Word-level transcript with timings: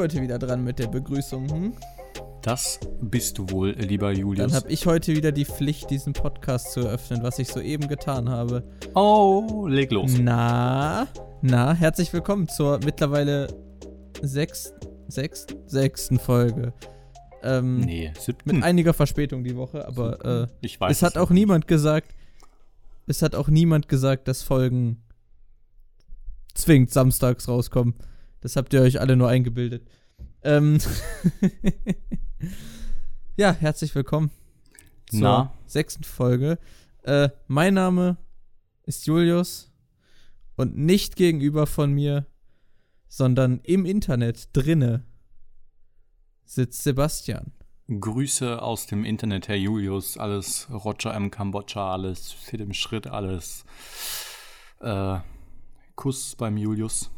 ich 0.00 0.04
heute 0.14 0.22
wieder 0.22 0.38
dran 0.38 0.64
mit 0.64 0.78
der 0.78 0.86
Begrüßung. 0.86 1.50
Hm? 1.50 1.72
Das 2.40 2.80
bist 3.02 3.36
du 3.36 3.50
wohl, 3.50 3.72
lieber 3.72 4.12
Julius. 4.12 4.50
Dann 4.50 4.56
habe 4.56 4.72
ich 4.72 4.86
heute 4.86 5.14
wieder 5.14 5.30
die 5.30 5.44
Pflicht, 5.44 5.90
diesen 5.90 6.14
Podcast 6.14 6.72
zu 6.72 6.80
eröffnen, 6.80 7.22
was 7.22 7.38
ich 7.38 7.48
soeben 7.48 7.86
getan 7.86 8.30
habe. 8.30 8.64
Oh, 8.94 9.66
leg 9.68 9.92
los. 9.92 10.12
Na, 10.18 11.06
na, 11.42 11.74
herzlich 11.74 12.10
willkommen 12.14 12.48
zur 12.48 12.80
mittlerweile 12.82 13.48
sechs, 14.22 14.72
sechsten, 15.08 15.68
sechsten 15.68 16.18
Folge. 16.18 16.72
Ähm, 17.42 17.80
nee, 17.80 18.10
siebten. 18.18 18.54
Mit 18.56 18.64
einiger 18.64 18.94
Verspätung 18.94 19.44
die 19.44 19.56
Woche, 19.56 19.86
aber 19.86 20.24
äh, 20.24 20.46
ich 20.62 20.80
weiß 20.80 20.96
es 20.96 21.02
hat 21.02 21.18
auch 21.18 21.28
niemand 21.28 21.68
gesagt, 21.68 22.14
es 23.06 23.20
hat 23.20 23.34
auch 23.34 23.48
niemand 23.48 23.86
gesagt, 23.86 24.28
dass 24.28 24.42
Folgen 24.42 25.02
zwingend 26.54 26.90
samstags 26.90 27.48
rauskommen. 27.48 27.96
Das 28.40 28.56
habt 28.56 28.72
ihr 28.72 28.80
euch 28.80 29.00
alle 29.00 29.16
nur 29.16 29.28
eingebildet. 29.28 29.86
Ähm 30.42 30.78
ja, 33.36 33.52
herzlich 33.52 33.94
willkommen 33.94 34.30
zur 35.10 35.20
Na? 35.20 35.54
sechsten 35.66 36.04
Folge. 36.04 36.58
Äh, 37.02 37.28
mein 37.48 37.74
Name 37.74 38.16
ist 38.84 39.06
Julius 39.06 39.70
und 40.56 40.76
nicht 40.76 41.16
gegenüber 41.16 41.66
von 41.66 41.92
mir, 41.92 42.26
sondern 43.08 43.60
im 43.62 43.84
Internet 43.84 44.48
drinne 44.54 45.04
sitzt 46.44 46.82
Sebastian. 46.82 47.52
Grüße 47.88 48.62
aus 48.62 48.86
dem 48.86 49.04
Internet, 49.04 49.48
Herr 49.48 49.56
Julius. 49.56 50.16
Alles 50.16 50.68
Roger 50.70 51.12
M. 51.12 51.30
Kambodscha, 51.30 51.92
alles 51.92 52.32
fit 52.32 52.60
im 52.60 52.72
Schritt, 52.72 53.06
alles. 53.06 53.64
Äh, 54.80 55.18
Kuss 55.94 56.36
beim 56.36 56.56
Julius. 56.56 57.10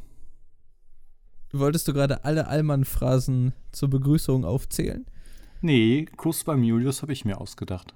Wolltest 1.52 1.86
du 1.86 1.92
gerade 1.92 2.24
alle 2.24 2.46
Allmann-Phrasen 2.48 3.52
zur 3.72 3.90
Begrüßung 3.90 4.44
aufzählen? 4.44 5.04
Nee, 5.60 6.06
Kuss 6.16 6.44
beim 6.44 6.64
Julius 6.64 7.02
habe 7.02 7.12
ich 7.12 7.24
mir 7.24 7.40
ausgedacht. 7.40 7.94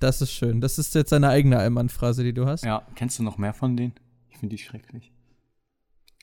Das 0.00 0.22
ist 0.22 0.32
schön. 0.32 0.60
Das 0.60 0.78
ist 0.78 0.94
jetzt 0.94 1.12
eine 1.12 1.28
eigene 1.28 1.58
Allmann-Phrase, 1.58 2.22
die 2.22 2.32
du 2.32 2.46
hast. 2.46 2.64
Ja, 2.64 2.86
kennst 2.94 3.18
du 3.18 3.24
noch 3.24 3.36
mehr 3.36 3.52
von 3.52 3.76
denen? 3.76 3.94
Ich 4.30 4.38
finde 4.38 4.54
die 4.54 4.62
schrecklich. 4.62 5.12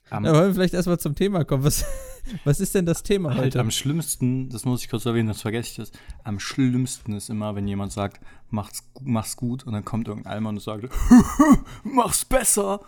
Am, 0.09 0.23
Na, 0.23 0.33
wollen 0.33 0.47
wir 0.47 0.53
vielleicht 0.53 0.73
erstmal 0.75 0.99
zum 0.99 1.15
Thema 1.15 1.43
kommen. 1.43 1.63
Was, 1.63 1.83
was 2.45 2.59
ist 2.59 2.73
denn 2.73 2.85
das 2.85 3.03
Thema 3.03 3.31
halt 3.31 3.45
heute? 3.45 3.59
Am 3.59 3.71
schlimmsten, 3.71 4.49
das 4.49 4.63
muss 4.63 4.81
ich 4.81 4.89
kurz 4.89 5.05
erwähnen, 5.05 5.27
das 5.27 5.41
vergesse 5.41 5.69
ich 5.69 5.75
das. 5.75 5.91
Am 6.23 6.39
schlimmsten 6.39 7.13
ist 7.13 7.29
immer, 7.29 7.55
wenn 7.55 7.67
jemand 7.67 7.91
sagt, 7.91 8.21
mach's, 8.49 8.83
mach's 9.01 9.35
gut 9.35 9.65
und 9.65 9.73
dann 9.73 9.83
kommt 9.83 10.07
irgendein 10.07 10.31
Allmann 10.31 10.55
und 10.55 10.61
sagt, 10.61 10.87
mach's 11.83 12.23
besser. 12.23 12.81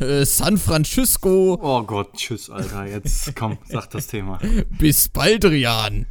Äh, 0.00 0.24
San 0.24 0.56
Francisco. 0.56 1.58
Oh 1.60 1.82
Gott, 1.82 2.14
tschüss, 2.16 2.48
Alter. 2.50 2.86
Jetzt 2.86 3.34
komm, 3.36 3.58
sag 3.68 3.90
das 3.90 4.06
Thema. 4.06 4.38
Bis 4.78 5.08
bald, 5.08 5.44
Rian. 5.44 6.06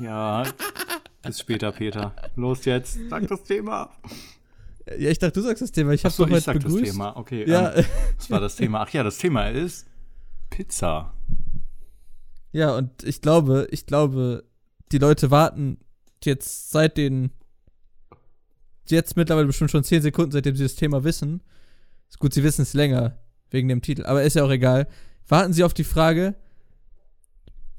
Ja, 0.00 0.44
bis 1.22 1.40
später, 1.40 1.70
Peter. 1.72 2.14
Los 2.34 2.64
jetzt, 2.64 2.98
sag 3.10 3.28
das 3.28 3.44
Thema. 3.44 3.90
Ja, 4.98 5.10
ich 5.10 5.18
dachte, 5.18 5.32
du 5.40 5.42
sagst 5.46 5.62
das 5.62 5.70
Thema. 5.70 5.92
Ich 5.92 6.04
habe 6.04 6.14
so, 6.14 6.26
ich 6.26 6.42
sag 6.42 6.54
begrüßt. 6.54 6.82
das 6.86 6.90
Thema. 6.92 7.16
Okay, 7.16 7.48
Ja. 7.48 7.74
ähm, 7.74 7.84
was 8.16 8.30
war 8.30 8.40
das 8.40 8.56
Thema? 8.56 8.80
Ach 8.80 8.88
ja, 8.90 9.02
das 9.02 9.18
Thema 9.18 9.48
ist 9.50 9.86
Pizza. 10.48 11.12
Ja, 12.52 12.74
und 12.74 13.04
ich 13.04 13.20
glaube, 13.20 13.68
ich 13.70 13.84
glaube, 13.86 14.44
die 14.90 14.98
Leute 14.98 15.30
warten 15.30 15.78
jetzt 16.24 16.70
seit 16.70 16.96
den 16.96 17.30
jetzt 18.88 19.16
mittlerweile 19.16 19.46
bestimmt 19.46 19.70
schon 19.70 19.84
10 19.84 20.02
Sekunden, 20.02 20.32
seitdem 20.32 20.56
sie 20.56 20.64
das 20.64 20.74
Thema 20.74 21.04
wissen. 21.04 21.42
Ist 22.08 22.18
gut, 22.18 22.34
sie 22.34 22.42
wissen 22.42 22.62
es 22.62 22.72
länger 22.74 23.18
wegen 23.50 23.68
dem 23.68 23.82
Titel, 23.82 24.04
aber 24.06 24.22
ist 24.22 24.34
ja 24.36 24.44
auch 24.44 24.50
egal. 24.50 24.86
Warten 25.28 25.52
sie 25.52 25.64
auf 25.64 25.74
die 25.74 25.84
Frage 25.84 26.34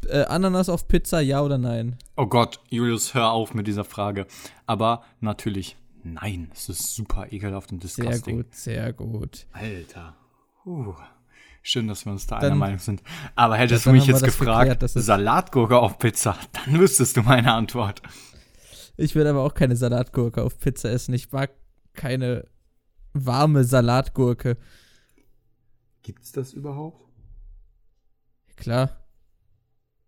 äh, 0.08 0.24
Ananas 0.26 0.70
auf 0.70 0.88
Pizza, 0.88 1.20
ja 1.22 1.42
oder 1.42 1.58
nein? 1.58 1.98
Oh 2.16 2.26
Gott, 2.26 2.60
Julius, 2.70 3.14
hör 3.14 3.32
auf 3.32 3.54
mit 3.54 3.68
dieser 3.68 3.84
Frage. 3.84 4.26
Aber 4.66 5.04
natürlich, 5.20 5.78
nein. 6.04 6.50
Es 6.54 6.70
ist 6.70 6.96
super 6.96 7.32
ekelhaft 7.32 7.72
und 7.72 7.84
Sehr 7.84 8.06
disgusting. 8.06 8.38
gut, 8.38 8.56
sehr 8.56 8.94
gut. 8.94 9.46
Alter. 9.52 10.16
Puh. 10.64 10.96
Schön, 11.64 11.88
dass 11.88 12.06
wir 12.06 12.12
uns 12.12 12.26
da 12.26 12.40
Dann- 12.40 12.52
einer 12.52 12.56
Meinung 12.56 12.80
sind. 12.80 13.04
Aber 13.36 13.56
hättest 13.56 13.86
du 13.86 13.92
mich 13.92 14.08
jetzt 14.08 14.24
gefragt, 14.24 14.72
geklärt, 14.80 14.90
Salatgurke 14.92 15.78
auf 15.78 16.00
Pizza, 16.00 16.36
dann 16.66 16.80
wüsstest 16.80 17.18
du 17.18 17.22
meine 17.22 17.54
Antwort. 17.54 18.02
Ich 18.98 19.14
würde 19.16 19.30
aber 19.30 19.42
auch 19.44 19.54
keine 19.54 19.76
Salatgurke 19.76 20.42
auf 20.42 20.60
Pizza 20.60 20.90
essen. 20.92 21.14
Ich 21.14 21.32
mag 21.32 21.52
keine 21.94 22.46
warme 23.14 23.64
Salatgurke. 23.64 24.58
Gibt's 26.04 26.32
das 26.32 26.54
überhaupt? 26.54 27.06
Klar, 28.56 28.98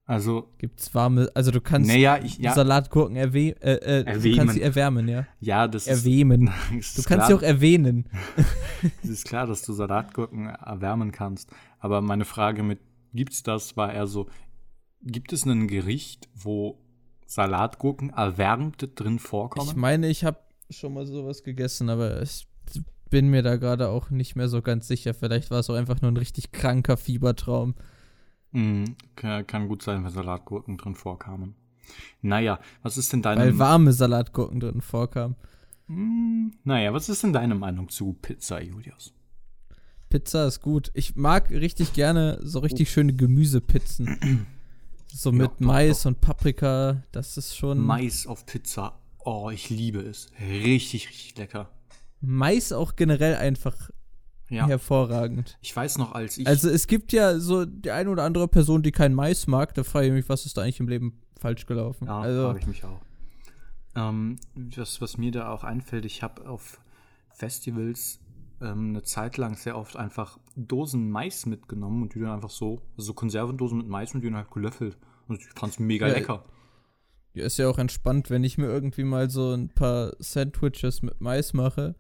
Also, 0.05 0.49
gibt's 0.57 0.93
warme, 0.93 1.29
also 1.33 1.49
du 1.51 1.61
kannst 1.61 1.87
naja, 1.87 2.19
ich, 2.21 2.37
ja, 2.37 2.53
Salatgurken 2.53 3.15
erwäh 3.15 3.49
äh, 3.61 3.75
äh, 3.75 4.03
du 4.03 4.09
Erwähmen. 4.11 4.37
kannst 4.37 4.53
sie 4.55 4.61
erwärmen, 4.61 5.07
ja. 5.07 5.25
ja, 5.39 5.67
das 5.67 5.87
ist, 5.87 6.05
Erwähmen. 6.05 6.51
ist 6.77 6.97
Du 6.97 7.03
klar, 7.03 7.19
kannst 7.19 7.27
sie 7.29 7.33
auch 7.35 7.41
erwähnen. 7.41 8.09
Es 9.01 9.09
ist 9.09 9.25
klar, 9.25 9.47
dass 9.47 9.61
du 9.63 9.71
Salatgurken 9.71 10.47
erwärmen 10.47 11.11
kannst. 11.13 11.49
Aber 11.79 12.01
meine 12.01 12.25
Frage 12.25 12.63
mit, 12.63 12.79
gibt's 13.13 13.41
das, 13.41 13.77
war 13.77 13.93
eher 13.93 14.07
so, 14.07 14.27
gibt 15.01 15.31
es 15.31 15.45
ein 15.45 15.67
Gericht, 15.67 16.27
wo 16.35 16.83
Salatgurken 17.25 18.09
erwärmt 18.09 18.89
drin 18.99 19.19
vorkommen? 19.19 19.69
Ich 19.69 19.75
meine, 19.75 20.09
ich 20.09 20.25
habe 20.25 20.37
schon 20.69 20.93
mal 20.93 21.05
sowas 21.05 21.43
gegessen, 21.43 21.89
aber 21.89 22.21
ich 22.21 22.45
bin 23.13 23.29
mir 23.29 23.43
da 23.43 23.57
gerade 23.57 23.89
auch 23.89 24.09
nicht 24.09 24.35
mehr 24.35 24.49
so 24.49 24.63
ganz 24.63 24.87
sicher. 24.87 25.13
Vielleicht 25.13 25.51
war 25.51 25.59
es 25.59 25.69
auch 25.69 25.75
einfach 25.75 26.01
nur 26.01 26.09
ein 26.09 26.17
richtig 26.17 26.51
kranker 26.51 26.97
Fiebertraum. 26.97 27.75
Mhm, 28.53 28.95
kann, 29.15 29.67
gut 29.67 29.83
sein, 29.83 30.03
wenn 30.03 30.09
Salatgurken 30.09 30.79
drin 30.79 30.95
vorkamen. 30.95 31.53
Naja, 32.23 32.59
was 32.81 32.97
ist 32.97 33.13
denn 33.13 33.21
deine 33.21 33.39
Weil 33.41 33.59
warme 33.59 33.93
Salatgurken 33.93 34.59
drin 34.59 34.81
vorkamen. 34.81 35.35
Mm, 35.85 36.53
Naja, 36.63 36.91
was 36.91 37.07
ist 37.07 37.21
denn 37.21 37.33
deine 37.33 37.53
Meinung 37.53 37.87
zu 37.89 38.13
Pizza, 38.19 38.59
Julius? 38.59 39.13
Pizza 40.09 40.47
ist 40.47 40.61
gut. 40.61 40.89
Ich 40.95 41.15
mag 41.15 41.51
richtig 41.51 41.93
gerne 41.93 42.39
so 42.41 42.59
richtig 42.59 42.89
schöne 42.91 43.13
Gemüsepizzen. 43.13 44.47
So 45.15 45.29
Ja, 45.29 45.35
mit 45.35 45.51
doch, 45.51 45.59
Mais 45.59 46.07
und 46.07 46.19
Paprika. 46.19 47.03
Das 47.11 47.37
ist 47.37 47.55
schon. 47.55 47.79
Mais 47.79 48.25
auf 48.25 48.47
Pizza. 48.47 48.99
Oh, 49.19 49.51
ich 49.53 49.69
liebe 49.69 49.99
es. 49.99 50.31
Richtig, 50.39 51.07
richtig 51.09 51.37
lecker. 51.37 51.69
Mais 52.25 52.71
auch 52.71 52.95
generell 52.95 53.35
einfach 53.35 53.89
Ja. 54.49 54.65
hervorragend. 54.67 55.57
Ich 55.61 55.75
weiß 55.75 55.97
noch, 55.97 56.13
als 56.13 56.37
ich. 56.37 56.47
Also 56.47 56.69
es 56.69 56.87
gibt 56.87 57.11
ja 57.11 57.37
so 57.39 57.65
die 57.65 57.91
eine 57.91 58.09
oder 58.09 58.23
andere 58.23 58.47
Person, 58.47 58.81
die 58.81 58.91
kein 58.91 59.13
Mais 59.13 59.45
mag. 59.47 59.73
Da 59.73 59.83
frage 59.83 60.07
ich 60.07 60.13
mich, 60.13 60.29
was 60.29 60.45
ist 60.45 60.55
da 60.57 60.61
eigentlich 60.61 60.79
im 60.79 60.87
Leben 60.87 61.19
falsch 61.37 61.65
gelaufen? 61.65 62.05
Ja, 62.07 62.21
also, 62.21 62.43
frage 62.43 62.59
ich 62.59 62.67
mich 62.67 62.83
auch. 62.85 63.01
Ähm, 63.95 64.37
was, 64.55 65.01
was 65.01 65.17
mir 65.17 65.31
da 65.31 65.49
auch 65.51 65.63
einfällt, 65.63 66.05
ich 66.05 66.23
habe 66.23 66.47
auf 66.47 66.79
Festivals 67.29 68.19
ähm, 68.61 68.89
eine 68.89 69.03
Zeit 69.03 69.37
lang 69.37 69.55
sehr 69.55 69.77
oft 69.77 69.97
einfach 69.97 70.39
Dosen 70.55 71.09
Mais 71.11 71.45
mitgenommen 71.45 72.03
und 72.03 72.15
die 72.15 72.19
dann 72.21 72.31
einfach 72.31 72.49
so, 72.49 72.81
also 72.95 73.07
so 73.07 73.13
Konservendosen 73.13 73.79
mit 73.79 73.87
Mais 73.87 74.13
und 74.13 74.21
die 74.21 74.27
dann 74.27 74.37
halt 74.37 74.51
gelöffelt. 74.51 74.97
Und 75.27 75.41
ich 75.41 75.47
fand's 75.55 75.79
mega 75.79 76.07
Ja, 76.07 76.13
lecker. 76.13 76.45
Ja, 77.33 77.45
ist 77.45 77.57
ja 77.57 77.67
auch 77.67 77.77
entspannt, 77.79 78.29
wenn 78.29 78.43
ich 78.43 78.57
mir 78.57 78.67
irgendwie 78.67 79.03
mal 79.03 79.29
so 79.29 79.51
ein 79.53 79.69
paar 79.69 80.13
Sandwiches 80.19 81.01
mit 81.01 81.19
Mais 81.21 81.53
mache. 81.53 81.95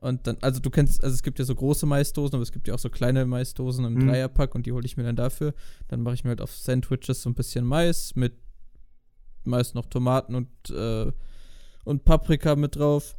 Und 0.00 0.26
dann, 0.26 0.38
also 0.40 0.60
du 0.60 0.70
kennst, 0.70 1.04
also 1.04 1.12
es 1.14 1.22
gibt 1.22 1.38
ja 1.38 1.44
so 1.44 1.54
große 1.54 1.84
Maisdosen, 1.84 2.36
aber 2.36 2.42
es 2.42 2.52
gibt 2.52 2.68
ja 2.68 2.74
auch 2.74 2.78
so 2.78 2.88
kleine 2.88 3.26
Maisdosen 3.26 3.84
im 3.84 3.94
Mhm. 3.94 4.06
Dreierpack 4.08 4.54
und 4.54 4.64
die 4.64 4.72
hole 4.72 4.86
ich 4.86 4.96
mir 4.96 5.02
dann 5.02 5.16
dafür. 5.16 5.52
Dann 5.88 6.02
mache 6.02 6.14
ich 6.14 6.24
mir 6.24 6.30
halt 6.30 6.40
auf 6.40 6.56
Sandwiches 6.56 7.20
so 7.22 7.28
ein 7.28 7.34
bisschen 7.34 7.66
Mais 7.66 8.14
mit 8.16 8.34
meist 9.44 9.74
noch 9.74 9.86
Tomaten 9.86 10.34
und, 10.34 10.48
äh, 10.70 11.10
und 11.84 12.04
Paprika 12.04 12.56
mit 12.56 12.76
drauf. 12.76 13.16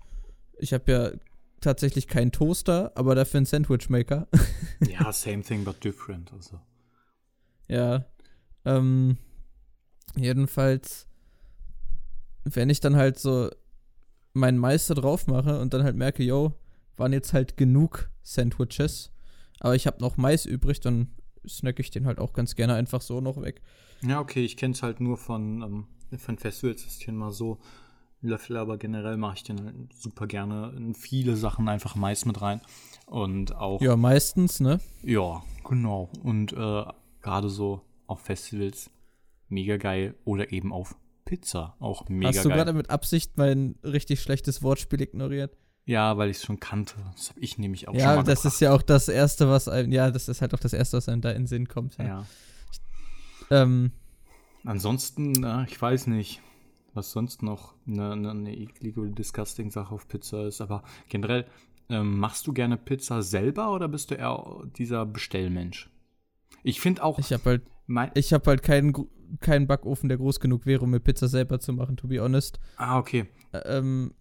Ich 0.57 0.74
habe 0.74 0.92
ja 0.92 1.12
tatsächlich 1.62 2.07
keinen 2.07 2.31
Toaster, 2.31 2.92
aber 2.95 3.13
dafür 3.15 3.39
einen 3.39 3.45
Sandwichmaker. 3.45 4.27
Ja, 4.88 5.12
same 5.13 5.44
thing 5.44 5.63
but 5.63 5.83
different. 5.83 6.31
Also. 6.33 6.59
Ja. 7.68 8.06
Ähm, 8.65 9.18
jedenfalls, 10.15 11.07
wenn 12.43 12.69
ich 12.69 12.79
dann 12.79 12.95
halt 12.95 13.19
so 13.19 13.49
meinen 14.33 14.57
Meister 14.57 14.95
drauf 14.95 15.27
mache 15.27 15.59
und 15.59 15.73
dann 15.73 15.83
halt 15.83 15.95
merke, 15.95 16.23
yo, 16.23 16.53
waren 16.97 17.13
jetzt 17.13 17.33
halt 17.33 17.57
genug 17.57 18.09
Sandwiches, 18.21 19.11
aber 19.59 19.75
ich 19.75 19.88
habe 19.88 19.99
noch 20.01 20.17
Mais 20.17 20.45
übrig, 20.45 20.79
dann 20.79 21.11
snack 21.47 21.79
ich 21.79 21.91
den 21.91 22.05
halt 22.05 22.19
auch 22.19 22.33
ganz 22.33 22.55
gerne 22.55 22.75
einfach 22.75 23.01
so 23.01 23.21
noch 23.21 23.41
weg. 23.41 23.61
Ja, 24.01 24.19
okay, 24.19 24.43
ich 24.43 24.57
kenne 24.57 24.73
es 24.73 24.83
halt 24.83 24.99
nur 24.99 25.17
von, 25.17 25.61
ähm, 25.61 25.88
von 26.17 26.38
Festivals, 26.38 26.85
ist 26.85 27.01
hier 27.03 27.13
mal 27.13 27.31
so 27.31 27.59
Löffel, 28.21 28.57
aber 28.57 28.77
generell 28.77 29.17
mache 29.17 29.37
ich 29.37 29.44
den 29.44 29.63
halt 29.63 29.94
super 29.94 30.27
gerne 30.27 30.73
in 30.77 30.94
viele 30.94 31.35
Sachen 31.35 31.67
einfach 31.67 31.95
Mais 31.95 32.25
mit 32.25 32.41
rein. 32.41 32.61
Und 33.07 33.55
auch, 33.55 33.81
ja, 33.81 33.91
Ja, 33.91 33.95
meistens, 33.95 34.59
ne? 34.59 34.79
genau. 35.03 36.09
Und 36.23 36.53
äh, 36.53 36.83
gerade 37.21 37.49
so 37.49 37.81
auf 38.05 38.21
Festivals 38.21 38.91
mega 39.49 39.77
geil 39.77 40.15
oder 40.23 40.51
eben 40.51 40.71
auf 40.71 40.95
Pizza 41.31 41.78
auch 41.80 42.10
mega 42.10 42.28
Hast 42.28 42.44
du 42.44 42.50
gerade 42.50 42.74
mit 42.74 42.89
Absicht 42.89 43.38
mein 43.38 43.75
richtig 43.86 44.22
schlechtes 44.22 44.62
Wortspiel 44.62 45.00
ignoriert? 45.00 45.56
Ja, 45.86 46.18
weil 46.18 46.30
ich 46.30 46.38
es 46.38 46.44
schon 46.44 46.60
kannte. 46.60 46.95
Das 47.16 47.30
habe 47.30 47.39
ich 47.39 47.57
nämlich 47.57 47.88
auch 47.88 47.94
schon 47.94 48.01
Ja, 48.01 48.18
mal 48.18 48.24
das 48.24 48.44
ist 48.44 48.60
ja 48.60 48.74
auch 48.74 48.81
das 48.81 49.07
Erste, 49.07 49.50
was 49.50 49.69
einem, 49.69 49.94
ja, 49.94 50.12
das 50.12 50.28
ist 50.28 50.42
halt 50.42 50.54
auch 50.54 50.60
das 50.60 50.74
Erste, 50.74 50.98
was 50.98 51.07
einem 51.07 51.22
da 51.22 51.31
in 51.31 51.44
den 51.44 51.48
Sinn 51.48 51.69
kommt. 51.69 51.98
Ja. 51.98 52.06
Ja. 52.06 52.25
Ähm, 53.50 53.92
Ansonsten, 54.66 55.31
na, 55.31 55.63
ich 55.63 55.81
weiß 55.81 56.07
nicht, 56.07 56.42
was 56.94 57.12
sonst 57.12 57.44
noch 57.44 57.75
eine, 57.88 58.12
eine, 58.12 58.31
eine 58.31 58.54
eklige 58.57 59.00
oder 59.00 59.12
disgusting 59.12 59.72
Sache 59.72 59.95
auf 59.95 60.10
Pizza 60.10 60.45
ist, 60.48 60.60
aber 60.60 60.83
generell, 61.07 61.45
ähm, 61.88 62.19
machst 62.19 62.45
du 62.45 62.51
gerne 62.51 62.75
Pizza 62.75 63.22
selber 63.22 63.74
oder 63.74 63.88
bist 63.88 64.12
du 64.12 64.16
eher 64.16 64.63
dieser 64.78 65.06
Bestellmensch? 65.06 65.89
Ich 66.63 66.81
finde 66.81 67.04
auch, 67.04 67.19
ich 67.19 67.31
habe 67.31 67.44
halt, 67.45 67.62
mein, 67.88 68.12
ich 68.16 68.33
hab 68.33 68.48
halt 68.48 68.63
keinen, 68.63 68.94
keinen 69.39 69.68
Backofen, 69.68 70.10
der 70.10 70.18
groß 70.18 70.39
genug 70.39 70.66
wäre, 70.66 70.83
um 70.83 70.92
mir 70.92 71.00
Pizza 71.00 71.28
selber 71.28 71.60
zu 71.60 71.74
machen, 71.74 71.98
to 71.98 72.07
be 72.07 72.22
honest. 72.22 72.60
ah, 72.78 72.98
okay. 72.98 73.28
Ähm, 73.66 74.13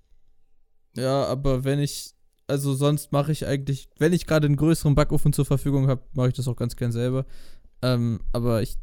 ja, 0.97 1.25
aber 1.25 1.65
wenn 1.65 1.79
ich, 1.79 2.15
also 2.47 2.75
sonst 2.75 3.12
mache 3.12 3.33
ich 3.33 3.47
eigentlich, 3.47 3.89
wenn 3.99 4.12
ich 4.12 4.27
gerade 4.27 4.47
einen 4.47 4.57
größeren 4.57 4.95
Backofen 4.95 5.33
zur 5.33 5.45
Verfügung 5.45 5.89
habe, 5.89 6.03
mache 6.12 6.29
ich 6.29 6.35
das 6.35 6.49
auch 6.49 6.57
ganz 6.57 6.77
gern 6.77 6.93
selber. 6.93 7.27
Ähm, 7.83 8.21
aber 8.33 8.62
ich, 8.62 8.79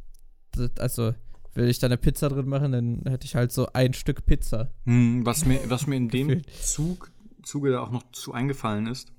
also, 0.79 1.13
will 1.53 1.69
ich 1.69 1.79
da 1.79 1.87
eine 1.87 1.97
Pizza 1.97 2.29
drin 2.29 2.47
machen, 2.47 2.71
dann 2.71 3.01
hätte 3.07 3.25
ich 3.25 3.35
halt 3.35 3.51
so 3.51 3.67
ein 3.73 3.93
Stück 3.93 4.25
Pizza. 4.25 4.71
Hm, 4.85 5.25
was, 5.25 5.45
mir, 5.45 5.59
was 5.69 5.87
mir 5.87 5.97
in 5.97 6.09
dem. 6.09 6.41
Zug, 6.61 7.11
Zuge 7.43 7.71
da 7.71 7.81
auch 7.81 7.91
noch 7.91 8.11
zu 8.11 8.33
eingefallen 8.33 8.87
ist, 8.87 9.11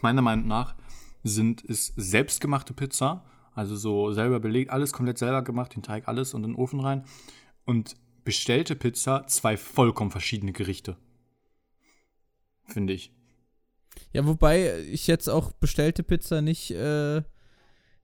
meiner 0.00 0.22
Meinung 0.22 0.46
nach, 0.46 0.74
sind, 1.22 1.62
ist 1.62 1.92
selbstgemachte 1.96 2.72
Pizza, 2.72 3.24
also 3.56 3.74
so 3.74 4.12
selber 4.12 4.38
belegt, 4.38 4.70
alles 4.70 4.92
komplett 4.92 5.16
selber 5.16 5.42
gemacht, 5.42 5.74
den 5.74 5.82
Teig, 5.82 6.06
alles 6.08 6.34
und 6.34 6.44
in 6.44 6.50
den 6.52 6.56
Ofen 6.56 6.78
rein. 6.78 7.04
Und 7.64 7.96
bestellte 8.22 8.76
Pizza, 8.76 9.26
zwei 9.28 9.56
vollkommen 9.56 10.10
verschiedene 10.10 10.52
Gerichte. 10.52 10.98
Finde 12.66 12.92
ich. 12.92 13.12
Ja, 14.12 14.26
wobei 14.26 14.80
ich 14.80 15.06
jetzt 15.06 15.28
auch 15.28 15.52
bestellte 15.52 16.02
Pizza 16.02 16.42
nicht, 16.42 16.70
äh, 16.72 17.22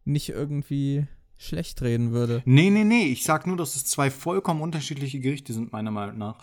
nicht 0.05 0.31
irgendwie 0.31 1.07
schlecht 1.37 1.83
reden 1.83 2.13
würde. 2.13 2.43
Nee, 2.47 2.71
nee, 2.71 2.85
nee, 2.85 3.05
ich 3.05 3.25
sag 3.25 3.47
nur, 3.47 3.59
dass 3.59 3.77
es 3.77 3.85
zwei 3.85 4.11
vollkommen 4.11 4.63
unterschiedliche 4.63 5.21
Gerichte 5.21 5.53
sind, 5.53 5.71
meiner 5.71 5.91
Meinung 5.91 6.17
nach. 6.17 6.39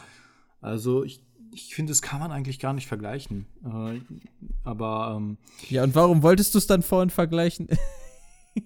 Also 0.62 1.04
ich, 1.04 1.24
ich 1.52 1.74
finde, 1.74 1.92
das 1.92 2.04
kann 2.04 2.20
man 2.20 2.32
eigentlich 2.32 2.60
gar 2.60 2.74
nicht 2.74 2.88
vergleichen. 2.88 3.48
Äh, 3.66 4.02
aber 4.64 5.16
ähm, 5.18 5.38
Ja, 5.70 5.84
und 5.84 5.96
warum 5.96 6.22
wolltest 6.22 6.54
du 6.54 6.60
es 6.60 6.68
dann 6.68 6.84
vorhin 6.84 7.10
vergleichen? 7.10 7.70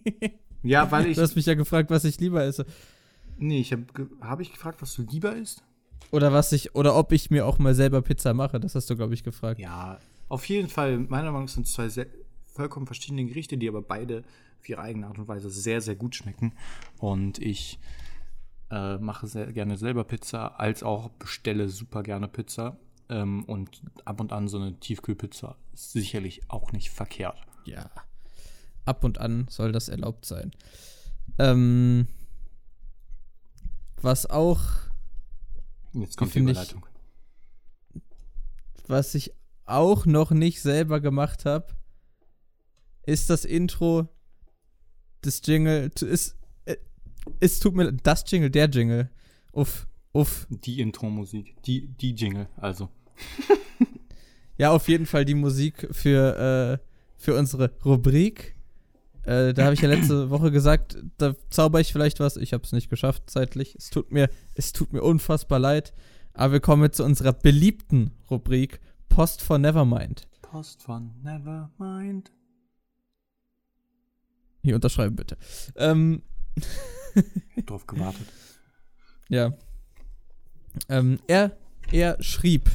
ja, 0.63 0.91
weil 0.91 1.07
ich. 1.07 1.17
du 1.17 1.21
hast 1.21 1.35
mich 1.35 1.45
ja 1.45 1.55
gefragt, 1.55 1.89
was 1.89 2.03
ich 2.05 2.19
lieber 2.19 2.43
esse. 2.43 2.65
Nee, 3.37 3.59
ich 3.59 3.71
habe 3.71 3.85
hab 4.21 4.39
ich 4.39 4.51
gefragt, 4.51 4.81
was 4.81 4.95
du 4.95 5.03
lieber 5.03 5.35
isst? 5.35 5.63
Oder 6.11 6.31
was 6.31 6.51
ich, 6.51 6.75
oder 6.75 6.95
ob 6.95 7.11
ich 7.11 7.31
mir 7.31 7.45
auch 7.45 7.59
mal 7.59 7.73
selber 7.73 8.01
Pizza 8.01 8.33
mache. 8.33 8.59
Das 8.59 8.75
hast 8.75 8.89
du, 8.89 8.95
glaube 8.95 9.13
ich, 9.13 9.23
gefragt. 9.23 9.59
Ja, 9.59 9.99
auf 10.29 10.45
jeden 10.47 10.69
Fall, 10.69 10.97
meiner 10.99 11.31
Meinung 11.31 11.45
nach 11.45 11.53
sind 11.53 11.65
es 11.65 11.73
zwei 11.73 11.89
sehr, 11.89 12.07
vollkommen 12.45 12.85
verschiedene 12.85 13.25
Gerichte, 13.25 13.57
die 13.57 13.67
aber 13.67 13.81
beide 13.81 14.23
auf 14.59 14.69
ihre 14.69 14.81
eigene 14.81 15.07
Art 15.07 15.17
und 15.17 15.27
Weise 15.27 15.49
sehr, 15.49 15.81
sehr 15.81 15.95
gut 15.95 16.15
schmecken. 16.15 16.53
Und 16.99 17.39
ich 17.39 17.79
äh, 18.71 18.97
mache 18.97 19.27
sehr 19.27 19.51
gerne 19.51 19.77
selber 19.77 20.03
Pizza, 20.03 20.59
als 20.59 20.83
auch 20.83 21.09
bestelle 21.09 21.69
super 21.69 22.03
gerne 22.03 22.27
Pizza. 22.27 22.77
Ähm, 23.09 23.43
und 23.45 23.81
ab 24.05 24.21
und 24.21 24.31
an 24.31 24.47
so 24.47 24.57
eine 24.57 24.79
Tiefkühlpizza 24.79 25.57
ist 25.73 25.91
sicherlich 25.91 26.49
auch 26.49 26.71
nicht 26.71 26.89
verkehrt. 26.89 27.37
Ja. 27.65 27.89
Ab 28.85 29.03
und 29.03 29.17
an 29.19 29.47
soll 29.49 29.71
das 29.71 29.87
erlaubt 29.89 30.25
sein. 30.25 30.51
Ähm, 31.39 32.07
was 34.01 34.25
auch, 34.25 34.61
Jetzt 35.93 36.17
kommt 36.17 36.31
die 36.31 36.33
finde 36.33 36.51
ich- 36.51 36.57
Überleitung. 36.57 36.85
was 38.87 39.15
ich 39.15 39.31
auch 39.65 40.05
noch 40.05 40.31
nicht 40.31 40.61
selber 40.61 40.99
gemacht 40.99 41.45
habe, 41.45 41.67
ist 43.05 43.29
das 43.29 43.45
Intro 43.45 44.07
des 45.23 45.41
Jingle. 45.45 45.89
Ist, 46.01 46.35
äh, 46.65 46.75
es 47.39 47.59
tut 47.59 47.75
mir 47.75 47.91
das 47.93 48.23
Jingle, 48.27 48.49
der 48.49 48.69
Jingle. 48.69 49.09
Uff, 49.53 49.87
uff. 50.11 50.47
Die 50.49 50.81
Intro-Musik, 50.81 51.55
die, 51.63 51.87
die 51.87 52.13
Jingle, 52.13 52.47
also. 52.57 52.89
Ja, 54.55 54.69
auf 54.69 54.87
jeden 54.87 55.07
Fall 55.07 55.25
die 55.25 55.33
Musik 55.33 55.87
für, 55.91 56.79
äh, 56.79 56.87
für 57.17 57.35
unsere 57.35 57.71
Rubrik. 57.83 58.52
Äh, 59.25 59.53
da 59.53 59.65
habe 59.65 59.73
ich 59.73 59.81
ja 59.81 59.89
letzte 59.89 60.29
Woche 60.29 60.51
gesagt, 60.51 60.97
da 61.17 61.35
zauber 61.49 61.79
ich 61.79 61.91
vielleicht 61.91 62.19
was. 62.19 62.37
Ich 62.37 62.53
habe 62.53 62.63
es 62.63 62.71
nicht 62.71 62.89
geschafft 62.89 63.29
zeitlich. 63.29 63.75
Es 63.75 63.89
tut 63.89 64.11
mir, 64.11 64.29
es 64.55 64.73
tut 64.73 64.93
mir 64.93 65.01
unfassbar 65.01 65.59
leid. 65.59 65.93
Aber 66.33 66.53
wir 66.53 66.59
kommen 66.59 66.83
jetzt 66.83 66.97
zu 66.97 67.03
unserer 67.03 67.33
beliebten 67.33 68.11
Rubrik 68.29 68.79
Post 69.09 69.41
von 69.41 69.61
Nevermind. 69.61 70.27
Post 70.41 70.81
von 70.81 71.11
Nevermind. 71.21 72.31
Hier 74.63 74.75
unterschreiben 74.75 75.15
bitte. 75.15 75.37
Ähm, 75.75 76.23
drauf 77.65 77.85
gewartet. 77.85 78.27
ja. 79.29 79.53
Ähm, 80.89 81.19
er, 81.27 81.55
er 81.91 82.21
schrieb: 82.23 82.69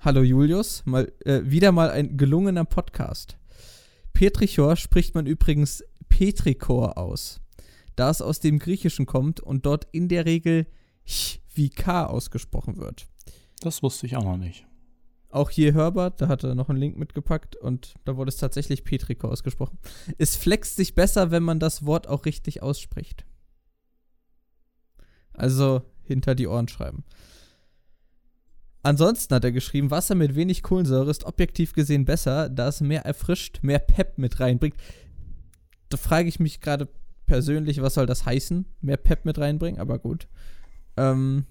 Hallo 0.00 0.22
Julius, 0.22 0.86
mal, 0.86 1.12
äh, 1.24 1.40
wieder 1.44 1.72
mal 1.72 1.90
ein 1.90 2.16
gelungener 2.16 2.64
Podcast. 2.64 3.37
Petrichor 4.18 4.74
spricht 4.74 5.14
man 5.14 5.26
übrigens 5.26 5.84
Petrikor 6.08 6.98
aus, 6.98 7.40
da 7.94 8.10
es 8.10 8.20
aus 8.20 8.40
dem 8.40 8.58
Griechischen 8.58 9.06
kommt 9.06 9.38
und 9.38 9.64
dort 9.64 9.86
in 9.92 10.08
der 10.08 10.26
Regel 10.26 10.66
ch 11.06 11.38
wie 11.54 11.70
K 11.70 12.04
ausgesprochen 12.04 12.78
wird. 12.78 13.06
Das 13.60 13.80
wusste 13.80 14.06
ich 14.06 14.16
auch 14.16 14.24
noch 14.24 14.36
nicht. 14.36 14.66
Auch 15.28 15.50
hier 15.50 15.72
hörbar, 15.72 16.10
da 16.10 16.26
hat 16.26 16.42
er 16.42 16.56
noch 16.56 16.68
einen 16.68 16.80
Link 16.80 16.98
mitgepackt 16.98 17.54
und 17.54 17.94
da 18.06 18.16
wurde 18.16 18.30
es 18.30 18.38
tatsächlich 18.38 18.82
Petrikor 18.82 19.30
ausgesprochen. 19.30 19.78
Es 20.18 20.34
flext 20.34 20.74
sich 20.74 20.96
besser, 20.96 21.30
wenn 21.30 21.44
man 21.44 21.60
das 21.60 21.86
Wort 21.86 22.08
auch 22.08 22.24
richtig 22.24 22.60
ausspricht. 22.60 23.24
Also 25.32 25.82
hinter 26.02 26.34
die 26.34 26.48
Ohren 26.48 26.66
schreiben. 26.66 27.04
Ansonsten 28.88 29.34
hat 29.34 29.44
er 29.44 29.52
geschrieben, 29.52 29.90
Wasser 29.90 30.14
mit 30.14 30.34
wenig 30.34 30.62
Kohlensäure 30.62 31.10
ist 31.10 31.24
objektiv 31.24 31.74
gesehen 31.74 32.06
besser, 32.06 32.48
da 32.48 32.68
es 32.68 32.80
mehr 32.80 33.04
erfrischt, 33.04 33.58
mehr 33.60 33.80
Pep 33.80 34.16
mit 34.16 34.40
reinbringt. 34.40 34.76
Da 35.90 35.98
frage 35.98 36.26
ich 36.26 36.40
mich 36.40 36.62
gerade 36.62 36.88
persönlich, 37.26 37.82
was 37.82 37.92
soll 37.92 38.06
das 38.06 38.24
heißen? 38.24 38.64
Mehr 38.80 38.96
Pep 38.96 39.26
mit 39.26 39.36
reinbringen, 39.38 39.78
aber 39.78 39.98
gut. 39.98 40.26
Ähm, 40.96 41.44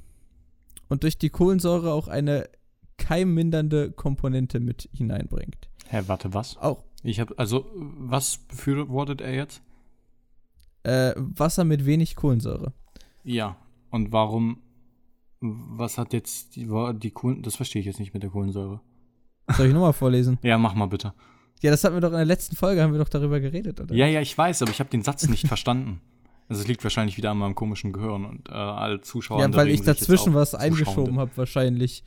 und 0.89 1.03
durch 1.03 1.20
die 1.20 1.29
Kohlensäure 1.29 1.94
auch 1.94 2.08
eine 2.08 2.50
keimmindernde 2.98 3.91
Komponente 3.91 4.60
mit 4.60 4.89
hineinbringt. 4.91 5.70
Hä, 5.89 6.01
warte, 6.08 6.34
was? 6.34 6.58
Auch 6.58 6.86
Ich 7.03 7.20
habe, 7.20 7.38
also, 7.38 7.67
was 7.75 8.39
befürwortet 8.39 9.22
er 9.22 9.36
jetzt? 9.36 9.62
äh, 10.88 11.13
Wasser 11.17 11.65
mit 11.65 11.86
wenig 11.86 12.15
Kohlensäure. 12.15 12.74
Ja. 13.24 13.58
Und 13.91 14.12
warum, 14.12 14.62
was 15.39 15.98
hat 15.98 16.13
jetzt 16.13 16.56
die, 16.56 16.67
die 16.96 17.12
Kohlen, 17.12 17.44
das 17.44 17.56
verstehe 17.56 17.79
ich 17.79 17.86
jetzt 17.86 18.00
nicht 18.00 18.13
mit 18.13 18.24
der 18.24 18.29
Kohlensäure. 18.29 18.82
Soll 19.56 19.67
ich 19.67 19.74
nochmal 19.74 19.94
vorlesen? 19.94 20.38
Ja, 20.41 20.58
mach 20.58 20.74
mal 20.74 20.88
bitte. 20.88 21.13
Ja, 21.62 21.72
das 21.72 21.84
hatten 21.84 21.96
wir 21.96 22.01
doch 22.01 22.12
in 22.12 22.17
der 22.17 22.25
letzten 22.25 22.56
Folge, 22.56 22.82
haben 22.82 22.91
wir 22.91 23.00
doch 23.00 23.10
darüber 23.10 23.39
geredet, 23.39 23.79
oder? 23.79 23.96
Ja, 23.96 24.08
ja, 24.08 24.22
ich 24.22 24.38
weiß, 24.38 24.62
aber 24.62 24.72
ich 24.72 24.79
habe 24.79 24.89
den 24.89 25.01
Satz 25.01 25.27
nicht 25.27 25.48
verstanden. 25.48 26.01
Also 26.50 26.62
es 26.62 26.67
liegt 26.67 26.84
wahrscheinlich 26.84 27.17
wieder 27.17 27.32
an 27.32 27.39
meinem 27.39 27.56
komischen 27.56 27.91
Gehirn 27.91 28.25
und 28.25 28.50
äh, 28.50 28.53
alle 28.53 29.01
Zuschauer. 29.01 29.41
Ja, 29.41 29.53
weil 29.53 29.70
ich 29.70 29.82
dazwischen 29.82 30.34
was 30.34 30.56
eingeschoben 30.56 31.20
habe, 31.20 31.32
wahrscheinlich. 31.36 32.03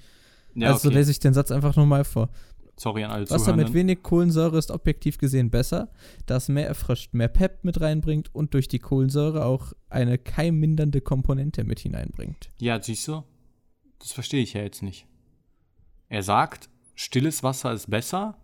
Ja, 0.55 0.69
also 0.69 0.89
okay. 0.89 0.97
lese 0.97 1.11
ich 1.11 1.21
den 1.21 1.35
Satz 1.35 1.51
einfach 1.51 1.77
nochmal 1.77 2.05
vor. 2.05 2.31
Sorry 2.81 3.05
an 3.05 3.11
alle 3.11 3.29
Wasser 3.29 3.55
mit 3.55 3.67
Zuhörenden. 3.67 3.75
wenig 3.75 4.03
Kohlensäure 4.03 4.57
ist 4.57 4.71
objektiv 4.71 5.19
gesehen 5.19 5.51
besser, 5.51 5.93
da 6.25 6.37
es 6.37 6.49
mehr 6.49 6.67
erfrischt, 6.67 7.13
mehr 7.13 7.29
Pep 7.29 7.63
mit 7.63 7.79
reinbringt 7.79 8.35
und 8.35 8.55
durch 8.55 8.69
die 8.69 8.79
Kohlensäure 8.79 9.45
auch 9.45 9.75
eine 9.91 10.17
keimmindernde 10.17 11.03
Komponente 11.03 11.65
mit 11.65 11.81
hineinbringt. 11.81 12.49
Ja, 12.59 12.81
siehst 12.83 13.07
du? 13.07 13.23
Das 13.99 14.13
verstehe 14.13 14.43
ich 14.43 14.55
ja 14.55 14.63
jetzt 14.63 14.83
nicht. 14.83 15.07
Er 16.09 16.23
sagt, 16.23 16.71
stilles 16.95 17.43
Wasser 17.43 17.75
ist 17.75 17.91
besser, 17.91 18.39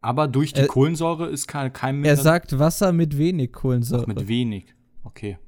aber 0.00 0.26
durch 0.26 0.52
die 0.52 0.62
Äh, 0.62 0.66
Kohlensäure 0.66 1.28
ist 1.28 1.46
kein, 1.46 1.72
kein 1.72 2.04
Er 2.04 2.16
sagt 2.16 2.58
Wasser 2.58 2.92
mit 2.92 3.16
wenig 3.16 3.52
Kohlensäure. 3.52 4.02
Ach, 4.02 4.06
mit 4.08 4.26
wenig. 4.26 4.74
Okay, 5.04 5.38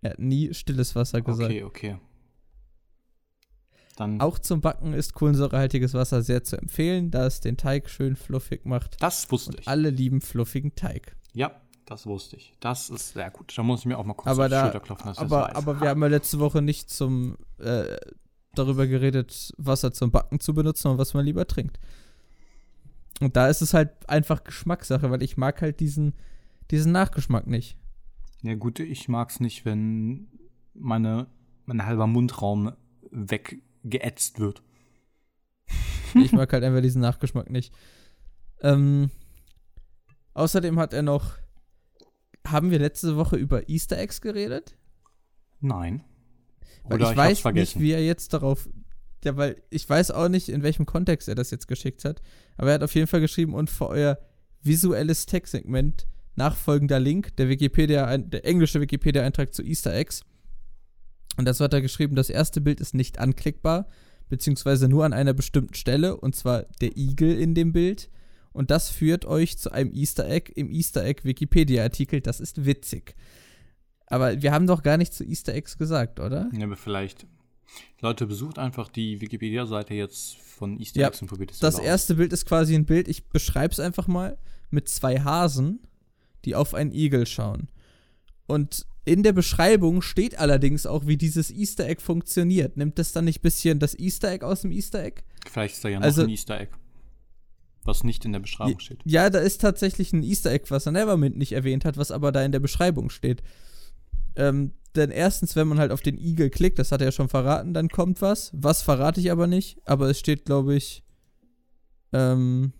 er 0.00 0.10
hat 0.10 0.18
nie 0.20 0.54
stilles 0.54 0.94
Wasser 0.94 1.22
gesagt. 1.22 1.50
okay, 1.50 1.64
okay. 1.64 1.96
Dann, 3.96 4.20
Auch 4.20 4.38
zum 4.40 4.60
Backen 4.60 4.92
ist 4.92 5.14
kohlensäurehaltiges 5.14 5.94
Wasser 5.94 6.22
sehr 6.22 6.42
zu 6.42 6.56
empfehlen, 6.56 7.10
da 7.12 7.26
es 7.26 7.40
den 7.40 7.56
Teig 7.56 7.88
schön 7.88 8.16
fluffig 8.16 8.64
macht. 8.64 8.96
das 9.00 9.30
wusste 9.30 9.50
Und 9.52 9.60
ich. 9.60 9.68
alle 9.68 9.90
lieben 9.90 10.20
fluffigen 10.20 10.74
Teig. 10.74 11.14
Ja, 11.32 11.60
das 11.86 12.04
wusste 12.06 12.36
ich. 12.36 12.54
Das 12.60 12.90
ist 12.90 13.12
sehr 13.12 13.30
gut. 13.30 13.52
Da 13.56 13.62
muss 13.62 13.80
ich 13.80 13.86
mir 13.86 13.96
auch 13.98 14.04
mal 14.04 14.14
kurz 14.14 14.26
Aber 14.26 14.42
auf 14.44 14.48
die 14.48 14.50
da- 14.50 14.62
Schulter 14.64 14.80
klopfen, 14.80 15.06
dass 15.06 15.18
Aber, 15.18 15.40
das 15.42 15.48
weiß. 15.50 15.56
aber 15.56 15.80
wir 15.80 15.88
haben 15.90 16.02
ja 16.02 16.08
letzte 16.08 16.40
Woche 16.40 16.60
nicht 16.62 16.90
zum 16.90 17.36
äh, 17.58 17.96
darüber 18.54 18.86
geredet, 18.88 19.52
Wasser 19.58 19.92
zum 19.92 20.10
Backen 20.10 20.40
zu 20.40 20.54
benutzen 20.54 20.88
und 20.88 20.98
was 20.98 21.14
man 21.14 21.24
lieber 21.24 21.46
trinkt. 21.46 21.78
Und 23.20 23.36
da 23.36 23.46
ist 23.48 23.62
es 23.62 23.74
halt 23.74 23.90
einfach 24.08 24.42
Geschmackssache, 24.44 25.08
weil 25.10 25.22
ich 25.22 25.36
mag 25.36 25.60
halt 25.62 25.78
diesen, 25.80 26.14
diesen 26.72 26.90
Nachgeschmack 26.90 27.46
nicht. 27.46 27.76
Ja, 28.42 28.54
gut, 28.54 28.80
ich 28.80 29.08
mag 29.08 29.30
es 29.30 29.38
nicht, 29.40 29.64
wenn 29.64 30.26
meine, 30.74 31.26
mein 31.64 31.86
halber 31.86 32.06
Mundraum 32.08 32.72
weggeätzt 33.84 34.40
wird. 34.40 34.62
Ich 36.14 36.32
mag 36.32 36.52
halt 36.52 36.64
einfach 36.64 36.82
diesen 36.82 37.00
Nachgeschmack 37.00 37.50
nicht. 37.50 37.72
Ähm, 38.60 39.10
außerdem 40.34 40.78
hat 40.78 40.92
er 40.92 41.02
noch. 41.02 41.38
Haben 42.46 42.70
wir 42.70 42.78
letzte 42.78 43.16
Woche 43.16 43.36
über 43.36 43.68
Easter 43.68 43.98
Eggs 43.98 44.20
geredet? 44.20 44.76
Nein. 45.60 46.04
Weil 46.84 47.00
ich 47.00 47.16
weiß 47.16 47.44
nicht, 47.54 47.80
wie 47.80 47.92
er 47.92 48.04
jetzt 48.04 48.34
darauf. 48.34 48.68
Ja, 49.24 49.36
weil 49.36 49.62
ich 49.70 49.88
weiß 49.88 50.10
auch 50.10 50.28
nicht, 50.28 50.50
in 50.50 50.62
welchem 50.62 50.84
Kontext 50.84 51.28
er 51.28 51.34
das 51.34 51.50
jetzt 51.50 51.66
geschickt 51.66 52.04
hat. 52.04 52.20
Aber 52.58 52.68
er 52.68 52.74
hat 52.74 52.82
auf 52.82 52.94
jeden 52.94 53.06
Fall 53.06 53.20
geschrieben, 53.20 53.54
und 53.54 53.70
für 53.70 53.88
euer 53.88 54.18
visuelles 54.62 55.24
Textsegment 55.24 56.06
nachfolgender 56.36 57.00
Link, 57.00 57.34
der 57.36 57.48
Wikipedia, 57.48 58.18
der 58.18 58.44
englische 58.44 58.80
Wikipedia-Eintrag 58.80 59.54
zu 59.54 59.62
Easter 59.62 59.94
Eggs. 59.94 60.22
Und 61.36 61.46
das 61.46 61.60
hat 61.60 61.74
er 61.74 61.80
geschrieben, 61.80 62.16
das 62.16 62.30
erste 62.30 62.60
Bild 62.60 62.80
ist 62.80 62.94
nicht 62.94 63.18
anklickbar, 63.18 63.86
beziehungsweise 64.28 64.88
nur 64.88 65.04
an 65.04 65.12
einer 65.12 65.34
bestimmten 65.34 65.74
Stelle, 65.74 66.16
und 66.16 66.34
zwar 66.34 66.62
der 66.80 66.96
Igel 66.96 67.38
in 67.38 67.54
dem 67.54 67.72
Bild. 67.72 68.10
Und 68.52 68.70
das 68.70 68.88
führt 68.88 69.24
euch 69.24 69.58
zu 69.58 69.72
einem 69.72 69.92
Easter 69.92 70.28
Egg 70.28 70.52
im 70.54 70.70
Easter 70.70 71.04
Egg 71.04 71.22
Wikipedia-Artikel. 71.24 72.20
Das 72.20 72.38
ist 72.40 72.64
witzig. 72.64 73.16
Aber 74.06 74.42
wir 74.42 74.52
haben 74.52 74.66
doch 74.66 74.82
gar 74.82 74.96
nicht 74.96 75.12
zu 75.12 75.24
Easter 75.24 75.54
Eggs 75.54 75.76
gesagt, 75.76 76.20
oder? 76.20 76.48
Ja, 76.52 76.64
aber 76.64 76.76
vielleicht. 76.76 77.26
Leute, 78.00 78.26
besucht 78.26 78.58
einfach 78.58 78.88
die 78.88 79.20
Wikipedia-Seite 79.20 79.94
jetzt 79.94 80.36
von 80.36 80.78
Easter 80.78 81.00
ja, 81.00 81.08
Eggs 81.08 81.20
und 81.20 81.28
probiert 81.28 81.50
es 81.50 81.58
Das 81.58 81.78
erste 81.78 82.14
Bild 82.14 82.32
ist 82.32 82.46
quasi 82.46 82.74
ein 82.74 82.84
Bild, 82.84 83.08
ich 83.08 83.28
beschreibe 83.28 83.72
es 83.72 83.80
einfach 83.80 84.06
mal, 84.06 84.38
mit 84.70 84.88
zwei 84.88 85.20
Hasen, 85.20 85.80
die 86.44 86.54
auf 86.54 86.74
einen 86.74 86.92
Igel 86.92 87.26
schauen. 87.26 87.68
Und 88.46 88.86
in 89.04 89.22
der 89.22 89.32
Beschreibung 89.32 90.00
steht 90.00 90.38
allerdings 90.38 90.86
auch, 90.86 91.06
wie 91.06 91.16
dieses 91.16 91.50
Easter 91.50 91.86
Egg 91.86 92.00
funktioniert. 92.00 92.76
Nimmt 92.76 92.98
das 92.98 93.12
dann 93.12 93.26
nicht 93.26 93.40
ein 93.40 93.42
bisschen 93.42 93.78
das 93.78 93.98
Easter 93.98 94.30
Egg 94.30 94.44
aus 94.44 94.62
dem 94.62 94.72
Easter 94.72 95.04
Egg? 95.04 95.22
Vielleicht 95.50 95.74
ist 95.74 95.84
da 95.84 95.88
ja 95.90 95.98
noch 95.98 96.06
also, 96.06 96.22
ein 96.22 96.30
Easter 96.30 96.58
Egg. 96.58 96.72
Was 97.84 98.02
nicht 98.02 98.24
in 98.24 98.32
der 98.32 98.40
Beschreibung 98.40 98.80
steht. 98.80 99.00
Ja, 99.04 99.28
da 99.28 99.40
ist 99.40 99.60
tatsächlich 99.60 100.12
ein 100.14 100.22
Easter 100.22 100.50
Egg, 100.50 100.66
was 100.70 100.86
er 100.86 100.92
Nevermind 100.92 101.36
nicht 101.36 101.52
erwähnt 101.52 101.84
hat, 101.84 101.98
was 101.98 102.10
aber 102.10 102.32
da 102.32 102.42
in 102.42 102.52
der 102.52 102.60
Beschreibung 102.60 103.10
steht. 103.10 103.42
Ähm, 104.36 104.72
denn 104.96 105.10
erstens, 105.10 105.54
wenn 105.54 105.68
man 105.68 105.78
halt 105.78 105.92
auf 105.92 106.00
den 106.00 106.16
Igel 106.16 106.48
klickt, 106.48 106.78
das 106.78 106.92
hat 106.92 107.02
er 107.02 107.08
ja 107.08 107.12
schon 107.12 107.28
verraten, 107.28 107.74
dann 107.74 107.88
kommt 107.88 108.22
was. 108.22 108.50
Was 108.54 108.80
verrate 108.80 109.20
ich 109.20 109.30
aber 109.30 109.46
nicht, 109.46 109.78
aber 109.84 110.08
es 110.08 110.18
steht, 110.18 110.46
glaube 110.46 110.76
ich, 110.76 111.04
ähm, 112.12 112.72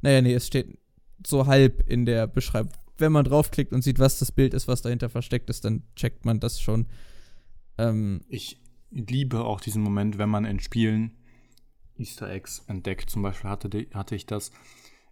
naja, 0.00 0.22
nee, 0.22 0.32
es 0.32 0.46
steht 0.46 0.78
so 1.26 1.46
halb 1.46 1.86
in 1.86 2.06
der 2.06 2.26
Beschreibung. 2.26 2.72
Wenn 3.00 3.12
man 3.12 3.24
draufklickt 3.24 3.72
und 3.72 3.82
sieht, 3.82 3.98
was 3.98 4.18
das 4.18 4.32
Bild 4.32 4.54
ist, 4.54 4.68
was 4.68 4.82
dahinter 4.82 5.08
versteckt 5.08 5.50
ist, 5.50 5.64
dann 5.64 5.82
checkt 5.96 6.24
man 6.24 6.40
das 6.40 6.60
schon. 6.60 6.86
Ähm, 7.78 8.20
ich 8.28 8.60
liebe 8.90 9.44
auch 9.44 9.60
diesen 9.60 9.82
Moment, 9.82 10.18
wenn 10.18 10.28
man 10.28 10.44
in 10.44 10.60
Spielen 10.60 11.16
Easter 11.96 12.30
Eggs 12.30 12.64
entdeckt. 12.66 13.10
Zum 13.10 13.22
Beispiel 13.22 13.50
hatte, 13.50 13.68
hatte 13.94 14.14
ich 14.14 14.26
das. 14.26 14.52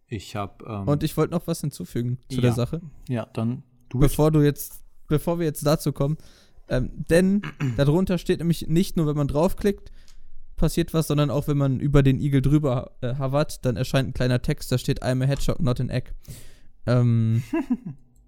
Ich 0.07 0.37
habe. 0.37 0.65
Ähm, 0.67 0.89
und 0.89 1.03
ich 1.03 1.17
wollte 1.17 1.35
noch 1.35 1.47
was 1.47 1.61
hinzufügen 1.61 2.19
zu 2.29 2.37
ja, 2.37 2.43
der 2.43 2.53
Sache. 2.53 2.81
Ja, 3.09 3.27
dann 3.33 3.63
Du 3.89 3.99
bevor 3.99 4.31
du 4.31 4.41
jetzt, 4.41 4.83
bevor 5.07 5.39
wir 5.39 5.47
jetzt 5.47 5.65
dazu 5.65 5.93
kommen. 5.93 6.19
Ähm, 6.69 6.91
denn 7.09 7.43
darunter 7.77 8.19
steht 8.19 8.39
nämlich 8.39 8.69
nicht 8.69 8.97
nur, 8.97 9.07
wenn 9.07 9.17
man 9.17 9.29
draufklickt, 9.29 9.91
passiert 10.57 10.93
was, 10.93 11.07
sondern 11.07 11.31
auch 11.31 11.49
wenn 11.49 11.57
man 11.57 11.81
über 11.81 12.03
den 12.03 12.21
Igel 12.21 12.43
drüber 12.43 12.93
äh, 13.01 13.15
hovert, 13.17 13.65
dann 13.65 13.77
erscheint 13.77 14.09
ein 14.09 14.15
kleiner 14.15 14.43
Text, 14.43 14.71
da 14.73 14.79
steht 14.79 15.03
I'm 15.03 15.23
a 15.23 15.27
Hedgehog, 15.27 15.61
not 15.61 15.81
an 15.81 15.89
egg. 15.89 16.11
Ähm, 16.89 17.43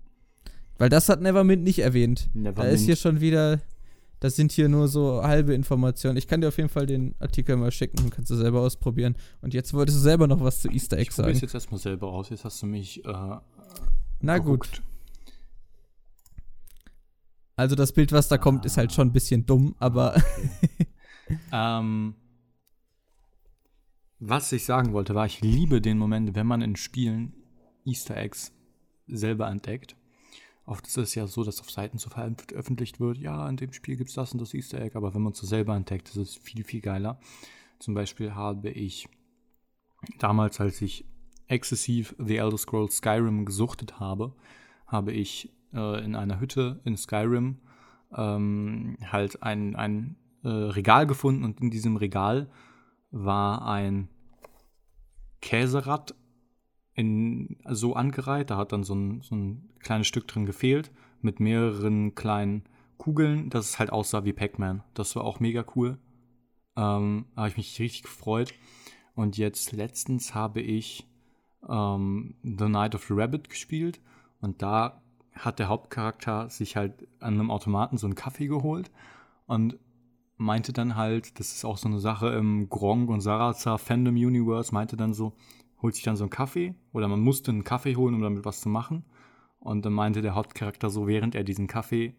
weil 0.78 0.88
das 0.88 1.08
hat 1.08 1.20
Nevermind 1.20 1.62
nicht 1.62 1.80
erwähnt. 1.80 2.28
Nevermind. 2.34 2.58
Da 2.58 2.64
ist 2.64 2.82
hier 2.82 2.96
schon 2.96 3.20
wieder, 3.20 3.60
das 4.20 4.36
sind 4.36 4.52
hier 4.52 4.68
nur 4.68 4.88
so 4.88 5.22
halbe 5.22 5.54
Informationen. 5.54 6.16
Ich 6.18 6.28
kann 6.28 6.40
dir 6.40 6.48
auf 6.48 6.58
jeden 6.58 6.68
Fall 6.68 6.86
den 6.86 7.14
Artikel 7.18 7.56
mal 7.56 7.70
schicken, 7.70 8.00
und 8.00 8.10
kannst 8.10 8.30
du 8.30 8.36
selber 8.36 8.60
ausprobieren. 8.60 9.16
Und 9.40 9.54
jetzt 9.54 9.72
wolltest 9.72 9.98
du 9.98 10.02
selber 10.02 10.26
noch 10.26 10.40
was 10.40 10.60
zu 10.60 10.68
Easter 10.68 10.98
Egg 10.98 11.08
ich 11.10 11.16
sagen. 11.16 11.30
Ich 11.30 11.40
jetzt 11.40 11.54
erstmal 11.54 11.80
selber 11.80 12.08
aus, 12.08 12.28
jetzt 12.28 12.44
hast 12.44 12.62
du 12.62 12.66
mich 12.66 13.04
äh, 13.04 13.36
Na 14.20 14.38
geguckt. 14.38 14.70
gut. 14.70 14.82
Also 17.56 17.76
das 17.76 17.92
Bild, 17.92 18.12
was 18.12 18.28
da 18.28 18.38
kommt, 18.38 18.64
ist 18.64 18.78
halt 18.78 18.92
schon 18.92 19.08
ein 19.08 19.12
bisschen 19.12 19.44
dumm, 19.44 19.74
aber. 19.78 20.16
Okay. 20.16 20.88
ähm, 21.52 22.14
was 24.18 24.52
ich 24.52 24.64
sagen 24.64 24.92
wollte, 24.92 25.14
war, 25.14 25.26
ich 25.26 25.40
liebe 25.40 25.80
den 25.80 25.96
Moment, 25.98 26.34
wenn 26.34 26.46
man 26.46 26.60
in 26.60 26.76
Spielen 26.76 27.34
Easter 27.84 28.16
Eggs 28.16 28.52
selber 29.06 29.48
entdeckt. 29.48 29.96
Oft 30.66 30.86
ist 30.86 30.96
es 30.96 31.14
ja 31.14 31.26
so, 31.26 31.42
dass 31.42 31.60
auf 31.60 31.70
Seiten 31.70 31.98
so 31.98 32.10
veröffentlicht 32.10 33.00
wird, 33.00 33.18
ja, 33.18 33.48
in 33.48 33.56
dem 33.56 33.72
Spiel 33.72 33.96
gibt 33.96 34.10
es 34.10 34.14
das 34.14 34.32
und 34.32 34.40
das 34.40 34.54
Easter 34.54 34.80
Egg, 34.80 34.96
aber 34.96 35.14
wenn 35.14 35.22
man 35.22 35.32
es 35.32 35.38
so 35.38 35.46
selber 35.46 35.74
entdeckt, 35.74 36.08
ist 36.10 36.16
es 36.16 36.36
viel, 36.36 36.64
viel 36.64 36.80
geiler. 36.80 37.18
Zum 37.78 37.94
Beispiel 37.94 38.34
habe 38.34 38.70
ich 38.70 39.08
damals, 40.18 40.60
als 40.60 40.80
ich 40.82 41.04
exzessiv 41.48 42.14
The 42.18 42.36
Elder 42.36 42.58
Scrolls 42.58 42.98
Skyrim 42.98 43.44
gesuchtet 43.44 43.98
habe, 43.98 44.34
habe 44.86 45.12
ich 45.12 45.52
äh, 45.72 46.04
in 46.04 46.14
einer 46.14 46.40
Hütte 46.40 46.80
in 46.84 46.96
Skyrim 46.96 47.58
ähm, 48.16 48.96
halt 49.10 49.42
ein, 49.42 49.74
ein 49.76 50.16
äh, 50.44 50.48
Regal 50.48 51.06
gefunden 51.06 51.44
und 51.44 51.60
in 51.60 51.70
diesem 51.70 51.96
Regal 51.96 52.50
war 53.10 53.66
ein 53.66 54.08
Käserad 55.40 56.14
in, 57.00 57.56
so 57.68 57.94
angereiht. 57.94 58.50
Da 58.50 58.56
hat 58.56 58.72
dann 58.72 58.84
so 58.84 58.94
ein, 58.94 59.20
so 59.22 59.34
ein 59.34 59.68
kleines 59.80 60.06
Stück 60.06 60.28
drin 60.28 60.46
gefehlt 60.46 60.90
mit 61.22 61.40
mehreren 61.40 62.14
kleinen 62.14 62.64
Kugeln, 62.98 63.50
dass 63.50 63.70
es 63.70 63.78
halt 63.78 63.90
aussah 63.92 64.24
wie 64.24 64.32
Pac-Man. 64.32 64.82
Das 64.94 65.16
war 65.16 65.24
auch 65.24 65.40
mega 65.40 65.64
cool. 65.74 65.98
Ähm, 66.76 67.26
habe 67.36 67.48
ich 67.48 67.56
mich 67.56 67.80
richtig 67.80 68.02
gefreut. 68.02 68.54
Und 69.14 69.36
jetzt 69.36 69.72
letztens 69.72 70.34
habe 70.34 70.60
ich 70.60 71.06
ähm, 71.68 72.34
The 72.42 72.68
Night 72.68 72.94
of 72.94 73.04
the 73.04 73.14
Rabbit 73.14 73.50
gespielt 73.50 74.00
und 74.40 74.62
da 74.62 75.02
hat 75.34 75.58
der 75.58 75.68
Hauptcharakter 75.68 76.48
sich 76.48 76.76
halt 76.76 77.06
an 77.20 77.34
einem 77.34 77.50
Automaten 77.50 77.98
so 77.98 78.06
einen 78.06 78.14
Kaffee 78.14 78.46
geholt 78.46 78.90
und 79.46 79.78
meinte 80.36 80.72
dann 80.72 80.96
halt, 80.96 81.38
das 81.38 81.52
ist 81.52 81.64
auch 81.64 81.76
so 81.76 81.88
eine 81.88 82.00
Sache 82.00 82.28
im 82.30 82.68
Gronk 82.70 83.10
und 83.10 83.20
Sarazar 83.20 83.78
Fandom 83.78 84.14
Universe, 84.14 84.72
meinte 84.72 84.96
dann 84.96 85.12
so, 85.12 85.34
holt 85.82 85.94
sich 85.94 86.04
dann 86.04 86.16
so 86.16 86.24
einen 86.24 86.30
Kaffee 86.30 86.74
oder 86.92 87.08
man 87.08 87.20
musste 87.20 87.50
einen 87.50 87.64
Kaffee 87.64 87.96
holen, 87.96 88.14
um 88.14 88.22
damit 88.22 88.44
was 88.44 88.60
zu 88.60 88.68
machen. 88.68 89.04
Und 89.58 89.84
dann 89.84 89.92
meinte 89.92 90.22
der 90.22 90.34
Hauptcharakter 90.34 90.90
so, 90.90 91.06
während 91.06 91.34
er 91.34 91.44
diesen 91.44 91.66
Kaffee 91.66 92.14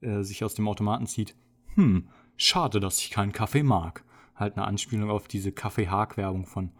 äh, 0.00 0.22
sich 0.22 0.44
aus 0.44 0.54
dem 0.54 0.68
Automaten 0.68 1.06
zieht, 1.06 1.34
hm, 1.74 2.08
schade, 2.36 2.80
dass 2.80 2.98
ich 2.98 3.10
keinen 3.10 3.32
Kaffee 3.32 3.62
mag. 3.62 4.04
Halt 4.36 4.56
eine 4.56 4.66
Anspielung 4.66 5.10
auf 5.10 5.28
diese 5.28 5.52
Kaffee-Haag-Werbung 5.52 6.46
von, 6.46 6.72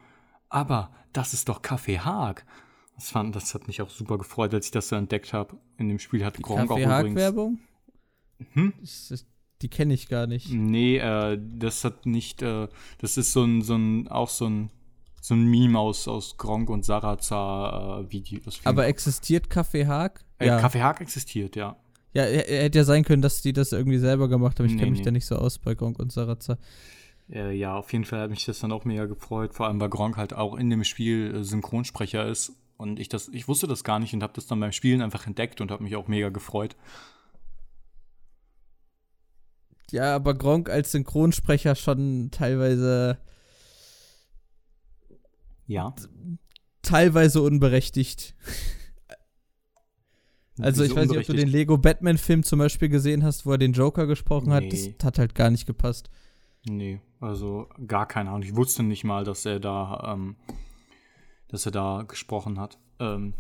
aber 0.49 0.93
das 1.13 1.35
ist 1.35 1.49
doch 1.49 1.63
Kaffee 1.63 1.99
Haag. 1.99 2.45
Das, 2.95 3.11
fand, 3.11 3.35
das 3.35 3.55
hat 3.55 3.67
mich 3.67 3.83
auch 3.83 3.91
super 3.91 4.19
gefreut, 4.19 4.55
als 4.55 4.67
ich 4.67 4.73
das 4.73 4.89
so 4.89 4.97
entdeckt 4.97 5.33
habe. 5.33 5.59
In 5.79 5.89
dem 5.89 5.99
Spiel 5.99 6.25
hat 6.25 6.41
Gronk 6.41 6.71
auch 6.71 6.79
übrigens. 6.79 7.17
Werbung? 7.17 7.59
Hm? 8.53 8.73
die 9.63 9.69
kenne 9.69 9.95
ich 9.95 10.09
gar 10.09 10.27
nicht. 10.27 10.51
Nee, 10.51 10.99
äh, 10.99 11.41
das 11.41 11.85
hat 11.85 12.07
nicht, 12.07 12.43
äh, 12.43 12.69
das 12.99 13.17
ist 13.17 13.33
so 13.33 13.45
ein, 13.45 13.63
so 13.63 13.75
ein, 13.77 14.09
auch 14.09 14.29
so 14.29 14.47
ein, 14.47 14.71
so 15.25 15.33
ein 15.33 15.47
Meme 15.47 15.79
aus, 15.79 16.07
aus 16.07 16.37
Gronk 16.37 16.69
und 16.69 16.85
Sarazar 16.85 18.01
äh, 18.01 18.13
Videos. 18.13 18.61
Aber 18.65 18.87
existiert 18.87 19.49
Kaffee 19.49 19.87
Haag? 19.87 20.23
Äh, 20.39 20.49
ja. 20.49 20.61
Kaffee 20.61 20.83
Haag 20.83 21.01
existiert, 21.01 21.57
ja. 21.57 21.77
Ja, 22.13 22.25
hätte 22.25 22.77
ja 22.77 22.85
sein 22.85 23.05
können, 23.05 23.23
dass 23.23 23.41
die 23.41 23.55
das 23.55 23.73
irgendwie 23.73 23.97
selber 23.97 24.29
gemacht 24.29 24.59
haben. 24.59 24.67
Ich 24.67 24.73
nee, 24.73 24.81
kenne 24.81 24.91
mich 24.91 25.01
nee. 25.01 25.07
da 25.07 25.11
nicht 25.13 25.25
so 25.25 25.37
aus 25.37 25.59
bei 25.59 25.75
Gronk 25.75 25.99
und 25.99 26.13
Sarazar. 26.13 26.59
Äh, 27.33 27.57
ja, 27.57 27.75
auf 27.75 27.91
jeden 27.95 28.05
Fall 28.05 28.21
hat 28.21 28.29
mich 28.29 28.45
das 28.45 28.59
dann 28.59 28.71
auch 28.71 28.85
mega 28.85 29.07
gefreut, 29.07 29.55
vor 29.55 29.67
allem 29.67 29.81
weil 29.81 29.89
Gronk 29.89 30.19
halt 30.19 30.35
auch 30.35 30.57
in 30.57 30.69
dem 30.69 30.85
Spiel 30.85 31.37
äh, 31.37 31.43
Synchronsprecher 31.43 32.27
ist 32.27 32.53
und 32.77 33.01
ich 33.01 33.09
das, 33.09 33.29
ich 33.29 33.49
wusste 33.49 33.67
das 33.67 33.83
gar 33.83 34.01
nicht 34.01 34.13
und 34.13 34.23
habe 34.23 34.35
das 34.35 34.47
dann 34.47 34.61
beim 34.61 34.73
Spielen 34.73 35.01
einfach 35.01 35.27
entdeckt 35.27 35.63
und 35.63 35.71
habe 35.71 35.85
mich 35.85 35.97
auch 35.97 36.07
mega 36.07 36.29
gefreut. 36.29 36.77
Ja, 39.91 40.15
aber 40.15 40.35
Gronk 40.35 40.69
als 40.69 40.93
Synchronsprecher 40.93 41.77
schon 41.77 42.29
teilweise. 42.31 43.17
Ja. 45.67 45.95
Teilweise 46.83 47.43
unberechtigt. 47.43 48.35
also, 50.59 50.85
ich 50.85 50.95
weiß 50.95 51.09
nicht, 51.09 51.19
ob 51.19 51.27
du 51.27 51.33
den 51.33 51.49
Lego 51.49 51.79
Batman-Film 51.79 52.43
zum 52.43 52.59
Beispiel 52.59 52.89
gesehen 52.89 53.25
hast, 53.25 53.47
wo 53.47 53.53
er 53.53 53.59
den 53.59 53.73
Joker 53.73 54.07
gesprochen 54.07 54.51
nee. 54.51 54.55
hat. 54.55 54.73
Das 54.73 55.07
hat 55.07 55.19
halt 55.19 55.35
gar 55.35 55.51
nicht 55.51 55.67
gepasst. 55.67 56.11
Nee, 56.67 57.01
also 57.21 57.69
gar 57.87 58.07
keine 58.07 58.31
Ahnung. 58.31 58.43
Ich 58.43 58.57
wusste 58.57 58.83
nicht 58.83 59.05
mal, 59.05 59.25
dass 59.25 59.45
er 59.45 59.61
da 59.61 60.15
ähm, 60.15 60.37
dass 61.55 61.67
er 61.67 61.73
da 61.73 62.05
gesprochen 62.07 62.59
hat. 62.59 62.79
Ähm, 62.99 63.35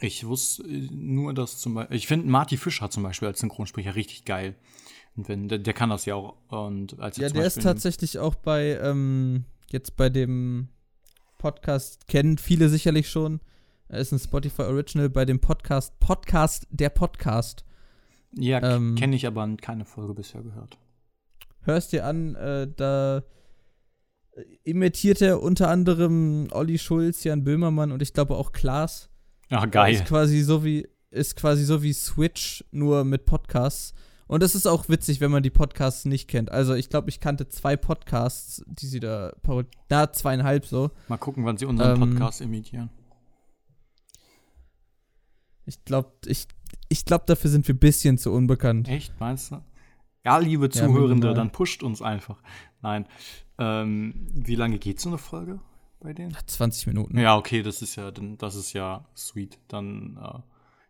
ich 0.00 0.26
wusste 0.26 0.66
nur, 0.66 1.34
dass 1.34 1.58
zum 1.58 1.74
Beispiel, 1.74 1.96
ich 1.96 2.06
finde 2.06 2.26
Marty 2.28 2.56
Fischer 2.56 2.90
zum 2.90 3.02
Beispiel 3.02 3.28
als 3.28 3.40
Synchronsprecher 3.40 3.94
richtig 3.94 4.24
geil. 4.24 4.56
Und 5.16 5.28
wenn, 5.28 5.48
der, 5.48 5.58
der 5.58 5.74
kann 5.74 5.90
das 5.90 6.06
ja 6.06 6.14
auch. 6.14 6.36
Und 6.48 6.98
als 6.98 7.18
ja, 7.18 7.28
der 7.28 7.40
Beispiel 7.40 7.46
ist 7.46 7.62
tatsächlich 7.62 8.18
auch 8.18 8.34
bei, 8.34 8.78
ähm, 8.82 9.44
jetzt 9.68 9.96
bei 9.96 10.08
dem 10.08 10.68
Podcast, 11.38 12.08
kennen 12.08 12.38
viele 12.38 12.68
sicherlich 12.68 13.08
schon. 13.08 13.40
Er 13.88 14.00
ist 14.00 14.12
ein 14.12 14.18
Spotify 14.18 14.62
Original 14.62 15.08
bei 15.08 15.24
dem 15.24 15.40
Podcast 15.40 15.98
Podcast 16.00 16.66
der 16.70 16.90
Podcast. 16.90 17.64
Ja, 18.32 18.62
ähm, 18.62 18.96
kenne 18.96 19.16
ich 19.16 19.26
aber 19.26 19.48
keine 19.56 19.84
Folge 19.84 20.14
bisher 20.14 20.42
gehört. 20.42 20.78
Hörst 21.62 21.92
dir 21.92 22.04
an, 22.04 22.34
äh, 22.34 22.68
da 22.74 23.22
imitiert 24.64 25.22
er 25.22 25.42
unter 25.42 25.68
anderem 25.68 26.48
Olli 26.52 26.78
Schulz, 26.78 27.24
Jan 27.24 27.44
Böhmermann 27.44 27.92
und 27.92 28.02
ich 28.02 28.12
glaube 28.12 28.36
auch 28.36 28.52
Klaas. 28.52 29.08
Ach, 29.50 29.70
geil. 29.70 29.94
ist 29.94 30.04
quasi 30.04 30.40
so 30.42 30.64
wie, 30.64 30.88
ist 31.10 31.36
quasi 31.36 31.64
so 31.64 31.82
wie 31.82 31.92
Switch, 31.92 32.64
nur 32.72 33.04
mit 33.04 33.24
Podcasts. 33.26 33.94
Und 34.28 34.42
es 34.42 34.54
ist 34.54 34.66
auch 34.66 34.88
witzig, 34.88 35.20
wenn 35.20 35.30
man 35.30 35.42
die 35.42 35.50
Podcasts 35.50 36.04
nicht 36.04 36.28
kennt. 36.28 36.50
Also 36.50 36.74
ich 36.74 36.88
glaube, 36.88 37.08
ich 37.08 37.20
kannte 37.20 37.48
zwei 37.48 37.76
Podcasts, 37.76 38.64
die 38.66 38.86
sie 38.86 39.00
da 39.00 39.32
da 39.88 40.12
zweieinhalb 40.12 40.66
so. 40.66 40.90
Mal 41.08 41.16
gucken, 41.16 41.44
wann 41.44 41.56
sie 41.56 41.66
unseren 41.66 42.02
ähm, 42.02 42.10
Podcast 42.10 42.40
imitieren. 42.40 42.90
Ich 45.64 45.84
glaube, 45.84 46.12
ich, 46.26 46.46
ich 46.88 47.04
glaub, 47.04 47.26
dafür 47.26 47.50
sind 47.50 47.66
wir 47.68 47.74
ein 47.74 47.78
bisschen 47.78 48.18
zu 48.18 48.32
unbekannt. 48.32 48.88
Echt, 48.88 49.18
meinst 49.20 49.52
du? 49.52 49.62
Ja, 50.24 50.38
liebe 50.38 50.70
Zuhörende, 50.70 51.28
ja, 51.28 51.34
dann 51.34 51.52
pusht 51.52 51.84
uns 51.84 52.02
einfach. 52.02 52.42
Nein. 52.82 53.06
Ähm, 53.58 54.28
wie 54.32 54.56
lange 54.56 54.78
geht 54.78 55.00
so 55.00 55.08
eine 55.08 55.18
Folge 55.18 55.60
bei 56.00 56.12
denen? 56.12 56.36
20 56.46 56.88
Minuten. 56.88 57.18
Ja, 57.18 57.36
okay, 57.36 57.62
das 57.62 57.80
ist 57.80 57.94
ja, 57.96 58.10
das 58.10 58.54
ist 58.56 58.72
ja 58.72 59.04
sweet. 59.16 59.58
Dann, 59.68 60.18
äh, 60.20 60.38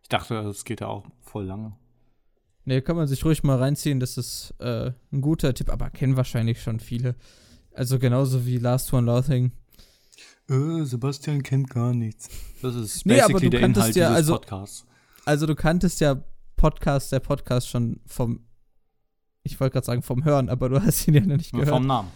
ich 0.01 0.09
dachte, 0.09 0.35
es 0.39 0.65
geht 0.65 0.81
ja 0.81 0.87
auch 0.87 1.05
voll 1.21 1.45
lange. 1.45 1.75
Nee, 2.67 2.81
kann 2.81 2.97
man 2.97 3.07
sich 3.07 3.23
ruhig 3.23 3.43
mal 3.43 3.57
reinziehen. 3.57 4.01
Das 4.01 4.17
ist 4.17 4.53
äh, 4.59 4.91
ein 5.13 5.21
guter 5.21 5.53
Tipp, 5.53 5.69
aber 5.69 5.89
kennen 5.89 6.17
wahrscheinlich 6.17 6.61
schon 6.61 6.81
viele. 6.81 7.15
Also 7.73 7.97
genauso 7.97 8.45
wie 8.45 8.57
Last 8.57 8.91
One 8.91 9.07
Laughing. 9.07 9.53
Äh, 10.49 10.83
Sebastian 10.83 11.43
kennt 11.43 11.69
gar 11.69 11.93
nichts. 11.93 12.27
Das 12.61 12.75
ist 12.75 13.05
basically 13.05 13.15
nee, 13.15 13.21
aber 13.21 13.39
du 13.39 13.49
der 13.49 13.61
Inhalt 13.61 13.95
ja, 13.95 14.09
dieses 14.09 14.17
also, 14.17 14.33
Podcasts. 14.33 14.85
Also 15.23 15.45
du 15.45 15.55
kanntest 15.55 16.01
ja 16.01 16.21
Podcast, 16.57 17.13
der 17.13 17.21
Podcast 17.21 17.69
schon 17.69 18.01
vom, 18.05 18.41
ich 19.43 19.57
wollte 19.61 19.71
gerade 19.71 19.85
sagen 19.85 20.01
vom 20.01 20.25
Hören, 20.25 20.49
aber 20.49 20.67
du 20.67 20.83
hast 20.83 21.07
ihn 21.07 21.13
ja 21.13 21.21
noch 21.21 21.37
nicht 21.37 21.53
gehört. 21.53 21.69
Vom 21.69 21.87
Namen. 21.87 22.09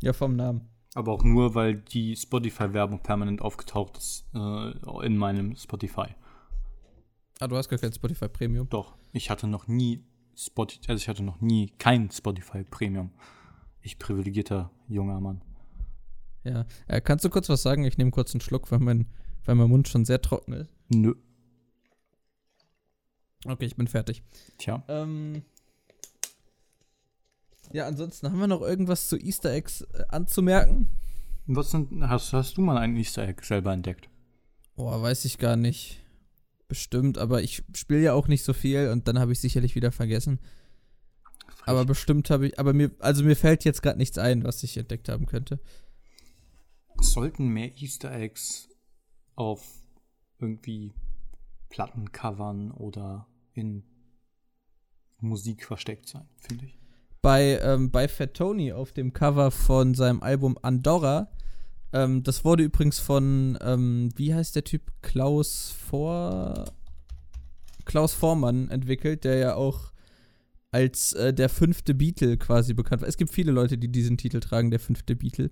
Ja, 0.00 0.12
vom 0.12 0.36
Namen. 0.36 0.60
Aber 0.94 1.10
auch 1.10 1.24
nur, 1.24 1.56
weil 1.56 1.74
die 1.74 2.14
Spotify-Werbung 2.14 3.00
permanent 3.00 3.42
aufgetaucht 3.42 3.98
ist 3.98 4.26
äh, 4.32 5.04
in 5.04 5.16
meinem 5.16 5.56
Spotify. 5.56 6.14
Ah, 7.38 7.48
du 7.48 7.56
hast 7.56 7.68
gar 7.68 7.78
kein 7.78 7.92
Spotify 7.92 8.28
Premium? 8.28 8.68
Doch. 8.68 8.96
Ich 9.12 9.28
hatte 9.28 9.46
noch 9.46 9.68
nie 9.68 10.02
Spotify, 10.34 10.90
also 10.90 11.02
ich 11.02 11.08
hatte 11.08 11.22
noch 11.22 11.40
nie 11.40 11.72
kein 11.78 12.10
Spotify 12.10 12.64
Premium. 12.64 13.10
Ich 13.82 13.98
privilegierter 13.98 14.70
junger 14.88 15.20
Mann. 15.20 15.42
Ja. 16.44 16.64
Äh, 16.86 17.00
kannst 17.00 17.24
du 17.24 17.30
kurz 17.30 17.48
was 17.48 17.62
sagen? 17.62 17.84
Ich 17.84 17.98
nehme 17.98 18.10
kurz 18.10 18.32
einen 18.34 18.40
Schluck, 18.40 18.70
weil 18.70 18.78
mein, 18.78 19.06
weil 19.44 19.54
mein 19.54 19.68
Mund 19.68 19.88
schon 19.88 20.04
sehr 20.04 20.22
trocken 20.22 20.52
ist. 20.52 20.70
Nö. 20.88 21.14
Okay, 23.44 23.66
ich 23.66 23.76
bin 23.76 23.86
fertig. 23.86 24.22
Tja. 24.58 24.82
Ähm, 24.88 25.42
ja, 27.72 27.86
ansonsten 27.86 28.30
haben 28.30 28.38
wir 28.38 28.46
noch 28.46 28.62
irgendwas 28.62 29.08
zu 29.08 29.16
Easter 29.18 29.52
Eggs 29.52 29.82
äh, 29.82 30.04
anzumerken? 30.08 30.88
Was 31.46 31.70
sind, 31.70 32.02
hast, 32.08 32.32
hast 32.32 32.56
du 32.56 32.62
mal 32.62 32.78
ein 32.78 32.96
Easter 32.96 33.26
Egg 33.28 33.44
selber 33.44 33.72
entdeckt? 33.72 34.08
Boah, 34.74 35.00
weiß 35.02 35.24
ich 35.26 35.38
gar 35.38 35.56
nicht. 35.56 36.02
Bestimmt, 36.68 37.18
aber 37.18 37.42
ich 37.42 37.62
spiele 37.74 38.00
ja 38.00 38.12
auch 38.12 38.28
nicht 38.28 38.42
so 38.42 38.52
viel 38.52 38.90
und 38.90 39.06
dann 39.06 39.18
habe 39.18 39.32
ich 39.32 39.40
sicherlich 39.40 39.74
wieder 39.74 39.92
vergessen. 39.92 40.40
Frech. 41.48 41.68
Aber 41.68 41.84
bestimmt 41.84 42.28
habe 42.30 42.48
ich, 42.48 42.58
aber 42.58 42.72
mir, 42.72 42.90
also 42.98 43.22
mir 43.22 43.36
fällt 43.36 43.64
jetzt 43.64 43.82
gerade 43.82 43.98
nichts 43.98 44.18
ein, 44.18 44.42
was 44.42 44.62
ich 44.62 44.76
entdeckt 44.76 45.08
haben 45.08 45.26
könnte. 45.26 45.60
Sollten 47.00 47.48
mehr 47.48 47.76
Easter 47.76 48.12
Eggs 48.12 48.68
auf 49.36 49.62
irgendwie 50.38 50.94
Plattencovern 51.68 52.72
oder 52.72 53.28
in 53.52 53.84
Musik 55.18 55.64
versteckt 55.64 56.08
sein, 56.08 56.28
finde 56.36 56.66
ich. 56.66 56.78
Bei, 57.22 57.58
ähm, 57.62 57.90
bei 57.90 58.08
Fat 58.08 58.34
Tony 58.34 58.72
auf 58.72 58.92
dem 58.92 59.12
Cover 59.12 59.50
von 59.50 59.94
seinem 59.94 60.22
Album 60.22 60.58
Andorra 60.62 61.30
ähm, 61.92 62.22
das 62.22 62.44
wurde 62.44 62.64
übrigens 62.64 62.98
von, 62.98 63.58
ähm, 63.60 64.10
wie 64.16 64.34
heißt 64.34 64.56
der 64.56 64.64
Typ? 64.64 64.82
Klaus 65.02 65.74
Vor. 65.88 66.64
Klaus 67.84 68.12
Vormann 68.14 68.68
entwickelt, 68.68 69.24
der 69.24 69.36
ja 69.36 69.54
auch 69.54 69.92
als 70.72 71.12
äh, 71.14 71.32
der 71.32 71.48
fünfte 71.48 71.94
Beatle 71.94 72.36
quasi 72.36 72.74
bekannt 72.74 73.02
war. 73.02 73.08
Es 73.08 73.16
gibt 73.16 73.32
viele 73.32 73.52
Leute, 73.52 73.78
die 73.78 73.88
diesen 73.88 74.18
Titel 74.18 74.40
tragen, 74.40 74.70
der 74.70 74.80
fünfte 74.80 75.16
Beatle. 75.16 75.50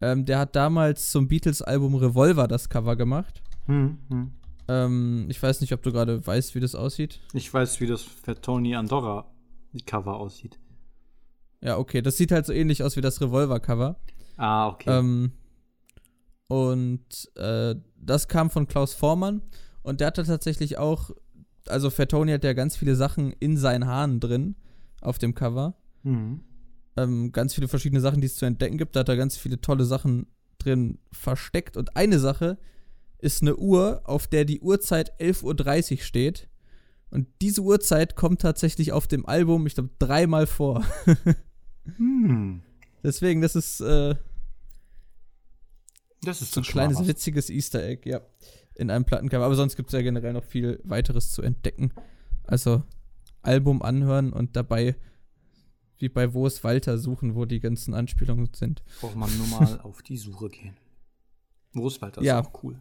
Ähm, 0.00 0.24
der 0.24 0.38
hat 0.38 0.56
damals 0.56 1.10
zum 1.10 1.28
Beatles-Album 1.28 1.94
Revolver 1.94 2.48
das 2.48 2.68
Cover 2.68 2.96
gemacht. 2.96 3.42
Hm, 3.66 3.98
hm. 4.08 4.32
Ähm, 4.68 5.26
ich 5.28 5.40
weiß 5.40 5.60
nicht, 5.60 5.72
ob 5.72 5.82
du 5.82 5.92
gerade 5.92 6.26
weißt, 6.26 6.54
wie 6.54 6.60
das 6.60 6.74
aussieht. 6.74 7.20
Ich 7.34 7.52
weiß, 7.52 7.80
wie 7.80 7.86
das 7.86 8.02
für 8.02 8.40
Tony 8.40 8.74
Andorra 8.74 9.26
Cover 9.86 10.16
aussieht. 10.16 10.58
Ja, 11.60 11.78
okay. 11.78 12.02
Das 12.02 12.16
sieht 12.16 12.32
halt 12.32 12.46
so 12.46 12.52
ähnlich 12.52 12.82
aus 12.82 12.96
wie 12.96 13.00
das 13.00 13.20
Revolver-Cover. 13.20 13.96
Ah, 14.36 14.68
okay. 14.68 14.90
Ähm, 14.90 15.32
und 16.52 17.30
äh, 17.36 17.74
das 17.96 18.28
kam 18.28 18.50
von 18.50 18.68
Klaus 18.68 18.92
Vormann. 18.92 19.40
Und 19.82 20.00
der 20.00 20.08
hatte 20.08 20.22
tatsächlich 20.22 20.76
auch, 20.76 21.10
also 21.66 21.88
Fatoni 21.88 22.30
hat 22.30 22.44
ja 22.44 22.52
ganz 22.52 22.76
viele 22.76 22.94
Sachen 22.94 23.32
in 23.40 23.56
seinen 23.56 23.86
Haaren 23.86 24.20
drin 24.20 24.56
auf 25.00 25.16
dem 25.16 25.34
Cover. 25.34 25.74
Mhm. 26.02 26.40
Ähm, 26.98 27.32
ganz 27.32 27.54
viele 27.54 27.68
verschiedene 27.68 28.02
Sachen, 28.02 28.20
die 28.20 28.26
es 28.26 28.36
zu 28.36 28.44
entdecken 28.44 28.76
gibt. 28.76 28.94
Da 28.94 29.00
hat 29.00 29.08
er 29.08 29.16
ganz 29.16 29.38
viele 29.38 29.62
tolle 29.62 29.86
Sachen 29.86 30.26
drin 30.58 30.98
versteckt. 31.10 31.78
Und 31.78 31.96
eine 31.96 32.18
Sache 32.18 32.58
ist 33.16 33.40
eine 33.40 33.56
Uhr, 33.56 34.02
auf 34.04 34.26
der 34.26 34.44
die 34.44 34.60
Uhrzeit 34.60 35.18
11.30 35.22 35.92
Uhr 35.92 36.02
steht. 36.02 36.50
Und 37.08 37.28
diese 37.40 37.62
Uhrzeit 37.62 38.14
kommt 38.14 38.42
tatsächlich 38.42 38.92
auf 38.92 39.06
dem 39.06 39.24
Album, 39.24 39.66
ich 39.66 39.72
glaube, 39.72 39.88
dreimal 39.98 40.46
vor. 40.46 40.84
hm. 41.96 42.60
Deswegen, 43.02 43.40
das 43.40 43.56
ist 43.56 43.80
äh, 43.80 44.16
das 46.24 46.42
ist 46.42 46.52
so 46.52 46.60
ein 46.60 46.64
kleines 46.64 46.98
was. 47.00 47.08
witziges 47.08 47.50
Easter 47.50 47.82
Egg, 47.82 48.08
ja. 48.08 48.20
In 48.74 48.90
einem 48.90 49.04
Plattencover. 49.04 49.44
Aber 49.44 49.54
sonst 49.54 49.76
gibt 49.76 49.88
es 49.88 49.92
ja 49.92 50.02
generell 50.02 50.32
noch 50.32 50.44
viel 50.44 50.80
weiteres 50.84 51.30
zu 51.30 51.42
entdecken. 51.42 51.92
Also 52.44 52.82
Album 53.42 53.82
anhören 53.82 54.32
und 54.32 54.56
dabei 54.56 54.96
wie 55.98 56.08
bei 56.08 56.34
Wo 56.34 56.48
ist 56.48 56.64
Walter 56.64 56.98
suchen, 56.98 57.36
wo 57.36 57.44
die 57.44 57.60
ganzen 57.60 57.94
Anspielungen 57.94 58.50
sind. 58.54 58.82
Braucht 59.00 59.14
man 59.14 59.30
nur 59.38 59.46
mal 59.46 59.80
auf 59.82 60.02
die 60.02 60.16
Suche 60.16 60.48
gehen. 60.48 60.76
Wo 61.74 61.86
ist 61.86 62.02
Walter 62.02 62.22
ja. 62.22 62.40
ist 62.40 62.46
auch 62.48 62.64
cool. 62.64 62.80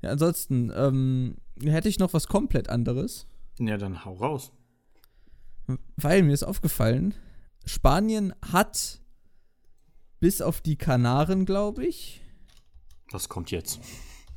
Ja, 0.00 0.10
ansonsten 0.10 0.72
ähm, 0.74 1.36
hätte 1.62 1.88
ich 1.88 1.98
noch 1.98 2.14
was 2.14 2.26
komplett 2.26 2.70
anderes. 2.70 3.26
Ja, 3.58 3.76
dann 3.76 4.04
hau 4.04 4.14
raus. 4.14 4.52
Weil 5.96 6.22
mir 6.22 6.32
ist 6.32 6.44
aufgefallen, 6.44 7.14
Spanien 7.66 8.32
hat 8.40 9.02
bis 10.26 10.42
auf 10.42 10.60
die 10.60 10.74
Kanaren, 10.74 11.46
glaube 11.46 11.86
ich. 11.86 12.20
Was 13.12 13.28
kommt 13.28 13.52
jetzt? 13.52 13.78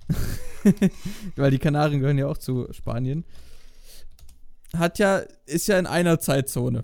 Weil 1.35 1.49
die 1.49 1.57
Kanaren 1.57 1.99
gehören 1.99 2.19
ja 2.19 2.27
auch 2.27 2.37
zu 2.37 2.71
Spanien. 2.71 3.25
Hat 4.77 4.99
ja, 4.99 5.23
ist 5.47 5.67
ja 5.67 5.79
in 5.79 5.87
einer 5.87 6.19
Zeitzone. 6.19 6.83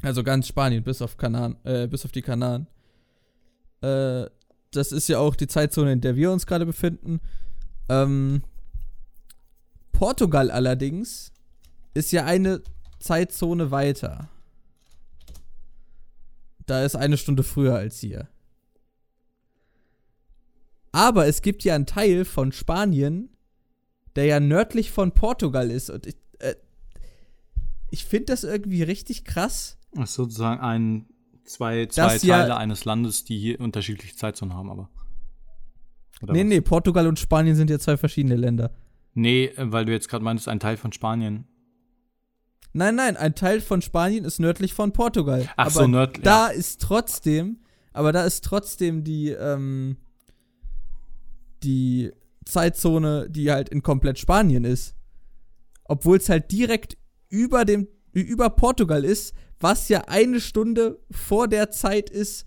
Also 0.00 0.22
ganz 0.22 0.46
Spanien, 0.46 0.84
bis 0.84 1.02
auf 1.02 1.16
Kanaren, 1.16 1.56
äh, 1.64 1.88
bis 1.88 2.04
auf 2.04 2.12
die 2.12 2.22
Kanaren. 2.22 2.68
Äh, 3.80 4.26
das 4.70 4.92
ist 4.92 5.08
ja 5.08 5.18
auch 5.18 5.34
die 5.34 5.48
Zeitzone, 5.48 5.94
in 5.94 6.00
der 6.00 6.14
wir 6.14 6.30
uns 6.30 6.46
gerade 6.46 6.66
befinden. 6.66 7.18
Ähm, 7.88 8.44
Portugal 9.90 10.52
allerdings 10.52 11.32
ist 11.94 12.12
ja 12.12 12.26
eine 12.26 12.62
Zeitzone 13.00 13.72
weiter. 13.72 14.28
Da 16.66 16.84
ist 16.84 16.96
eine 16.96 17.16
Stunde 17.16 17.42
früher 17.42 17.74
als 17.74 17.98
hier. 18.00 18.28
Aber 20.92 21.26
es 21.26 21.42
gibt 21.42 21.64
ja 21.64 21.74
einen 21.74 21.86
Teil 21.86 22.24
von 22.24 22.52
Spanien, 22.52 23.30
der 24.14 24.26
ja 24.26 24.40
nördlich 24.40 24.90
von 24.90 25.12
Portugal 25.12 25.70
ist. 25.70 25.88
Und 25.90 26.06
ich, 26.06 26.16
äh, 26.38 26.54
ich 27.90 28.04
finde 28.04 28.26
das 28.26 28.44
irgendwie 28.44 28.82
richtig 28.82 29.24
krass. 29.24 29.78
Das 29.92 30.10
ist 30.10 30.16
sozusagen 30.16 30.60
ein, 30.60 31.06
zwei, 31.44 31.86
zwei 31.86 32.18
Teile 32.18 32.48
ja, 32.48 32.56
eines 32.56 32.84
Landes, 32.84 33.24
die 33.24 33.38
hier 33.38 33.60
unterschiedliche 33.60 34.14
Zeitzonen 34.16 34.54
haben, 34.54 34.70
aber. 34.70 34.90
Oder 36.22 36.34
nee, 36.34 36.40
was? 36.40 36.48
nee, 36.48 36.60
Portugal 36.60 37.06
und 37.06 37.18
Spanien 37.18 37.56
sind 37.56 37.70
ja 37.70 37.78
zwei 37.78 37.96
verschiedene 37.96 38.36
Länder. 38.36 38.70
Nee, 39.14 39.52
weil 39.56 39.84
du 39.84 39.92
jetzt 39.92 40.08
gerade 40.08 40.24
meintest, 40.24 40.48
ein 40.48 40.60
Teil 40.60 40.76
von 40.76 40.92
Spanien. 40.92 41.46
Nein, 42.72 42.94
nein, 42.94 43.16
ein 43.16 43.34
Teil 43.34 43.60
von 43.60 43.82
Spanien 43.82 44.24
ist 44.24 44.40
nördlich 44.40 44.72
von 44.72 44.92
Portugal. 44.92 45.48
Ach 45.56 45.66
aber 45.66 45.70
so, 45.70 45.86
nördlich. 45.86 46.22
Da 46.22 46.50
ja. 46.50 46.56
ist 46.56 46.80
trotzdem, 46.80 47.58
aber 47.92 48.12
da 48.12 48.24
ist 48.24 48.44
trotzdem 48.44 49.04
die, 49.04 49.30
ähm, 49.30 49.98
die 51.62 52.12
Zeitzone, 52.44 53.28
die 53.28 53.50
halt 53.50 53.68
in 53.68 53.82
komplett 53.82 54.18
Spanien 54.18 54.64
ist. 54.64 54.94
Obwohl 55.84 56.16
es 56.16 56.28
halt 56.28 56.50
direkt 56.50 56.96
über 57.28 57.64
dem, 57.64 57.88
über 58.12 58.50
Portugal 58.50 59.04
ist, 59.04 59.34
was 59.60 59.88
ja 59.88 60.04
eine 60.06 60.40
Stunde 60.40 61.00
vor 61.10 61.48
der 61.48 61.70
Zeit 61.70 62.10
ist, 62.10 62.46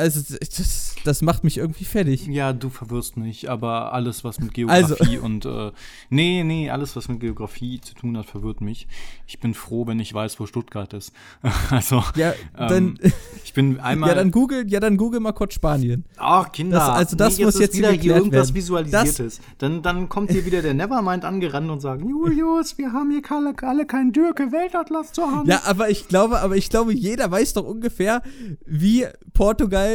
Also, 0.00 0.34
das, 0.38 0.94
das 1.04 1.22
macht 1.22 1.44
mich 1.44 1.58
irgendwie 1.58 1.84
fertig. 1.84 2.26
Ja, 2.26 2.52
du 2.52 2.68
verwirrst 2.70 3.16
mich, 3.16 3.48
aber 3.50 3.92
alles, 3.92 4.24
was 4.24 4.40
mit 4.40 4.50
Also- 4.68 4.94
Geografie 4.96 5.18
und 5.18 5.44
äh, 5.44 5.72
nee, 6.08 6.42
nee, 6.44 6.70
alles, 6.70 6.96
was 6.96 7.08
mit 7.08 7.20
Geografie 7.20 7.80
zu 7.80 7.94
tun 7.94 8.16
hat, 8.18 8.26
verwirrt 8.26 8.60
mich. 8.60 8.88
Ich 9.26 9.38
bin 9.40 9.54
froh, 9.54 9.86
wenn 9.86 10.00
ich 10.00 10.12
weiß, 10.12 10.40
wo 10.40 10.46
Stuttgart 10.46 10.92
ist. 10.94 11.12
also, 11.70 12.02
Ja, 12.16 12.32
ähm, 12.58 12.68
dann, 12.68 12.98
ich 13.44 13.52
bin 13.52 13.78
einmal. 13.80 14.08
ja, 14.10 14.14
dann 14.14 14.30
google, 14.30 14.66
ja, 14.68 14.80
dann 14.80 14.96
google 14.96 15.20
mal 15.20 15.32
kurz 15.32 15.54
Spanien. 15.54 16.04
Ach, 16.16 16.50
Kinder, 16.52 16.78
Das- 16.78 16.88
also 16.88 17.16
das 17.16 17.38
nee, 17.38 17.44
muss 17.44 17.54
ist 17.54 17.60
jetzt 17.60 17.76
wieder 17.76 17.92
hier 17.92 18.16
irgendwas 18.16 18.48
werden. 18.48 18.54
Visualisiertes. 18.56 19.40
Dann, 19.58 19.82
dann 19.82 20.08
kommt 20.08 20.30
hier 20.30 20.44
wieder 20.46 20.62
der 20.62 20.74
Nevermind 20.74 21.24
angerannt 21.24 21.70
und 21.70 21.80
sagt, 21.80 22.02
Julius, 22.02 22.78
wir 22.78 22.92
haben 22.92 23.10
hier 23.10 23.22
alle, 23.30 23.54
alle 23.62 23.86
keinen 23.86 24.12
Dürke 24.12 24.50
Weltatlas 24.52 25.12
zur 25.12 25.30
Hand. 25.30 25.48
Ja, 25.48 25.62
aber 25.66 25.90
ich 25.90 26.08
glaube, 26.08 26.40
aber 26.40 26.56
ich 26.56 26.68
glaube, 26.70 26.92
jeder 26.94 27.30
weiß 27.30 27.54
doch 27.54 27.64
ungefähr, 27.64 28.22
wie 28.66 29.06
Portugal, 29.34 29.89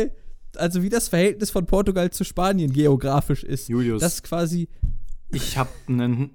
also 0.55 0.83
wie 0.83 0.89
das 0.89 1.07
Verhältnis 1.09 1.51
von 1.51 1.65
Portugal 1.65 2.09
zu 2.11 2.23
Spanien 2.23 2.71
geografisch 2.71 3.43
ist. 3.43 3.69
Julius. 3.69 4.01
Das 4.01 4.15
ist 4.15 4.23
quasi, 4.23 4.69
Ich 5.31 5.57
habe 5.57 5.69
ein 5.87 6.31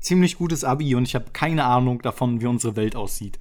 ziemlich 0.00 0.36
gutes 0.36 0.64
Abi 0.64 0.94
und 0.94 1.04
ich 1.04 1.14
habe 1.14 1.26
keine 1.32 1.64
Ahnung 1.64 2.02
davon, 2.02 2.40
wie 2.40 2.46
unsere 2.46 2.76
Welt 2.76 2.96
aussieht. 2.96 3.38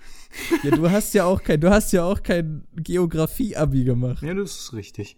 ja, 0.63 0.71
du 0.71 0.89
hast 0.89 1.13
ja 1.13 1.25
auch 1.25 1.43
kein, 1.43 1.59
du 1.59 1.69
hast 1.69 1.91
ja 1.91 2.03
auch 2.03 2.23
kein 2.23 2.63
Geografie-Abi 2.75 3.83
gemacht. 3.83 4.23
Ja, 4.23 4.33
das 4.33 4.51
ist 4.51 4.73
richtig. 4.73 5.17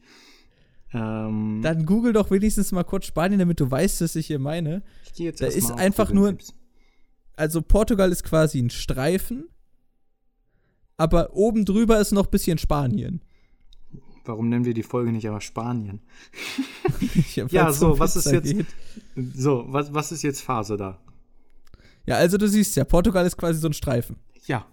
Ähm, 0.93 1.61
Dann 1.63 1.85
google 1.85 2.13
doch 2.13 2.31
wenigstens 2.31 2.71
mal 2.71 2.83
kurz 2.83 3.05
Spanien, 3.05 3.39
damit 3.39 3.59
du 3.59 3.69
weißt, 3.69 4.01
was 4.01 4.15
ich 4.15 4.27
hier 4.27 4.39
meine. 4.39 4.83
ich 5.05 5.13
geh 5.13 5.25
jetzt 5.25 5.41
da 5.41 5.47
ist 5.47 5.71
einfach 5.71 6.11
nur-. 6.11 6.37
Also 7.35 7.61
Portugal 7.61 8.11
ist 8.11 8.23
quasi 8.23 8.59
ein 8.59 8.69
Streifen, 8.69 9.49
aber 10.97 11.33
oben 11.33 11.65
drüber 11.65 11.99
ist 11.99 12.11
noch 12.11 12.25
ein 12.25 12.31
bisschen 12.31 12.59
Spanien. 12.59 13.21
Warum 14.25 14.47
nennen 14.49 14.63
wir 14.65 14.73
die 14.73 14.83
Folge 14.83 15.11
nicht 15.11 15.27
aber 15.27 15.41
Spanien? 15.41 16.01
Ja, 17.35 17.45
Ja, 17.49 17.71
so, 17.73 17.97
was 17.99 18.15
ist 18.15 18.31
jetzt- 18.31 18.45
geht. 18.53 18.67
So, 19.35 19.65
was, 19.67 19.93
was 19.93 20.11
ist 20.11 20.21
jetzt 20.23 20.41
Phase 20.41 20.77
da? 20.77 20.99
Ja, 22.05 22.15
also 22.15 22.37
du 22.37 22.47
siehst 22.47 22.75
ja, 22.75 22.83
Portugal 22.85 23.25
ist 23.25 23.37
quasi 23.37 23.59
so 23.59 23.67
ein 23.67 23.73
Streifen. 23.73 24.17
Ja, 24.45 24.65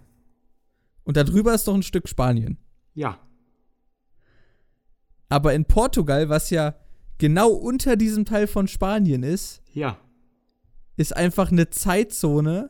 Und 1.03 1.17
da 1.17 1.23
drüber 1.23 1.53
ist 1.53 1.65
noch 1.67 1.75
ein 1.75 1.83
Stück 1.83 2.07
Spanien. 2.09 2.57
ja. 2.93 3.19
Aber 5.29 5.53
in 5.53 5.63
Portugal, 5.65 6.27
was 6.27 6.49
ja 6.49 6.75
genau 7.17 7.51
unter 7.51 7.95
diesem 7.95 8.25
Teil 8.25 8.47
von 8.47 8.67
Spanien 8.67 9.23
ist, 9.23 9.61
Ja. 9.73 9.97
ist 10.97 11.15
einfach 11.15 11.51
eine 11.51 11.69
Zeitzone, 11.69 12.69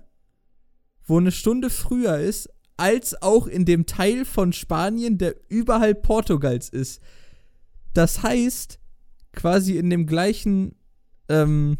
wo 1.07 1.17
eine 1.17 1.31
Stunde 1.31 1.71
früher 1.71 2.19
ist, 2.19 2.49
als 2.81 3.21
auch 3.21 3.45
in 3.47 3.63
dem 3.65 3.85
Teil 3.85 4.25
von 4.25 4.53
Spanien, 4.53 5.17
der 5.19 5.35
überhalb 5.49 6.01
Portugals 6.01 6.67
ist. 6.67 6.99
Das 7.93 8.23
heißt, 8.23 8.79
quasi 9.33 9.77
in 9.77 9.89
dem 9.91 10.07
gleichen, 10.07 10.75
ähm, 11.29 11.77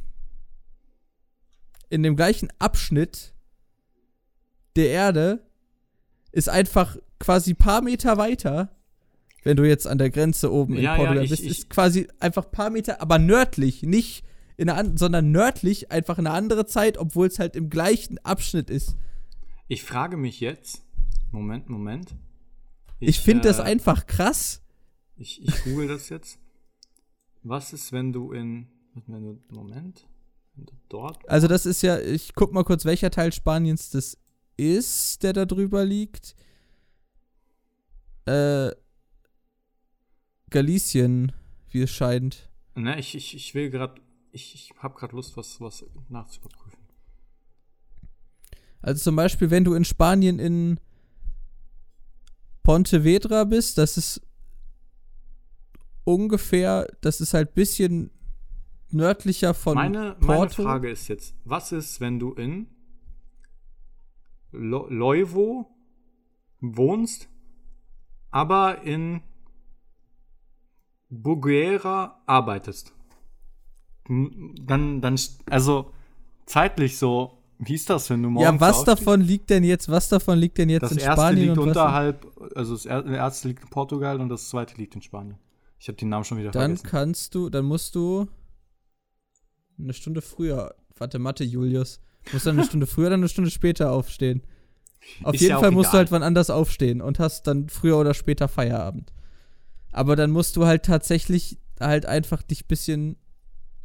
in 1.90 2.04
dem 2.04 2.16
gleichen 2.16 2.50
Abschnitt 2.60 3.34
der 4.76 4.90
Erde 4.90 5.46
ist 6.32 6.48
einfach 6.50 6.98
quasi 7.20 7.54
paar 7.54 7.82
Meter 7.82 8.18
weiter, 8.18 8.76
wenn 9.44 9.58
du 9.58 9.68
jetzt 9.68 9.88
an 9.88 9.98
der 9.98 10.10
Grenze 10.12 10.52
oben 10.54 10.76
in 10.76 10.84
Ja, 10.84 10.92
ja, 10.92 10.96
Portugal 10.98 11.24
ich- 11.24 11.30
bist, 11.32 11.44
ich- 11.44 11.50
ist 11.50 11.70
quasi 11.70 12.08
einfach 12.20 12.50
paar 12.52 12.70
Meter, 12.70 13.02
aber 13.02 13.20
nördlich, 13.20 13.84
nicht 13.84 14.24
in 14.56 14.70
einer, 14.70 14.96
sondern 14.98 15.32
nördlich 15.32 15.92
einfach 15.92 16.20
eine 16.20 16.30
andere 16.32 16.66
Zeit, 16.68 16.98
obwohl 16.98 17.28
es 17.28 17.40
halt 17.40 17.56
im 17.56 17.70
gleichen 17.70 18.20
Abschnitt 18.20 18.70
ist. 18.70 18.96
Ich 19.68 19.84
frage 19.84 20.16
mich 20.18 20.40
jetzt. 20.42 20.84
Moment, 21.32 21.70
Moment. 21.70 22.16
Ich, 23.00 23.20
finde 23.20 23.48
das 23.48 23.60
äh, 23.60 23.64
einfach 23.64 24.06
krass. 24.06 24.62
Ich, 25.18 25.42
ich 25.42 25.64
google 25.64 25.88
das 25.88 26.10
jetzt. 26.10 26.40
Was 27.44 27.74
ist, 27.74 27.92
wenn 27.92 28.14
du 28.14 28.32
in. 28.32 28.68
Wenn 29.08 29.24
du. 29.24 29.42
Moment. 29.50 30.08
Wenn 30.56 30.66
du 30.66 30.74
dort. 30.90 31.28
Also 31.30 31.48
das 31.48 31.66
ist 31.66 31.82
ja, 31.82 32.00
ich 32.00 32.34
guck 32.36 32.54
mal 32.54 32.64
kurz, 32.64 32.86
welcher 32.86 33.10
Teil 33.10 33.32
Spaniens 33.32 33.90
das 33.90 34.18
ist, 34.58 35.24
der 35.24 35.34
da 35.34 35.46
drüber 35.46 35.86
liegt. 35.86 36.36
Äh, 38.26 38.72
Galicien, 40.50 41.32
wie 41.70 41.82
es 41.82 41.92
scheint. 41.92 42.50
Ne, 42.76 43.00
ich, 43.00 43.16
ich, 43.16 43.36
ich 43.36 43.56
will 43.56 43.70
gerade. 43.70 44.00
Ich, 44.34 44.54
ich 44.54 44.74
habe 44.78 44.98
gerade 44.98 45.16
Lust, 45.16 45.36
was, 45.36 45.60
was 45.60 45.84
nachzuüberprüfen. 46.08 46.80
Also 48.82 49.04
zum 49.04 49.16
Beispiel, 49.16 49.50
wenn 49.50 49.64
du 49.64 49.74
in 49.74 49.86
Spanien 49.86 50.40
in 50.40 50.80
Pontevedra 52.64 53.44
bist, 53.44 53.78
das 53.78 53.98
ist 53.98 54.22
ungefähr, 56.04 56.88
das 57.02 57.22
ist 57.22 57.34
halt 57.34 57.54
bisschen 57.54 58.12
nördlicher 58.90 59.54
von 59.54 59.76
Meine, 59.76 60.16
meine 60.20 60.38
Porto. 60.38 60.64
Frage 60.64 60.90
ist 60.90 61.08
jetzt: 61.08 61.36
Was 61.46 61.72
ist, 61.72 62.02
wenn 62.02 62.20
du 62.20 62.34
in 62.34 62.68
Lo 64.52 64.88
Leuvo 64.90 65.68
wohnst, 66.60 67.30
aber 68.30 68.82
in 68.84 69.22
Buguera 71.10 72.22
arbeitest? 72.26 72.94
Dann, 74.08 75.02
dann, 75.02 75.20
also 75.50 75.94
zeitlich 76.46 76.98
so, 76.98 77.41
wie 77.64 77.76
ist 77.76 77.90
das, 77.90 78.10
wenn 78.10 78.24
du 78.24 78.30
morgens 78.30 78.54
Ja, 78.54 78.60
was 78.60 78.78
aufstehst? 78.80 78.88
davon 79.08 79.22
liegt 79.22 79.50
denn 79.50 79.64
jetzt, 79.64 79.88
was 79.90 80.10
davon 80.10 80.38
liegt 80.40 80.58
denn 80.58 80.70
jetzt 80.70 80.84
Das 80.84 80.92
in 80.94 80.98
erste 80.98 81.12
Spanien 81.14 81.46
liegt 81.50 81.58
und 81.60 81.68
unterhalb, 81.70 82.26
also 82.56 82.74
das 82.74 82.86
er- 82.86 83.06
erste 83.06 83.48
liegt 83.48 83.64
in 83.64 83.70
Portugal 83.70 84.20
und 84.20 84.30
das 84.30 84.50
zweite 84.50 84.76
liegt 84.78 84.96
in 84.96 85.02
Spanien. 85.02 85.38
Ich 85.80 85.88
habe 85.88 85.98
den 85.98 86.10
Namen 86.10 86.24
schon 86.26 86.38
wieder 86.38 86.52
Dann 86.52 86.78
vergessen. 86.78 86.88
kannst 86.90 87.36
du, 87.36 87.50
dann 87.50 87.66
musst 87.66 87.96
du 87.96 88.28
eine 89.80 89.94
Stunde 89.94 90.22
früher, 90.22 90.76
warte, 90.98 91.20
Mathe, 91.20 91.44
Julius. 91.44 92.00
Du 92.26 92.34
musst 92.34 92.46
dann 92.46 92.58
eine 92.58 92.66
Stunde 92.68 92.86
früher 92.86 93.08
oder 93.08 93.16
eine 93.16 93.30
Stunde 93.30 93.50
später 93.50 93.92
aufstehen. 93.92 94.44
Auf 95.24 95.34
Ist 95.34 95.42
jeden 95.42 95.52
ja 95.52 95.60
Fall 95.60 95.72
musst 95.72 95.88
du 95.88 95.94
egal. 95.94 96.00
halt 96.00 96.12
wann 96.12 96.22
anders 96.24 96.52
aufstehen 96.52 97.02
und 97.02 97.18
hast 97.18 97.48
dann 97.48 97.70
früher 97.70 97.98
oder 97.98 98.14
später 98.14 98.48
Feierabend. 98.48 99.12
Aber 99.92 100.16
dann 100.16 100.30
musst 100.30 100.56
du 100.56 100.66
halt 100.68 100.84
tatsächlich 100.86 101.58
halt 101.80 102.06
einfach 102.06 102.44
dich 102.44 102.68
bisschen 102.68 103.18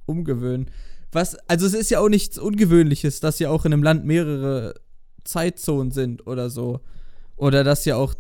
umgewöhnen. 0.05 0.71
Was, 1.17 1.35
also 1.49 1.65
es 1.65 1.73
ist 1.73 1.89
ja 1.91 2.01
auch 2.01 2.11
nichts 2.11 2.37
Ungewöhnliches, 2.37 3.21
dass 3.21 3.39
ja 3.39 3.49
auch 3.49 3.65
in 3.65 3.73
einem 3.73 3.83
Land 3.83 4.05
mehrere 4.05 4.75
Zeitzonen 5.25 5.91
sind 5.91 6.27
oder 6.27 6.51
so. 6.51 6.81
Oder 7.37 7.65
dass 7.65 7.87
ja 7.87 7.97
auch 7.97 8.13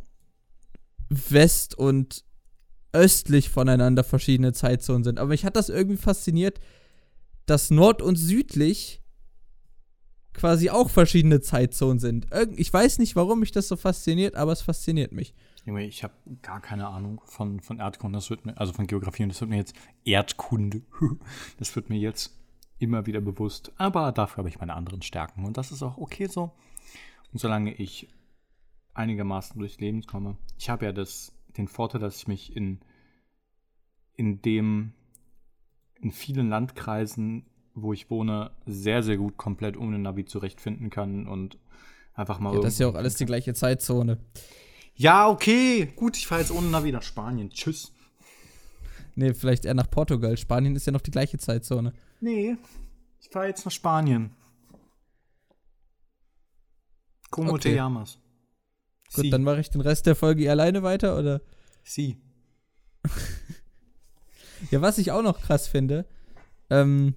West 1.10 1.76
und 1.76 2.24
östlich 2.94 3.50
voneinander 3.50 4.02
verschiedene 4.02 4.54
Zeitzonen 4.54 5.04
sind. 5.04 5.18
Aber 5.18 5.28
mich 5.28 5.44
hat 5.44 5.56
das 5.56 5.68
irgendwie 5.68 5.98
fasziniert, 5.98 6.58
dass 7.44 7.68
Nord- 7.70 8.00
und 8.00 8.16
südlich 8.16 9.02
quasi 10.32 10.70
auch 10.70 10.88
verschiedene 10.88 11.42
Zeitzonen 11.42 11.98
sind. 11.98 12.32
Irgend, 12.32 12.58
ich 12.58 12.72
weiß 12.72 12.98
nicht, 12.98 13.14
warum 13.14 13.40
mich 13.40 13.52
das 13.52 13.68
so 13.68 13.76
fasziniert, 13.76 14.36
aber 14.36 14.52
es 14.52 14.62
fasziniert 14.62 15.12
mich. 15.12 15.34
Ich 15.66 16.02
habe 16.02 16.14
gar 16.40 16.62
keine 16.62 16.86
Ahnung 16.88 17.20
von, 17.26 17.60
von 17.60 17.78
Erdkunde, 17.78 18.16
das 18.16 18.30
wird 18.30 18.46
mir, 18.46 18.56
also 18.56 18.72
von 18.72 18.86
Geografie 18.86 19.24
und 19.24 19.28
das 19.28 19.40
wird 19.42 19.50
mir 19.50 19.58
jetzt 19.58 19.74
Erdkunde. 20.06 20.80
Das 21.58 21.76
wird 21.76 21.90
mir 21.90 21.98
jetzt 21.98 22.32
immer 22.78 23.06
wieder 23.06 23.20
bewusst. 23.20 23.72
Aber 23.76 24.12
dafür 24.12 24.38
habe 24.38 24.48
ich 24.48 24.58
meine 24.58 24.74
anderen 24.74 25.02
Stärken 25.02 25.44
und 25.44 25.56
das 25.56 25.72
ist 25.72 25.82
auch 25.82 25.98
okay 25.98 26.26
so. 26.26 26.52
Und 27.32 27.40
solange 27.40 27.74
ich 27.74 28.08
einigermaßen 28.94 29.58
durchs 29.58 29.78
Leben 29.78 30.02
komme, 30.02 30.36
ich 30.58 30.70
habe 30.70 30.86
ja 30.86 30.92
das, 30.92 31.32
den 31.56 31.68
Vorteil, 31.68 32.00
dass 32.00 32.16
ich 32.16 32.28
mich 32.28 32.56
in, 32.56 32.80
in 34.14 34.40
dem, 34.42 34.92
in 36.00 36.10
vielen 36.10 36.48
Landkreisen, 36.48 37.46
wo 37.74 37.92
ich 37.92 38.10
wohne, 38.10 38.52
sehr, 38.64 39.02
sehr 39.02 39.16
gut 39.16 39.36
komplett 39.36 39.76
ohne 39.76 39.98
Navi 39.98 40.24
zurechtfinden 40.24 40.90
kann 40.90 41.26
und 41.26 41.58
einfach 42.14 42.38
mal. 42.38 42.54
Ja, 42.54 42.60
das 42.60 42.74
ist 42.74 42.80
ja 42.80 42.88
auch 42.88 42.94
alles 42.94 43.16
die 43.16 43.26
gleiche 43.26 43.54
Zeitzone. 43.54 44.18
ja, 44.94 45.28
okay. 45.28 45.92
Gut, 45.94 46.16
ich 46.16 46.26
fahre 46.26 46.40
jetzt 46.40 46.50
ohne 46.50 46.68
Navi 46.68 46.92
nach 46.92 47.02
Spanien. 47.02 47.50
Tschüss. 47.50 47.92
Nee, 49.16 49.34
vielleicht 49.34 49.64
eher 49.64 49.74
nach 49.74 49.90
Portugal. 49.90 50.36
Spanien 50.36 50.76
ist 50.76 50.86
ja 50.86 50.92
noch 50.92 51.00
die 51.00 51.10
gleiche 51.10 51.38
Zeitzone. 51.38 51.92
Nee, 52.20 52.56
ich 53.20 53.28
fahre 53.30 53.48
jetzt 53.48 53.64
nach 53.64 53.72
Spanien. 53.72 54.30
Como 57.30 57.52
Okay. 57.54 57.70
te 57.70 57.74
llamas? 57.76 58.18
Gut, 59.14 59.24
Si, 59.24 59.30
dann 59.30 59.42
mache 59.42 59.60
ich 59.60 59.70
den 59.70 59.80
Rest 59.80 60.06
der 60.06 60.14
Folge 60.16 60.50
alleine 60.50 60.82
weiter, 60.82 61.18
oder? 61.18 61.40
si. 61.82 62.18
Ja, 64.70 64.80
was 64.80 64.96
ich 64.96 65.12
auch 65.12 65.22
noch 65.22 65.40
krass 65.42 65.68
finde, 65.68 66.06
ähm, 66.70 67.14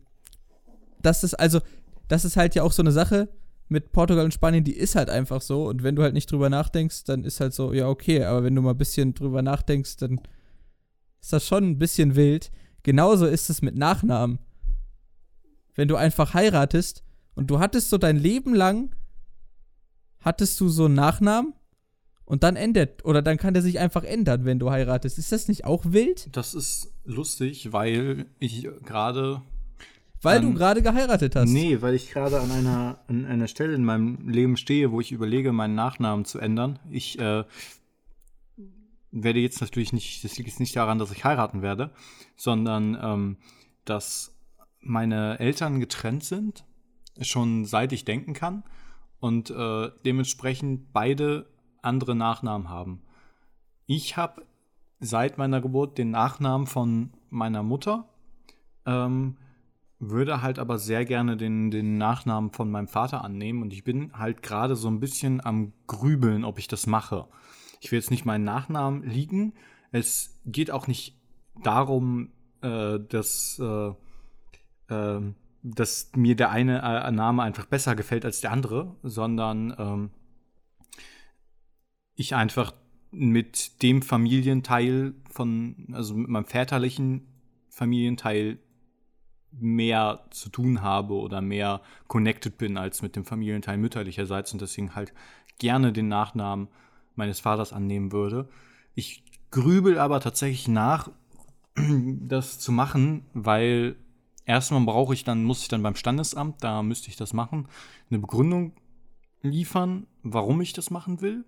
das 1.02 1.24
ist 1.24 1.36
also, 1.36 1.62
das 2.10 2.26
ist 2.26 2.36
halt 2.36 2.54
ja 2.54 2.64
auch 2.64 2.74
so 2.74 2.82
eine 2.84 2.92
Sache 2.92 3.30
mit 3.70 3.94
Portugal 3.94 4.26
und 4.26 4.34
Spanien, 4.34 4.66
die 4.66 4.76
ist 4.76 4.96
halt 4.96 5.10
einfach 5.10 5.42
so. 5.42 5.66
Und 5.68 5.82
wenn 5.82 5.96
du 5.96 6.04
halt 6.04 6.14
nicht 6.14 6.30
drüber 6.30 6.50
nachdenkst, 6.50 7.06
dann 7.06 7.24
ist 7.24 7.40
halt 7.40 7.54
so, 7.54 7.72
ja, 7.72 7.88
okay, 7.88 8.26
aber 8.26 8.44
wenn 8.44 8.56
du 8.56 8.62
mal 8.62 8.72
ein 8.72 8.78
bisschen 8.78 9.14
drüber 9.14 9.42
nachdenkst, 9.42 9.96
dann 9.98 10.20
ist 11.22 11.34
das 11.34 11.46
schon 11.48 11.64
ein 11.64 11.80
bisschen 11.80 12.16
wild. 12.16 12.52
Genauso 12.84 13.26
ist 13.26 13.50
es 13.50 13.62
mit 13.62 13.76
Nachnamen. 13.78 14.40
Wenn 15.76 15.88
du 15.88 15.96
einfach 15.96 16.34
heiratest 16.34 17.04
und 17.36 17.50
du 17.50 17.60
hattest 17.60 17.90
so 17.90 17.98
dein 17.98 18.18
Leben 18.18 18.54
lang, 18.54 18.96
hattest 20.20 20.60
du 20.60 20.70
so 20.70 20.86
einen 20.86 20.96
Nachnamen 20.96 21.54
Und 22.26 22.44
dann 22.44 22.56
ändert, 22.56 23.06
oder 23.06 23.22
dann 23.24 23.38
kann 23.38 23.56
der 23.56 23.64
sich 23.64 23.80
einfach 23.80 24.04
ändern, 24.04 24.46
wenn 24.46 24.60
du 24.60 24.70
heiratest. 24.70 25.18
Ist 25.18 25.32
das 25.32 25.48
nicht 25.48 25.66
auch 25.66 25.84
wild? 25.86 26.30
Das 26.36 26.54
ist 26.54 26.94
lustig, 27.04 27.72
weil 27.74 28.28
ich 28.38 28.68
gerade. 28.86 29.42
Weil 30.22 30.42
du 30.42 30.54
gerade 30.54 30.82
geheiratet 30.84 31.36
hast. 31.36 31.50
Nee, 31.50 31.82
weil 31.82 31.96
ich 31.96 32.12
gerade 32.12 32.40
an 32.40 32.52
einer, 32.52 33.00
an 33.08 33.26
einer 33.26 33.48
Stelle 33.48 33.74
in 33.74 33.84
meinem 33.86 34.28
Leben 34.30 34.58
stehe, 34.58 34.92
wo 34.92 35.00
ich 35.00 35.12
überlege, 35.12 35.54
meinen 35.54 35.76
Nachnamen 35.76 36.26
zu 36.26 36.38
ändern. 36.40 36.78
Ich 36.92 37.18
äh, 37.20 37.46
werde 39.12 39.40
jetzt 39.40 39.62
natürlich 39.62 39.94
nicht, 39.94 40.24
das 40.24 40.38
liegt 40.38 40.50
jetzt 40.50 40.60
nicht 40.60 40.76
daran, 40.76 41.00
dass 41.00 41.12
ich 41.12 41.26
heiraten 41.26 41.62
werde, 41.62 41.92
sondern 42.36 42.98
ähm, 43.02 43.38
dass 43.86 44.36
meine 44.82 45.40
Eltern 45.40 45.80
getrennt 45.80 46.24
sind, 46.24 46.64
schon 47.22 47.66
seit 47.66 47.92
ich 47.92 48.06
denken 48.06 48.34
kann 48.34 48.64
und 49.20 49.50
äh, 49.50 49.92
dementsprechend 50.06 50.94
beide 50.94 51.50
andere 51.82 52.16
Nachnamen 52.16 52.70
haben. 52.70 53.02
Ich 53.86 54.18
habe 54.18 54.46
seit 55.00 55.38
meiner 55.38 55.62
Geburt 55.62 55.98
den 55.98 56.12
Nachnamen 56.12 56.68
von 56.68 57.12
meiner 57.30 57.64
Mutter, 57.64 58.08
ähm, 58.86 59.38
würde 60.00 60.42
halt 60.42 60.60
aber 60.60 60.78
sehr 60.78 61.04
gerne 61.04 61.36
den, 61.36 61.72
den 61.72 61.98
Nachnamen 61.98 62.52
von 62.52 62.72
meinem 62.72 62.88
Vater 62.88 63.24
annehmen 63.24 63.62
und 63.62 63.74
ich 63.74 63.84
bin 63.84 64.14
halt 64.18 64.42
gerade 64.42 64.76
so 64.76 64.88
ein 64.88 65.00
bisschen 65.00 65.44
am 65.44 65.74
Grübeln, 65.88 66.46
ob 66.46 66.58
ich 66.58 66.68
das 66.68 66.88
mache. 66.88 67.28
Ich 67.80 67.92
will 67.92 68.00
jetzt 68.00 68.12
nicht 68.12 68.26
meinen 68.26 68.44
Nachnamen 68.44 69.04
liegen. 69.04 69.54
Es 69.92 70.40
geht 70.46 70.72
auch 70.72 70.88
nicht 70.88 71.20
darum, 71.64 72.32
äh, 72.62 73.00
dass, 73.00 73.60
äh, 73.60 74.94
äh, 74.94 75.34
dass 75.64 76.12
mir 76.16 76.36
der 76.36 76.52
eine 76.52 76.82
äh, 76.82 77.12
Name 77.12 77.44
einfach 77.44 77.66
besser 77.66 77.96
gefällt 77.96 78.26
als 78.26 78.42
der 78.42 78.52
andere, 78.52 78.96
sondern 79.04 79.76
ähm, 79.78 80.10
ich 82.16 82.36
einfach 82.36 82.74
mit 83.12 83.82
dem 83.82 84.02
Familienteil 84.02 85.16
von, 85.32 85.88
also 85.94 86.16
mit 86.16 86.30
meinem 86.30 86.46
väterlichen 86.46 87.28
Familienteil 87.70 88.60
mehr 89.52 90.26
zu 90.30 90.50
tun 90.50 90.82
habe 90.82 91.16
oder 91.16 91.42
mehr 91.42 91.82
connected 92.08 92.58
bin 92.58 92.78
als 92.78 93.02
mit 93.02 93.16
dem 93.16 93.26
Familienteil 93.26 93.78
mütterlicherseits 93.78 94.54
und 94.54 94.62
deswegen 94.62 94.94
halt 94.96 95.14
gerne 95.58 95.92
den 95.92 96.08
Nachnamen 96.08 96.68
meines 97.16 97.40
Vaters 97.40 97.74
annehmen 97.74 98.12
würde. 98.12 98.50
Ich 98.96 99.24
grübel 99.52 99.98
aber 99.98 100.20
tatsächlich 100.20 100.68
nach, 100.68 101.10
das 101.76 102.60
zu 102.60 102.72
machen, 102.72 103.26
weil 103.34 103.96
erstmal 104.46 104.82
brauche 104.82 105.14
ich 105.14 105.24
dann, 105.24 105.44
muss 105.44 105.62
ich 105.62 105.68
dann 105.68 105.84
beim 105.84 105.96
Standesamt, 105.96 106.64
da 106.64 106.84
müsste 106.84 107.10
ich 107.10 107.16
das 107.16 107.34
machen, 107.34 107.68
eine 108.10 108.20
Begründung 108.20 108.74
liefern, 109.42 110.08
warum 110.24 110.62
ich 110.62 110.74
das 110.74 110.92
machen 110.92 111.22
will 111.22 111.46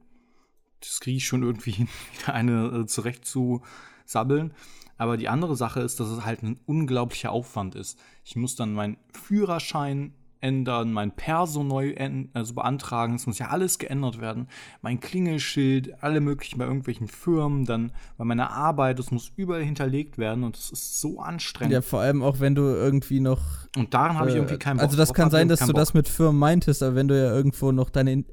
das 0.81 0.99
kriege 0.99 1.17
ich 1.17 1.25
schon 1.25 1.43
irgendwie 1.43 1.71
hin, 1.71 1.87
wieder 2.19 2.33
eine 2.33 2.81
äh, 2.81 2.85
zurecht 2.85 3.25
zu 3.25 3.61
sabbeln. 4.05 4.53
Aber 4.97 5.17
die 5.17 5.29
andere 5.29 5.55
Sache 5.55 5.79
ist, 5.79 5.99
dass 5.99 6.09
es 6.09 6.25
halt 6.25 6.43
ein 6.43 6.59
unglaublicher 6.65 7.31
Aufwand 7.31 7.73
ist. 7.73 7.99
Ich 8.23 8.35
muss 8.35 8.55
dann 8.55 8.73
meinen 8.73 8.97
Führerschein 9.13 10.13
ändern, 10.41 10.91
mein 10.91 11.11
Perso 11.11 11.63
neu 11.63 11.95
also 12.33 12.53
beantragen, 12.53 13.15
es 13.15 13.27
muss 13.27 13.39
ja 13.39 13.47
alles 13.49 13.79
geändert 13.79 14.19
werden. 14.19 14.47
Mein 14.81 14.99
Klingelschild, 14.99 16.03
alle 16.03 16.19
möglichen 16.19 16.57
bei 16.57 16.65
irgendwelchen 16.65 17.07
Firmen, 17.07 17.65
dann 17.65 17.91
bei 18.17 18.25
meiner 18.25 18.51
Arbeit, 18.51 18.99
das 18.99 19.11
muss 19.11 19.31
überall 19.35 19.63
hinterlegt 19.63 20.17
werden 20.17 20.43
und 20.43 20.57
das 20.57 20.71
ist 20.71 20.99
so 20.99 21.19
anstrengend. 21.19 21.73
Ja, 21.73 21.81
vor 21.81 22.01
allem 22.01 22.23
auch 22.23 22.39
wenn 22.39 22.55
du 22.55 22.63
irgendwie 22.63 23.19
noch. 23.19 23.41
Und 23.77 23.93
daran 23.93 24.17
habe 24.17 24.29
ich 24.29 24.35
irgendwie 24.35 24.57
keinen 24.57 24.77
Bock. 24.77 24.85
Also 24.85 24.97
das 24.97 25.13
kann 25.13 25.29
sein, 25.29 25.47
dass 25.47 25.59
du 25.59 25.67
Bock. 25.67 25.75
das 25.75 25.93
mit 25.93 26.09
Firmen 26.09 26.39
meintest, 26.39 26.83
aber 26.83 26.95
wenn 26.95 27.07
du 27.07 27.17
ja 27.17 27.33
irgendwo 27.33 27.71
noch 27.71 27.89
deine 27.89 28.25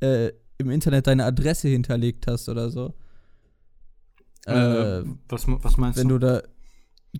äh, 0.00 0.32
im 0.58 0.70
Internet 0.70 1.06
deine 1.06 1.24
Adresse 1.24 1.68
hinterlegt 1.68 2.26
hast 2.26 2.48
oder 2.48 2.68
so. 2.70 2.94
Äh, 4.46 4.98
äh, 4.98 5.04
was, 5.28 5.46
was 5.46 5.76
meinst 5.76 5.98
wenn 5.98 6.08
du? 6.08 6.18
da, 6.18 6.42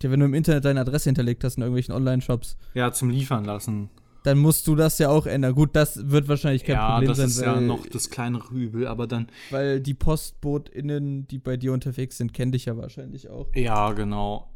ja, 0.02 0.10
wenn 0.10 0.20
du 0.20 0.26
im 0.26 0.34
Internet 0.34 0.64
deine 0.64 0.80
Adresse 0.80 1.08
hinterlegt 1.08 1.44
hast 1.44 1.56
in 1.56 1.62
irgendwelchen 1.62 1.94
Online-Shops. 1.94 2.56
Ja, 2.74 2.92
zum 2.92 3.10
Liefern 3.10 3.44
lassen. 3.44 3.90
Dann 4.24 4.38
musst 4.38 4.66
du 4.66 4.74
das 4.74 4.98
ja 4.98 5.09
auch 5.09 5.26
ändern. 5.26 5.54
Gut, 5.54 5.70
das 5.74 6.11
wird 6.11 6.28
wahrscheinlich 6.28 6.64
kein 6.64 6.76
ja, 6.76 6.92
Problem 6.92 7.14
sein. 7.14 7.16
Ja, 7.16 7.24
das 7.24 7.37
ist 7.37 7.42
ja 7.42 7.61
noch 7.61 7.87
das 7.87 8.11
kleinere 8.11 8.54
Übel, 8.54 8.87
aber 8.87 9.07
dann. 9.07 9.28
Weil 9.50 9.81
die 9.81 9.94
PostbotInnen, 9.94 11.28
die 11.28 11.38
bei 11.38 11.57
dir 11.57 11.72
unterwegs 11.72 12.18
sind, 12.18 12.35
kennen 12.35 12.52
dich 12.52 12.66
ja 12.66 12.76
wahrscheinlich 12.76 13.28
auch. 13.28 13.48
Ja, 13.54 13.92
genau. 13.92 14.50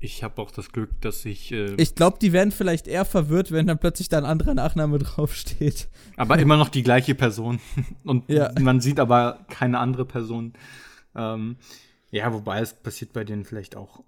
Ich 0.00 0.22
habe 0.22 0.42
auch 0.42 0.50
das 0.50 0.70
Glück, 0.70 0.90
dass 1.00 1.24
ich. 1.24 1.50
Äh 1.50 1.74
ich 1.76 1.94
glaube, 1.94 2.18
die 2.20 2.32
werden 2.32 2.50
vielleicht 2.50 2.86
eher 2.86 3.06
verwirrt, 3.06 3.52
wenn 3.52 3.66
dann 3.66 3.78
plötzlich 3.78 4.10
da 4.10 4.18
ein 4.18 4.26
anderer 4.26 4.54
Nachname 4.54 4.98
draufsteht. 5.00 5.88
Aber 6.16 6.38
immer 6.38 6.56
noch 6.56 6.68
die 6.68 6.82
gleiche 6.82 7.14
Person. 7.14 7.60
Und 8.04 8.28
ja. 8.28 8.50
man 8.60 8.80
sieht 8.80 9.00
aber 9.00 9.46
keine 9.48 9.78
andere 9.78 10.04
Person. 10.04 10.52
Ähm, 11.14 11.56
ja, 12.10 12.32
wobei 12.32 12.60
es 12.60 12.74
passiert 12.74 13.12
bei 13.12 13.24
denen 13.24 13.44
vielleicht 13.44 13.76
auch 13.76 14.02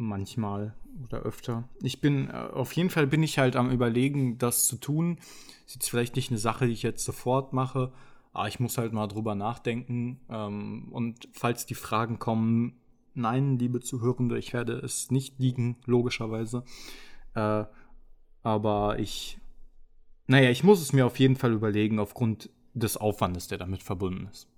manchmal 0.00 0.74
oder 1.04 1.20
öfter. 1.20 1.68
Ich 1.82 2.00
bin, 2.00 2.28
äh, 2.28 2.32
auf 2.32 2.72
jeden 2.72 2.90
Fall 2.90 3.06
bin 3.06 3.22
ich 3.22 3.38
halt 3.38 3.56
am 3.56 3.70
Überlegen, 3.70 4.38
das 4.38 4.66
zu 4.66 4.76
tun. 4.76 5.18
Ist 5.66 5.74
jetzt 5.74 5.90
vielleicht 5.90 6.16
nicht 6.16 6.30
eine 6.30 6.38
Sache, 6.38 6.66
die 6.66 6.72
ich 6.72 6.82
jetzt 6.82 7.04
sofort 7.04 7.52
mache, 7.52 7.92
aber 8.32 8.48
ich 8.48 8.58
muss 8.60 8.78
halt 8.78 8.92
mal 8.92 9.06
drüber 9.06 9.34
nachdenken. 9.34 10.20
Ähm, 10.28 10.88
und 10.90 11.28
falls 11.32 11.66
die 11.66 11.74
Fragen 11.74 12.18
kommen, 12.18 12.80
Nein, 13.14 13.58
liebe 13.58 13.80
Zuhörende, 13.80 14.38
ich 14.38 14.52
werde 14.52 14.74
es 14.74 15.10
nicht 15.10 15.38
liegen, 15.38 15.76
logischerweise. 15.84 16.64
Äh, 17.34 17.64
aber 18.42 18.98
ich, 18.98 19.38
naja, 20.26 20.50
ich 20.50 20.64
muss 20.64 20.80
es 20.80 20.92
mir 20.92 21.06
auf 21.06 21.18
jeden 21.18 21.36
Fall 21.36 21.52
überlegen, 21.52 21.98
aufgrund 21.98 22.50
des 22.72 22.96
Aufwandes, 22.96 23.48
der 23.48 23.58
damit 23.58 23.82
verbunden 23.82 24.28
ist. 24.30 24.48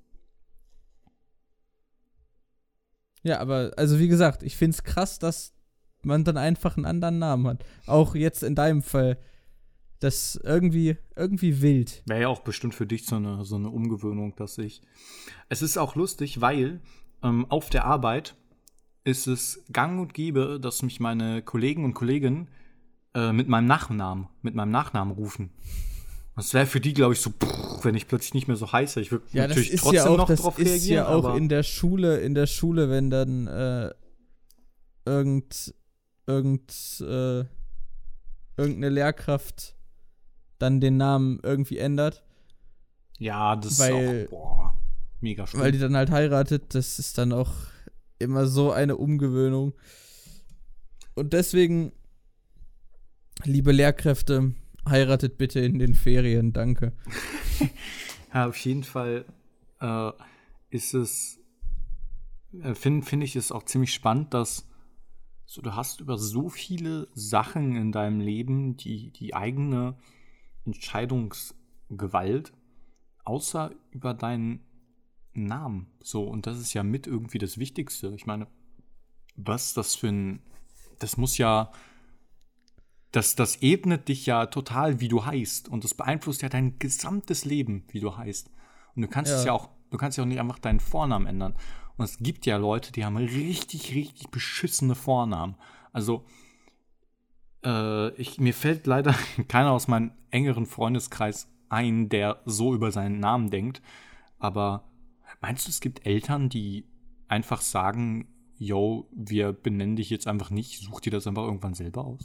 Ja, 3.22 3.38
aber, 3.38 3.72
also 3.76 3.98
wie 3.98 4.08
gesagt, 4.08 4.42
ich 4.42 4.56
finde 4.56 4.74
es 4.74 4.84
krass, 4.84 5.18
dass 5.18 5.54
man 6.02 6.24
dann 6.24 6.36
einfach 6.36 6.76
einen 6.76 6.86
anderen 6.86 7.18
Namen 7.18 7.46
hat. 7.46 7.64
Auch 7.86 8.14
jetzt 8.14 8.42
in 8.42 8.54
deinem 8.54 8.82
Fall. 8.82 9.18
Das 10.00 10.34
irgendwie, 10.42 10.96
irgendwie 11.14 11.62
wild. 11.62 12.02
Wäre 12.06 12.22
ja 12.22 12.28
auch 12.28 12.40
bestimmt 12.40 12.74
für 12.74 12.86
dich 12.86 13.06
so 13.06 13.16
eine, 13.16 13.44
so 13.44 13.54
eine 13.54 13.70
Umgewöhnung, 13.70 14.34
dass 14.34 14.58
ich. 14.58 14.82
Es 15.48 15.62
ist 15.62 15.78
auch 15.78 15.94
lustig, 15.94 16.40
weil 16.40 16.80
ähm, 17.22 17.46
auf 17.48 17.70
der 17.70 17.84
Arbeit 17.84 18.34
ist 19.04 19.28
es 19.28 19.64
gang 19.72 20.00
und 20.00 20.12
gäbe, 20.12 20.58
dass 20.60 20.82
mich 20.82 20.98
meine 20.98 21.42
Kollegen 21.42 21.84
und 21.84 21.94
Kolleginnen 21.94 22.48
äh, 23.14 23.32
mit 23.32 23.46
meinem 23.46 23.66
Nachnamen, 23.66 24.28
mit 24.42 24.56
meinem 24.56 24.70
Nachnamen 24.70 25.14
rufen. 25.14 25.50
Das 26.34 26.54
wäre 26.54 26.66
für 26.66 26.80
die, 26.80 26.94
glaube 26.94 27.12
ich, 27.12 27.20
so, 27.20 27.32
wenn 27.82 27.94
ich 27.94 28.08
plötzlich 28.08 28.34
nicht 28.34 28.48
mehr 28.48 28.56
so 28.56 28.72
heiße. 28.72 29.00
Ich 29.00 29.12
würde 29.12 29.24
ja, 29.32 29.46
natürlich 29.46 29.70
trotzdem 29.72 29.94
ja 29.94 30.06
auch, 30.06 30.16
noch 30.16 30.28
das 30.28 30.40
drauf 30.40 30.58
ist 30.58 30.68
reagieren. 30.68 31.04
Ja, 31.04 31.08
auch 31.08 31.36
in 31.36 31.48
der 31.48 31.62
Schule, 31.62 32.20
in 32.20 32.34
der 32.34 32.46
Schule, 32.46 32.88
wenn 32.88 33.10
dann 33.10 33.46
äh, 33.48 33.90
irgend, 35.04 35.74
irgend, 36.26 36.72
äh, 37.00 37.44
irgendeine 38.56 38.88
Lehrkraft 38.88 39.76
dann 40.58 40.80
den 40.80 40.96
Namen 40.96 41.38
irgendwie 41.42 41.78
ändert. 41.78 42.24
Ja, 43.18 43.56
das 43.56 43.78
weil, 43.78 44.22
ist 44.22 44.28
auch 44.28 44.30
boah, 44.30 44.74
mega 45.20 45.46
schlimm. 45.46 45.62
Weil 45.62 45.72
die 45.72 45.78
dann 45.78 45.96
halt 45.96 46.10
heiratet, 46.10 46.74
das 46.74 46.98
ist 46.98 47.18
dann 47.18 47.32
auch 47.32 47.52
immer 48.18 48.46
so 48.46 48.72
eine 48.72 48.96
Umgewöhnung. 48.96 49.74
Und 51.14 51.34
deswegen, 51.34 51.92
liebe 53.44 53.72
Lehrkräfte, 53.72 54.54
heiratet 54.88 55.38
bitte 55.38 55.60
in 55.60 55.78
den 55.78 55.94
Ferien, 55.94 56.52
danke. 56.52 56.92
ja, 58.34 58.48
auf 58.48 58.56
jeden 58.58 58.84
Fall 58.84 59.24
äh, 59.80 60.12
ist 60.70 60.94
es, 60.94 61.40
äh, 62.62 62.74
finde 62.74 63.06
find 63.06 63.22
ich 63.22 63.36
es 63.36 63.52
auch 63.52 63.64
ziemlich 63.64 63.92
spannend, 63.92 64.34
dass 64.34 64.68
so, 65.44 65.60
du 65.60 65.74
hast 65.74 66.00
über 66.00 66.16
so 66.16 66.48
viele 66.48 67.08
Sachen 67.14 67.76
in 67.76 67.92
deinem 67.92 68.20
Leben 68.20 68.76
die, 68.76 69.10
die 69.10 69.34
eigene 69.34 69.98
Entscheidungsgewalt, 70.64 72.52
außer 73.24 73.70
über 73.90 74.14
deinen 74.14 74.60
Namen. 75.34 75.88
So, 76.02 76.24
und 76.24 76.46
das 76.46 76.58
ist 76.58 76.74
ja 76.74 76.82
mit 76.82 77.06
irgendwie 77.06 77.38
das 77.38 77.58
Wichtigste. 77.58 78.12
Ich 78.14 78.26
meine, 78.26 78.46
was 79.36 79.74
das 79.74 79.94
für 79.94 80.08
ein. 80.08 80.42
Das 80.98 81.16
muss 81.16 81.38
ja. 81.38 81.72
Das, 83.12 83.36
das 83.36 83.62
ebnet 83.62 84.08
dich 84.08 84.26
ja 84.26 84.46
total, 84.46 85.00
wie 85.00 85.08
du 85.08 85.24
heißt. 85.24 85.68
Und 85.68 85.84
das 85.84 85.94
beeinflusst 85.94 86.42
ja 86.42 86.48
dein 86.48 86.78
gesamtes 86.78 87.44
Leben, 87.44 87.84
wie 87.88 88.00
du 88.00 88.16
heißt. 88.16 88.50
Und 88.96 89.02
du 89.02 89.08
kannst 89.08 89.30
ja. 89.30 89.38
es 89.38 89.44
ja 89.44 89.52
auch, 89.52 89.68
du 89.90 89.98
kannst 89.98 90.18
ja 90.18 90.24
auch 90.24 90.28
nicht 90.28 90.40
einfach 90.40 90.58
deinen 90.58 90.80
Vornamen 90.80 91.26
ändern. 91.26 91.54
Und 91.96 92.04
es 92.04 92.18
gibt 92.18 92.46
ja 92.46 92.56
Leute, 92.56 92.90
die 92.90 93.04
haben 93.04 93.16
richtig, 93.16 93.94
richtig 93.94 94.30
beschissene 94.30 94.94
Vornamen. 94.94 95.56
Also, 95.92 96.24
äh, 97.64 98.10
ich, 98.14 98.40
mir 98.40 98.54
fällt 98.54 98.86
leider 98.86 99.14
keiner 99.48 99.72
aus 99.72 99.88
meinem 99.88 100.12
engeren 100.30 100.66
Freundeskreis 100.66 101.48
ein, 101.68 102.08
der 102.08 102.40
so 102.46 102.74
über 102.74 102.90
seinen 102.92 103.20
Namen 103.20 103.50
denkt. 103.50 103.82
Aber 104.38 104.84
Meinst 105.42 105.66
du, 105.66 105.70
es 105.70 105.80
gibt 105.80 106.06
Eltern, 106.06 106.48
die 106.48 106.84
einfach 107.26 107.60
sagen, 107.60 108.28
yo, 108.56 109.08
wir 109.12 109.52
benennen 109.52 109.96
dich 109.96 110.08
jetzt 110.08 110.28
einfach 110.28 110.50
nicht, 110.50 110.80
such 110.80 111.00
dir 111.00 111.10
das 111.10 111.26
einfach 111.26 111.42
irgendwann 111.42 111.74
selber 111.74 112.04
aus? 112.04 112.24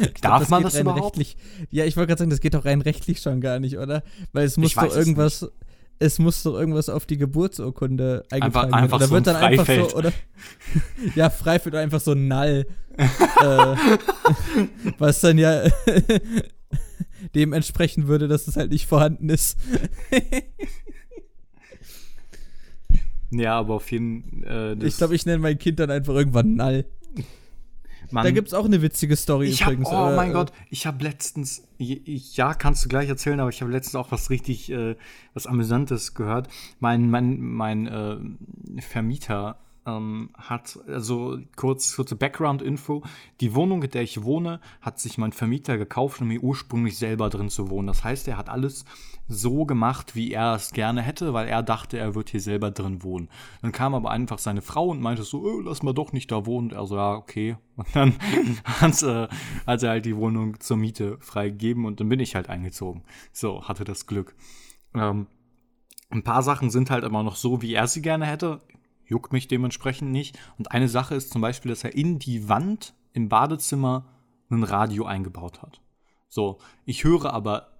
Ich 0.00 0.20
Darf 0.20 0.40
glaub, 0.46 0.50
man 0.50 0.62
das 0.64 0.78
überhaupt? 0.78 1.16
Rechtlich, 1.18 1.36
ja, 1.70 1.84
ich 1.84 1.96
wollte 1.96 2.08
gerade 2.08 2.18
sagen, 2.20 2.30
das 2.30 2.40
geht 2.40 2.54
doch 2.54 2.64
rein 2.64 2.80
rechtlich 2.82 3.20
schon 3.20 3.40
gar 3.40 3.58
nicht, 3.58 3.78
oder? 3.78 4.02
Weil 4.32 4.44
es 4.44 4.56
muss 4.56 4.74
doch 4.74 4.94
irgendwas, 4.94 5.50
es 5.98 6.18
muss 6.18 6.42
doch 6.42 6.54
irgendwas 6.58 6.88
auf 6.88 7.06
die 7.06 7.16
Geburtsurkunde 7.16 8.24
eingetragen 8.30 8.72
Einfach- 8.74 9.00
einfach 9.00 9.00
werden. 9.00 9.02
Oder 9.02 9.06
so 9.08 9.14
wird 9.14 9.28
ein 9.28 9.34
dann 9.34 9.42
einfach 9.44 9.66
Freifeld. 9.66 9.90
so, 9.90 9.96
oder 9.96 10.12
ja, 11.14 11.30
Freifeld 11.30 11.74
oder 11.74 11.82
einfach 11.82 12.00
so 12.00 12.14
Null. 12.14 12.66
äh, 12.98 13.76
was 14.98 15.20
dann 15.20 15.38
ja 15.38 15.62
dementsprechend 17.34 18.08
würde, 18.08 18.28
dass 18.28 18.46
es 18.48 18.56
halt 18.56 18.70
nicht 18.72 18.86
vorhanden 18.86 19.28
ist. 19.30 19.56
Ja, 23.30 23.58
aber 23.58 23.74
auf 23.74 23.90
jeden 23.92 24.42
Fall. 24.44 24.78
Äh, 24.80 24.86
ich 24.86 24.96
glaube, 24.96 25.14
ich 25.14 25.26
nenne 25.26 25.38
mein 25.38 25.58
Kind 25.58 25.78
dann 25.80 25.90
einfach 25.90 26.14
irgendwann 26.14 26.54
Null. 26.56 26.84
Man, 28.10 28.24
Da 28.24 28.30
gibt's 28.30 28.54
auch 28.54 28.64
eine 28.64 28.82
witzige 28.82 29.16
Story 29.16 29.48
ich 29.48 29.62
hab, 29.62 29.72
übrigens. 29.72 29.88
Oh 29.90 30.10
äh, 30.10 30.16
mein 30.16 30.30
äh, 30.30 30.34
Gott, 30.34 30.52
ich 30.70 30.86
habe 30.86 31.02
letztens, 31.04 31.66
ja, 31.78 32.54
kannst 32.54 32.84
du 32.84 32.88
gleich 32.88 33.08
erzählen, 33.08 33.40
aber 33.40 33.50
ich 33.50 33.60
habe 33.60 33.70
letztens 33.70 33.94
auch 33.94 34.10
was 34.10 34.30
richtig, 34.30 34.70
äh, 34.70 34.96
was 35.34 35.46
Amüsantes 35.46 36.14
gehört. 36.14 36.48
Mein, 36.80 37.10
mein, 37.10 37.40
mein 37.40 37.86
äh, 37.86 38.16
Vermieter 38.80 39.58
ähm, 39.88 40.30
hat, 40.36 40.78
also 40.86 41.38
kurz, 41.56 41.96
kurze 41.96 42.16
Background-Info, 42.16 43.02
die 43.40 43.54
Wohnung, 43.54 43.82
in 43.82 43.90
der 43.90 44.02
ich 44.02 44.22
wohne, 44.22 44.60
hat 44.80 45.00
sich 45.00 45.18
mein 45.18 45.32
Vermieter 45.32 45.78
gekauft, 45.78 46.20
um 46.20 46.30
hier 46.30 46.42
ursprünglich 46.42 46.98
selber 46.98 47.30
drin 47.30 47.48
zu 47.48 47.70
wohnen. 47.70 47.86
Das 47.86 48.04
heißt, 48.04 48.28
er 48.28 48.36
hat 48.36 48.48
alles 48.48 48.84
so 49.28 49.66
gemacht, 49.66 50.14
wie 50.14 50.32
er 50.32 50.54
es 50.54 50.72
gerne 50.72 51.02
hätte, 51.02 51.34
weil 51.34 51.48
er 51.48 51.62
dachte, 51.62 51.98
er 51.98 52.14
wird 52.14 52.30
hier 52.30 52.40
selber 52.40 52.70
drin 52.70 53.02
wohnen. 53.02 53.28
Dann 53.60 53.72
kam 53.72 53.94
aber 53.94 54.10
einfach 54.10 54.38
seine 54.38 54.62
Frau 54.62 54.88
und 54.88 55.00
meinte 55.00 55.22
so, 55.22 55.42
oh, 55.42 55.60
lass 55.60 55.82
mal 55.82 55.92
doch 55.92 56.12
nicht 56.12 56.32
da 56.32 56.46
wohnen. 56.46 56.70
Und 56.70 56.76
er 56.76 56.86
so, 56.86 56.96
ja, 56.96 57.14
okay. 57.14 57.56
Und 57.76 57.88
dann 57.94 58.14
hat, 58.64 59.02
äh, 59.02 59.28
hat 59.66 59.82
er 59.82 59.90
halt 59.90 60.06
die 60.06 60.16
Wohnung 60.16 60.58
zur 60.60 60.78
Miete 60.78 61.18
freigegeben 61.20 61.84
und 61.84 62.00
dann 62.00 62.08
bin 62.08 62.20
ich 62.20 62.34
halt 62.34 62.48
eingezogen. 62.48 63.02
So, 63.32 63.68
hatte 63.68 63.84
das 63.84 64.06
Glück. 64.06 64.34
Ähm, 64.94 65.26
ein 66.10 66.24
paar 66.24 66.42
Sachen 66.42 66.70
sind 66.70 66.90
halt 66.90 67.04
immer 67.04 67.22
noch 67.22 67.36
so, 67.36 67.60
wie 67.60 67.74
er 67.74 67.86
sie 67.86 68.02
gerne 68.02 68.24
hätte. 68.24 68.60
Juckt 69.04 69.32
mich 69.32 69.46
dementsprechend 69.46 70.10
nicht. 70.10 70.38
Und 70.58 70.72
eine 70.72 70.88
Sache 70.88 71.14
ist 71.14 71.30
zum 71.30 71.42
Beispiel, 71.42 71.70
dass 71.70 71.84
er 71.84 71.94
in 71.94 72.18
die 72.18 72.48
Wand 72.48 72.94
im 73.12 73.28
Badezimmer 73.28 74.06
ein 74.50 74.62
Radio 74.62 75.04
eingebaut 75.04 75.60
hat. 75.62 75.82
So, 76.28 76.58
ich 76.84 77.04
höre 77.04 77.32
aber 77.32 77.77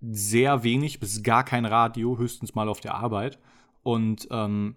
sehr 0.00 0.62
wenig 0.62 1.00
bis 1.00 1.22
gar 1.22 1.44
kein 1.44 1.64
Radio, 1.64 2.18
höchstens 2.18 2.54
mal 2.54 2.68
auf 2.68 2.80
der 2.80 2.94
Arbeit. 2.94 3.38
Und 3.82 4.28
ähm, 4.30 4.76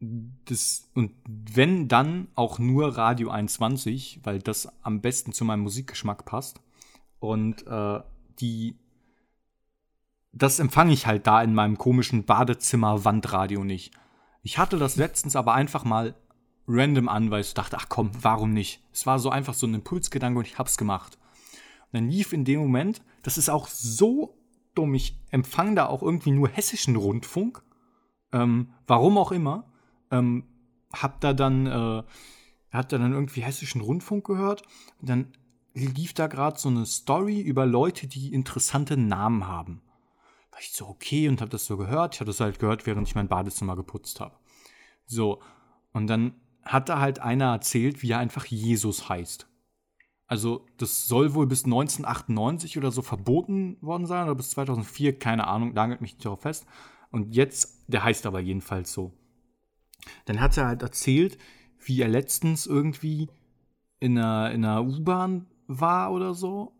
das, 0.00 0.90
und 0.94 1.12
wenn 1.26 1.88
dann 1.88 2.28
auch 2.34 2.58
nur 2.58 2.96
Radio 2.96 3.30
21, 3.30 4.20
weil 4.22 4.38
das 4.38 4.68
am 4.82 5.00
besten 5.00 5.32
zu 5.32 5.44
meinem 5.44 5.62
Musikgeschmack 5.62 6.24
passt. 6.24 6.60
Und 7.20 7.66
äh, 7.66 8.00
die 8.40 8.78
das 10.32 10.58
empfange 10.58 10.92
ich 10.92 11.06
halt 11.06 11.26
da 11.26 11.42
in 11.42 11.54
meinem 11.54 11.78
komischen 11.78 12.24
Badezimmer-Wandradio 12.24 13.64
nicht. 13.64 13.92
Ich 14.42 14.58
hatte 14.58 14.78
das 14.78 14.96
letztens 14.96 15.36
aber 15.36 15.54
einfach 15.54 15.84
mal 15.84 16.14
random 16.66 17.08
an, 17.08 17.30
weil 17.30 17.40
ich 17.40 17.54
dachte, 17.54 17.76
ach 17.78 17.86
komm, 17.88 18.10
warum 18.20 18.52
nicht? 18.52 18.82
Es 18.92 19.06
war 19.06 19.18
so 19.18 19.30
einfach 19.30 19.54
so 19.54 19.66
ein 19.66 19.74
Impulsgedanke 19.74 20.38
und 20.38 20.46
ich 20.46 20.58
hab's 20.58 20.76
gemacht. 20.76 21.18
Dann 21.92 22.08
lief 22.08 22.32
in 22.32 22.44
dem 22.44 22.60
Moment, 22.60 23.02
das 23.22 23.38
ist 23.38 23.48
auch 23.48 23.66
so 23.68 24.36
dumm, 24.74 24.94
ich 24.94 25.18
empfange 25.30 25.74
da 25.74 25.86
auch 25.86 26.02
irgendwie 26.02 26.30
nur 26.30 26.48
hessischen 26.48 26.96
Rundfunk. 26.96 27.62
Ähm, 28.32 28.72
warum 28.86 29.18
auch 29.18 29.32
immer. 29.32 29.70
Ähm, 30.10 30.44
hab 30.92 31.20
da 31.20 31.32
dann, 31.32 31.66
äh, 31.66 32.02
hab 32.72 32.88
da 32.88 32.98
dann 32.98 33.12
irgendwie 33.12 33.42
hessischen 33.42 33.80
Rundfunk 33.80 34.26
gehört 34.26 34.62
und 35.00 35.08
dann 35.08 35.32
lief 35.74 36.14
da 36.14 36.26
gerade 36.26 36.58
so 36.58 36.68
eine 36.68 36.86
Story 36.86 37.40
über 37.40 37.66
Leute, 37.66 38.06
die 38.06 38.32
interessante 38.32 38.96
Namen 38.96 39.46
haben. 39.46 39.82
War 40.50 40.60
ich 40.60 40.72
so, 40.72 40.86
okay, 40.86 41.28
und 41.28 41.40
hab 41.40 41.50
das 41.50 41.66
so 41.66 41.76
gehört. 41.76 42.14
Ich 42.14 42.20
habe 42.20 42.30
das 42.30 42.40
halt 42.40 42.58
gehört, 42.58 42.86
während 42.86 43.06
ich 43.06 43.14
mein 43.14 43.28
Badezimmer 43.28 43.76
geputzt 43.76 44.20
habe. 44.20 44.36
So, 45.06 45.40
und 45.92 46.06
dann 46.06 46.34
hat 46.62 46.88
da 46.88 47.00
halt 47.00 47.20
einer 47.20 47.52
erzählt, 47.52 48.02
wie 48.02 48.12
er 48.12 48.18
einfach 48.18 48.44
Jesus 48.46 49.08
heißt. 49.08 49.47
Also, 50.28 50.66
das 50.76 51.08
soll 51.08 51.34
wohl 51.34 51.46
bis 51.46 51.64
1998 51.64 52.76
oder 52.76 52.90
so 52.90 53.00
verboten 53.00 53.78
worden 53.80 54.06
sein, 54.06 54.24
oder 54.24 54.34
bis 54.34 54.50
2004, 54.50 55.18
keine 55.18 55.46
Ahnung, 55.46 55.72
nagelt 55.72 56.02
mich 56.02 56.12
nicht 56.12 56.24
darauf 56.24 56.42
fest. 56.42 56.66
Und 57.10 57.34
jetzt, 57.34 57.82
der 57.88 58.04
heißt 58.04 58.26
aber 58.26 58.38
jedenfalls 58.38 58.92
so. 58.92 59.12
Dann 60.26 60.40
hat 60.40 60.56
er 60.58 60.66
halt 60.66 60.82
erzählt, 60.82 61.38
wie 61.78 62.02
er 62.02 62.08
letztens 62.08 62.66
irgendwie 62.66 63.30
in 64.00 64.18
einer, 64.18 64.50
in 64.52 64.64
einer 64.64 64.84
U-Bahn 64.84 65.46
war 65.66 66.12
oder 66.12 66.34
so. 66.34 66.72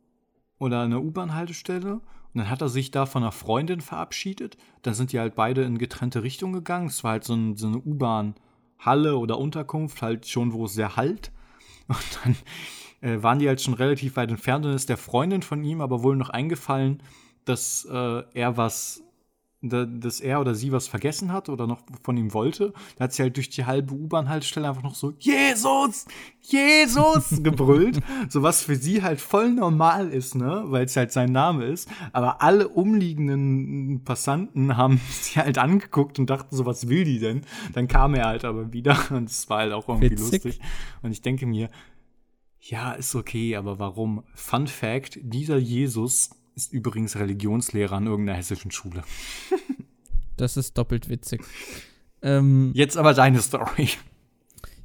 Oder 0.58 0.84
in 0.84 0.92
einer 0.92 1.02
U-Bahn-Haltestelle. 1.02 1.94
Und 1.94 2.02
dann 2.34 2.50
hat 2.50 2.60
er 2.60 2.68
sich 2.68 2.90
da 2.90 3.06
von 3.06 3.22
einer 3.22 3.32
Freundin 3.32 3.80
verabschiedet. 3.80 4.58
Dann 4.82 4.92
sind 4.92 5.12
die 5.12 5.20
halt 5.20 5.34
beide 5.34 5.62
in 5.62 5.78
getrennte 5.78 6.22
Richtungen 6.22 6.52
gegangen. 6.52 6.88
Es 6.88 7.02
war 7.02 7.12
halt 7.12 7.24
so, 7.24 7.34
ein, 7.34 7.56
so 7.56 7.68
eine 7.68 7.78
U-Bahn-Halle 7.78 9.16
oder 9.16 9.38
Unterkunft, 9.38 10.02
halt 10.02 10.26
schon, 10.26 10.52
wo 10.52 10.66
es 10.66 10.74
sehr 10.74 10.96
halt. 10.96 11.32
Und 11.88 12.20
dann 12.22 12.36
äh, 13.00 13.22
waren 13.22 13.38
die 13.38 13.48
halt 13.48 13.60
schon 13.60 13.74
relativ 13.74 14.16
weit 14.16 14.30
entfernt 14.30 14.66
und 14.66 14.72
ist 14.72 14.88
der 14.88 14.96
Freundin 14.96 15.42
von 15.42 15.62
ihm 15.64 15.80
aber 15.80 16.02
wohl 16.02 16.16
noch 16.16 16.30
eingefallen, 16.30 17.02
dass 17.44 17.86
äh, 17.90 18.22
er 18.34 18.56
was, 18.56 19.02
da, 19.62 19.86
dass 19.86 20.20
er 20.20 20.40
oder 20.40 20.54
sie 20.54 20.70
was 20.70 20.86
vergessen 20.86 21.32
hat 21.32 21.48
oder 21.48 21.66
noch 21.66 21.80
von 22.02 22.16
ihm 22.16 22.32
wollte. 22.34 22.72
Da 22.96 23.04
hat 23.04 23.12
sie 23.12 23.22
halt 23.22 23.36
durch 23.36 23.48
die 23.48 23.64
halbe 23.64 23.94
U-Bahn-Haltestelle 23.94 24.68
einfach 24.68 24.82
noch 24.82 24.94
so 24.94 25.14
Jesus, 25.18 26.06
Jesus 26.40 27.30
gebrüllt. 27.42 28.00
so 28.28 28.42
was 28.42 28.62
für 28.62 28.76
sie 28.76 29.02
halt 29.02 29.20
voll 29.20 29.50
normal 29.50 30.10
ist, 30.10 30.34
ne, 30.34 30.64
weil 30.66 30.84
es 30.84 30.96
halt 30.96 31.10
sein 31.10 31.32
Name 31.32 31.64
ist. 31.64 31.88
Aber 32.12 32.42
alle 32.42 32.68
umliegenden 32.68 34.04
Passanten 34.04 34.76
haben 34.76 35.00
sie 35.10 35.40
halt 35.40 35.58
angeguckt 35.58 36.18
und 36.18 36.28
dachten 36.28 36.54
so, 36.54 36.66
was 36.66 36.88
will 36.88 37.04
die 37.04 37.18
denn? 37.18 37.42
Dann 37.72 37.88
kam 37.88 38.14
er 38.14 38.26
halt 38.26 38.44
aber 38.44 38.72
wieder 38.72 38.96
und 39.10 39.30
es 39.30 39.48
war 39.48 39.58
halt 39.60 39.72
auch 39.72 39.88
irgendwie 39.88 40.10
Witzig. 40.10 40.44
lustig. 40.44 40.60
Und 41.02 41.12
ich 41.12 41.22
denke 41.22 41.46
mir, 41.46 41.68
ja, 42.68 42.92
ist 42.92 43.14
okay, 43.14 43.56
aber 43.56 43.78
warum? 43.78 44.24
Fun 44.34 44.66
Fact: 44.66 45.18
Dieser 45.22 45.56
Jesus 45.56 46.30
ist 46.54 46.72
übrigens 46.72 47.16
Religionslehrer 47.16 47.96
an 47.96 48.06
irgendeiner 48.06 48.38
hessischen 48.38 48.70
Schule. 48.70 49.02
Das 50.36 50.56
ist 50.56 50.78
doppelt 50.78 51.08
witzig. 51.08 51.42
Ähm, 52.20 52.72
Jetzt 52.74 52.96
aber 52.96 53.14
deine 53.14 53.40
Story. 53.40 53.90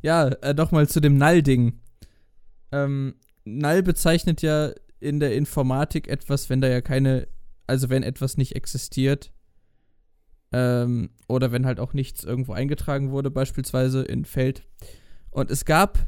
Ja, 0.03 0.27
äh, 0.27 0.53
nochmal 0.53 0.87
zu 0.87 0.99
dem 0.99 1.17
Null-Ding. 1.17 1.79
Ähm, 2.71 3.15
Null 3.43 3.81
bezeichnet 3.81 4.43
ja 4.43 4.71
in 4.99 5.19
der 5.19 5.35
Informatik 5.35 6.07
etwas, 6.07 6.51
wenn 6.51 6.61
da 6.61 6.67
ja 6.67 6.81
keine, 6.81 7.27
also 7.65 7.89
wenn 7.89 8.03
etwas 8.03 8.37
nicht 8.37 8.55
existiert. 8.55 9.33
Ähm, 10.51 11.09
oder 11.27 11.51
wenn 11.51 11.65
halt 11.65 11.79
auch 11.79 11.93
nichts 11.93 12.23
irgendwo 12.23 12.53
eingetragen 12.53 13.09
wurde, 13.09 13.31
beispielsweise 13.31 14.03
in 14.03 14.25
Feld. 14.25 14.67
Und 15.31 15.49
es 15.49 15.65
gab 15.65 16.07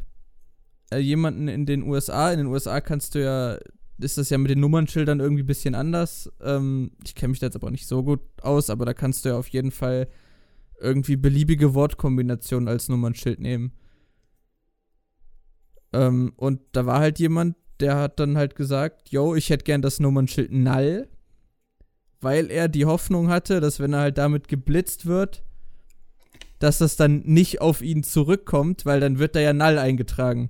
äh, 0.92 0.98
jemanden 0.98 1.48
in 1.48 1.66
den 1.66 1.84
USA. 1.84 2.32
In 2.32 2.40
den 2.40 2.48
USA 2.48 2.82
kannst 2.82 3.16
du 3.16 3.24
ja, 3.24 3.58
ist 3.98 4.18
das 4.18 4.30
ja 4.30 4.38
mit 4.38 4.52
den 4.52 4.60
Nummernschildern 4.60 5.20
irgendwie 5.20 5.44
ein 5.44 5.48
bisschen 5.48 5.76
anders. 5.76 6.32
Ähm, 6.42 6.92
ich 7.04 7.16
kenne 7.16 7.32
mich 7.32 7.40
da 7.40 7.48
jetzt 7.48 7.56
aber 7.56 7.72
nicht 7.72 7.88
so 7.88 8.04
gut 8.04 8.22
aus, 8.42 8.70
aber 8.70 8.86
da 8.86 8.94
kannst 8.94 9.26
du 9.26 9.30
ja 9.30 9.38
auf 9.38 9.48
jeden 9.48 9.72
Fall 9.72 10.08
irgendwie 10.80 11.16
beliebige 11.16 11.74
Wortkombinationen 11.74 12.68
als 12.68 12.90
Nummernschild 12.90 13.40
nehmen. 13.40 13.72
Ähm, 15.94 16.34
und 16.36 16.62
da 16.74 16.86
war 16.86 17.00
halt 17.00 17.20
jemand, 17.20 17.56
der 17.80 17.98
hat 17.98 18.20
dann 18.20 18.38
halt 18.38 18.56
gesagt, 18.56 19.10
yo, 19.10 19.36
ich 19.36 19.50
hätte 19.50 19.64
gern 19.64 19.82
das 19.82 20.00
Nummernschild 20.00 20.52
Null, 20.52 21.08
weil 22.22 22.50
er 22.52 22.68
die 22.68 22.86
Hoffnung 22.86 23.30
hatte, 23.30 23.62
dass 23.62 23.80
wenn 23.80 23.94
er 23.94 24.00
halt 24.00 24.18
damit 24.18 24.48
geblitzt 24.48 25.06
wird, 25.06 25.44
dass 26.60 26.78
das 26.78 26.96
dann 26.96 27.22
nicht 27.26 27.62
auf 27.62 27.82
ihn 27.82 28.04
zurückkommt, 28.04 28.86
weil 28.86 29.00
dann 29.00 29.20
wird 29.20 29.36
da 29.36 29.40
ja 29.40 29.54
Null 29.54 29.78
eingetragen. 29.78 30.50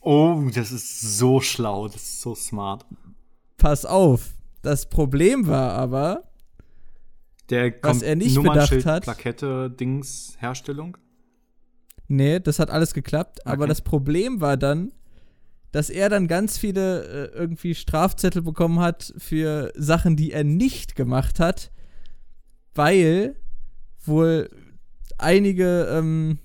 Oh, 0.00 0.42
das 0.54 0.72
ist 0.72 1.18
so 1.18 1.40
schlau, 1.40 1.86
das 1.88 1.96
ist 2.02 2.20
so 2.22 2.34
smart. 2.34 2.86
Pass 3.58 3.84
auf. 3.84 4.30
Das 4.62 4.88
Problem 4.88 5.46
war 5.46 5.72
aber, 5.72 6.24
Der 7.50 7.74
Was 7.82 8.02
er 8.02 8.16
nicht 8.16 8.40
bedacht 8.40 8.84
hat- 8.86 9.02
Plakette, 9.02 9.70
Dings, 9.70 10.36
Herstellung. 10.38 10.96
nee, 12.08 12.38
das 12.40 12.58
hat 12.58 12.70
alles 12.70 12.94
geklappt, 12.94 13.46
aber 13.46 13.62
Okay. 13.64 13.68
das 13.68 13.82
Problem 13.82 14.40
war 14.40 14.56
dann, 14.56 14.92
dass 15.72 15.90
er 15.90 16.08
dann 16.08 16.28
ganz 16.28 16.58
viele 16.58 17.04
äh, 17.32 17.36
irgendwie 17.38 17.74
Strafzettel 17.74 18.42
bekommen 18.42 18.80
hat 18.80 19.12
für 19.18 19.72
Sachen, 19.76 20.16
die 20.16 20.32
er 20.32 20.44
nicht 20.44 20.94
gemacht 20.96 21.38
hat, 21.40 21.70
weil 22.74 23.36
wohl 24.04 24.48
einige, 25.18 25.86
ähm, 25.92 26.38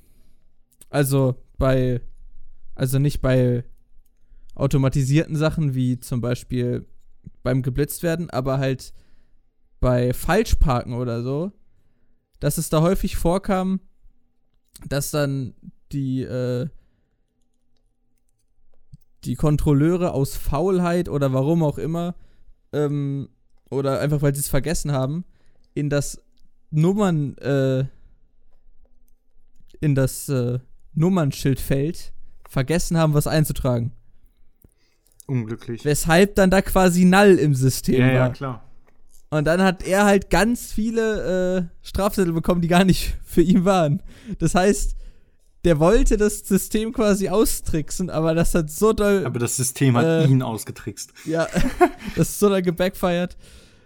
also 0.90 1.36
bei, 1.58 2.02
also 2.76 3.00
nicht 3.00 3.22
bei 3.22 3.64
automatisierten 4.54 5.36
Sachen 5.36 5.76
wie 5.76 6.00
zum 6.00 6.22
Beispiel 6.22 6.86
beim 7.44 7.62
geblitzt 7.62 8.04
werden, 8.04 8.30
aber 8.30 8.60
halt 8.60 8.94
bei 9.80 10.14
Falschparken 10.14 10.94
oder 10.94 11.24
so, 11.24 11.52
dass 12.40 12.58
es 12.58 12.70
da 12.70 12.82
häufig 12.82 13.18
vorkam, 13.18 13.80
dass 14.88 15.12
dann 15.12 15.54
die, 15.92 16.24
äh, 16.24 16.68
die 19.24 19.36
Kontrolleure 19.36 20.14
aus 20.14 20.36
Faulheit 20.36 21.10
oder 21.10 21.34
warum 21.34 21.64
auch 21.64 21.78
immer, 21.78 22.16
ähm, 22.74 23.30
oder 23.70 24.00
einfach 24.00 24.22
weil 24.22 24.36
sie 24.36 24.42
es 24.42 24.48
vergessen 24.48 24.92
haben, 24.92 25.26
in 25.74 25.90
das 25.90 26.22
Nummern, 26.72 27.38
äh, 27.38 27.86
in 29.82 29.96
das 29.96 30.30
äh, 30.30 30.60
Nummernschildfeld 30.94 32.14
vergessen 32.56 32.98
haben, 32.98 33.14
was 33.14 33.28
einzutragen. 33.28 33.92
Unglücklich. 35.28 35.84
Weshalb 35.84 36.36
dann 36.36 36.50
da 36.52 36.62
quasi 36.62 37.04
Null 37.04 37.38
im 37.40 37.54
System 37.54 38.00
ja, 38.00 38.08
war. 38.08 38.14
ja, 38.14 38.30
klar. 38.30 38.64
Und 39.30 39.46
dann 39.46 39.62
hat 39.62 39.84
er 39.84 40.06
halt 40.06 40.30
ganz 40.30 40.72
viele 40.72 41.68
äh, 41.84 41.86
Strafzettel 41.86 42.32
bekommen, 42.32 42.62
die 42.62 42.68
gar 42.70 42.86
nicht 42.86 43.18
für 43.26 43.42
ihn 43.42 43.66
waren. 43.66 44.02
Das 44.40 44.56
heißt, 44.56 44.96
der 45.66 45.80
wollte 45.80 46.16
das 46.16 46.40
System 46.40 46.94
quasi 46.94 47.28
austricksen, 47.28 48.10
aber 48.10 48.36
das 48.36 48.56
hat 48.56 48.70
so 48.70 48.94
doll. 48.94 49.26
Aber 49.26 49.40
das 49.40 49.58
System 49.58 49.98
hat 49.98 50.06
Äh, 50.06 50.28
ihn 50.28 50.42
ausgetrickst. 50.44 51.12
ja, 51.26 51.48
das 52.16 52.30
ist 52.30 52.40
so 52.40 52.48
doll 52.50 52.62
gebackfired. 52.62 53.36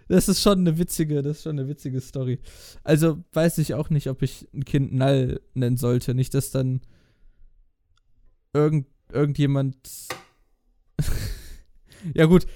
Das 0.08 0.28
ist 0.28 0.42
schon 0.42 0.58
eine 0.60 0.76
witzige, 0.76 1.22
das 1.22 1.38
ist 1.38 1.42
schon 1.44 1.58
eine 1.58 1.68
witzige 1.68 2.00
Story. 2.00 2.38
Also 2.84 3.18
weiß 3.32 3.58
ich 3.58 3.74
auch 3.74 3.90
nicht, 3.90 4.08
ob 4.08 4.22
ich 4.22 4.46
ein 4.52 4.64
Kind 4.64 4.92
Null 4.92 5.40
nennen 5.54 5.76
sollte. 5.76 6.14
Nicht, 6.14 6.34
dass 6.34 6.50
dann 6.50 6.80
irgend, 8.52 8.86
irgendjemand. 9.12 10.08
ja, 12.14 12.26
gut. 12.26 12.46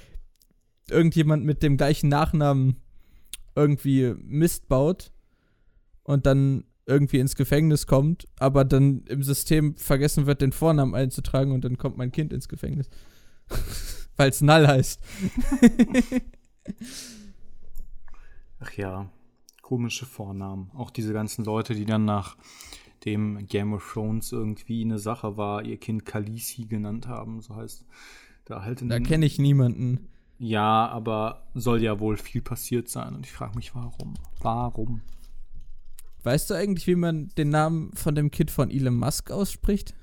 Irgendjemand 0.89 1.45
mit 1.45 1.63
dem 1.63 1.77
gleichen 1.77 2.09
Nachnamen 2.09 2.77
irgendwie 3.55 4.15
Mist 4.19 4.69
baut 4.69 5.13
und 6.03 6.27
dann 6.27 6.65
irgendwie 6.87 7.19
ins 7.19 7.37
Gefängnis 7.37 7.87
kommt, 7.87 8.27
aber 8.39 8.65
dann 8.65 9.05
im 9.07 9.23
System 9.23 9.77
vergessen 9.77 10.27
wird, 10.27 10.43
den 10.43 10.53
Vornamen 10.53 10.95
einzutragen 10.95 11.53
und 11.53 11.65
dann 11.65 11.79
kommt 11.79 11.97
mein 11.97 12.13
Kind 12.13 12.33
ins 12.33 12.49
Gefängnis. 12.49 12.91
Weil 14.17 14.31
es 14.31 14.41
Null 14.43 14.67
heißt. 14.67 15.01
Ach 18.61 18.73
ja, 18.75 19.11
komische 19.63 20.07
Vornamen. 20.07 20.71
Auch 20.75 20.91
diese 20.91 21.13
ganzen 21.13 21.45
Leute, 21.45 21.75
die 21.75 21.85
dann 21.85 22.05
nach 22.05 22.37
dem 23.05 23.47
Game 23.47 23.73
of 23.73 23.93
Thrones 23.93 24.33
irgendwie 24.33 24.83
eine 24.83 24.99
Sache 24.99 25.37
war, 25.37 25.65
ihr 25.65 25.77
Kind 25.77 26.05
Khaleesi 26.05 26.67
genannt 26.67 27.09
haben, 27.09 27.41
so 27.41 27.57
heißt 27.57 27.85
da 28.45 28.63
halt 28.63 28.83
Da 28.87 29.01
kenne 29.01 29.27
ich 29.27 29.39
niemanden. 29.39 30.09
Ja, 30.39 30.89
aber 30.89 31.47
soll 31.55 31.83
ja 31.83 32.01
wohl 32.01 32.17
viel 32.17 32.43
passiert 32.43 32.89
sein 32.89 33.15
und 33.15 33.25
ich 33.25 33.33
frage 33.33 33.57
mich 33.57 33.75
warum. 33.75 34.15
Warum? 34.41 35.01
Weißt 36.23 36.51
du 36.51 36.55
eigentlich, 36.55 36.87
wie 36.87 36.97
man 36.97 37.29
den 37.37 37.51
Namen 37.51 37.93
von 37.95 38.15
dem 38.15 38.31
Kind 38.31 38.51
von 38.51 38.71
Elon 38.71 38.97
Musk 38.97 39.31
ausspricht? 39.31 39.95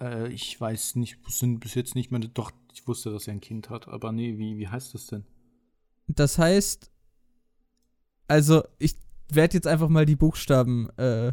Äh, 0.00 0.28
ich 0.32 0.60
weiß 0.60 0.96
nicht, 0.96 1.18
sind 1.28 1.60
bis 1.60 1.74
jetzt 1.74 1.94
nicht 1.94 2.10
mehr. 2.10 2.20
Doch, 2.20 2.52
ich 2.72 2.86
wusste, 2.86 3.10
dass 3.10 3.26
er 3.26 3.34
ein 3.34 3.40
Kind 3.40 3.70
hat, 3.70 3.88
aber 3.88 4.12
nee, 4.12 4.38
wie, 4.38 4.58
wie 4.58 4.68
heißt 4.68 4.94
das 4.94 5.06
denn? 5.06 5.24
Das 6.08 6.38
heißt, 6.38 6.90
also 8.26 8.64
ich 8.78 8.96
werde 9.34 9.54
jetzt 9.54 9.66
einfach 9.66 9.88
mal 9.88 10.06
die 10.06 10.16
Buchstaben 10.16 10.88
äh, 10.96 11.32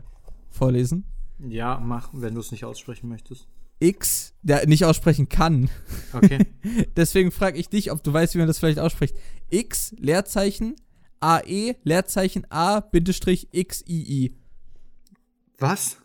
vorlesen. 0.50 1.06
Ja, 1.40 1.80
mach, 1.80 2.10
wenn 2.14 2.34
du 2.34 2.40
es 2.40 2.52
nicht 2.52 2.66
aussprechen 2.66 3.10
möchtest. 3.10 3.48
X, 3.80 4.34
der 4.42 4.66
nicht 4.68 4.86
aussprechen 4.86 5.28
kann. 5.28 5.70
Okay. 6.14 6.46
Deswegen 6.96 7.32
frage 7.32 7.58
ich 7.58 7.70
dich, 7.70 7.92
ob 7.92 8.04
du 8.04 8.14
weißt, 8.14 8.34
wie 8.34 8.40
man 8.40 8.48
das 8.48 8.60
vielleicht 8.60 8.80
ausspricht. 8.80 9.16
X, 9.50 9.94
Leerzeichen, 9.98 10.76
AE, 11.20 11.76
Leerzeichen 11.84 12.50
A, 12.50 12.80
Bindestrich, 12.80 13.50
XII. 13.52 14.34
Was? 15.60 15.98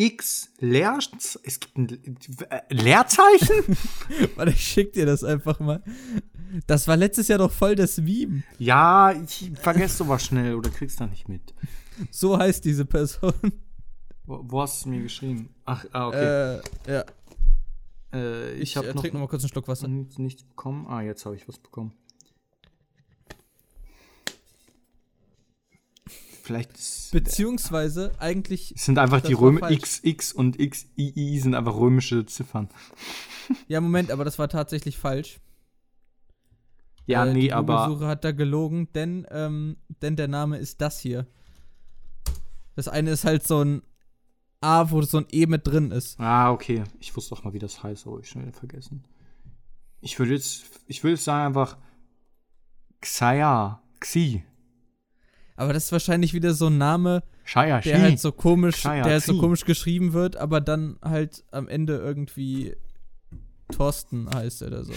X 0.00 0.50
Leer 0.60 0.96
es 1.42 1.58
gibt 1.58 1.76
ein 1.76 1.88
äh, 2.50 2.60
Leerzeichen? 2.72 3.76
Warte, 4.36 4.52
ich 4.52 4.60
schick 4.62 4.92
dir 4.92 5.06
das 5.06 5.24
einfach 5.24 5.58
mal. 5.58 5.82
Das 6.68 6.86
war 6.86 6.96
letztes 6.96 7.26
Jahr 7.26 7.38
doch 7.38 7.50
voll 7.50 7.74
das 7.74 7.98
Meme. 7.98 8.44
ja, 8.58 9.10
ich 9.12 9.50
vergesse 9.60 9.96
sowas 9.98 10.24
schnell 10.24 10.54
oder 10.54 10.70
kriegst 10.70 11.00
da 11.00 11.06
nicht 11.06 11.28
mit. 11.28 11.52
So 12.12 12.38
heißt 12.38 12.64
diese 12.64 12.84
Person. 12.84 13.32
Wo, 14.24 14.40
wo 14.44 14.62
hast 14.62 14.76
du 14.76 14.78
es 14.78 14.86
mir 14.86 15.02
geschrieben? 15.02 15.48
Ach, 15.64 15.84
ah, 15.90 16.06
okay. 16.08 16.60
Äh, 16.86 16.92
ja. 16.92 17.04
Äh, 18.12 18.52
ich 18.54 18.62
Ich, 18.62 18.76
habe 18.76 18.94
noch, 18.94 19.02
noch 19.02 19.12
mal 19.14 19.26
kurz 19.26 19.42
einen 19.42 19.48
Schluck 19.48 19.66
Wasser. 19.66 19.88
nichts, 19.88 20.18
nichts 20.18 20.44
bekommen. 20.44 20.86
Ah, 20.86 21.02
jetzt 21.02 21.26
habe 21.26 21.34
ich 21.34 21.48
was 21.48 21.58
bekommen. 21.58 21.92
Vielleicht 26.48 26.78
ist, 26.78 27.10
Beziehungsweise 27.12 28.12
eigentlich, 28.18 28.72
es 28.74 28.86
sind 28.86 28.96
einfach 28.98 29.20
die 29.20 29.34
war 29.34 29.42
Röme 29.42 29.60
falsch. 29.60 30.00
XX 30.00 30.32
und 30.32 30.56
XII 30.56 31.38
sind 31.40 31.54
einfach 31.54 31.76
römische 31.76 32.24
Ziffern. 32.24 32.70
ja 33.66 33.82
Moment, 33.82 34.10
aber 34.10 34.24
das 34.24 34.38
war 34.38 34.48
tatsächlich 34.48 34.96
falsch. 34.96 35.40
Ja, 37.04 37.26
Äh, 37.26 37.34
nee, 37.34 37.40
die 37.42 37.52
aber 37.52 37.84
Google-Suche 37.84 38.06
hat 38.06 38.24
da 38.24 38.32
gelogen, 38.32 38.90
denn, 38.94 39.26
ähm, 39.30 39.76
denn 40.00 40.16
der 40.16 40.28
Name 40.28 40.56
ist 40.56 40.80
das 40.80 41.00
hier. 41.00 41.26
Das 42.76 42.88
eine 42.88 43.10
ist 43.10 43.24
halt 43.26 43.46
so 43.46 43.62
ein 43.62 43.82
A, 44.62 44.90
wo 44.90 45.02
so 45.02 45.18
ein 45.18 45.26
E 45.30 45.44
mit 45.44 45.66
drin 45.66 45.90
ist. 45.90 46.18
Ah, 46.18 46.50
okay. 46.50 46.82
Ich 46.98 47.14
wusste 47.14 47.34
doch 47.34 47.44
mal, 47.44 47.52
wie 47.52 47.58
das 47.58 47.82
heißt, 47.82 48.06
aber 48.06 48.20
ich 48.20 48.30
schnell 48.30 48.52
vergessen. 48.52 49.04
Ich 50.00 50.18
würde 50.18 50.32
jetzt, 50.32 50.64
ich 50.86 51.04
würde 51.04 51.16
jetzt 51.16 51.24
sagen 51.24 51.44
einfach 51.48 51.76
Xaya, 53.02 53.82
Xi, 54.00 54.42
Aber 55.58 55.72
das 55.72 55.86
ist 55.86 55.92
wahrscheinlich 55.92 56.34
wieder 56.34 56.54
so 56.54 56.68
ein 56.68 56.78
Name, 56.78 57.24
Shaya, 57.42 57.80
der 57.80 58.00
halt 58.00 58.20
so 58.20 58.30
komisch, 58.30 58.82
der 58.84 59.02
halt 59.02 59.24
so 59.24 59.38
komisch 59.38 59.64
geschrieben 59.64 60.12
wird, 60.12 60.36
aber 60.36 60.60
dann 60.60 60.98
halt 61.02 61.42
am 61.50 61.66
Ende 61.66 61.96
irgendwie 61.96 62.76
Thorsten 63.72 64.30
heißt 64.32 64.62
oder 64.62 64.84
so. 64.84 64.92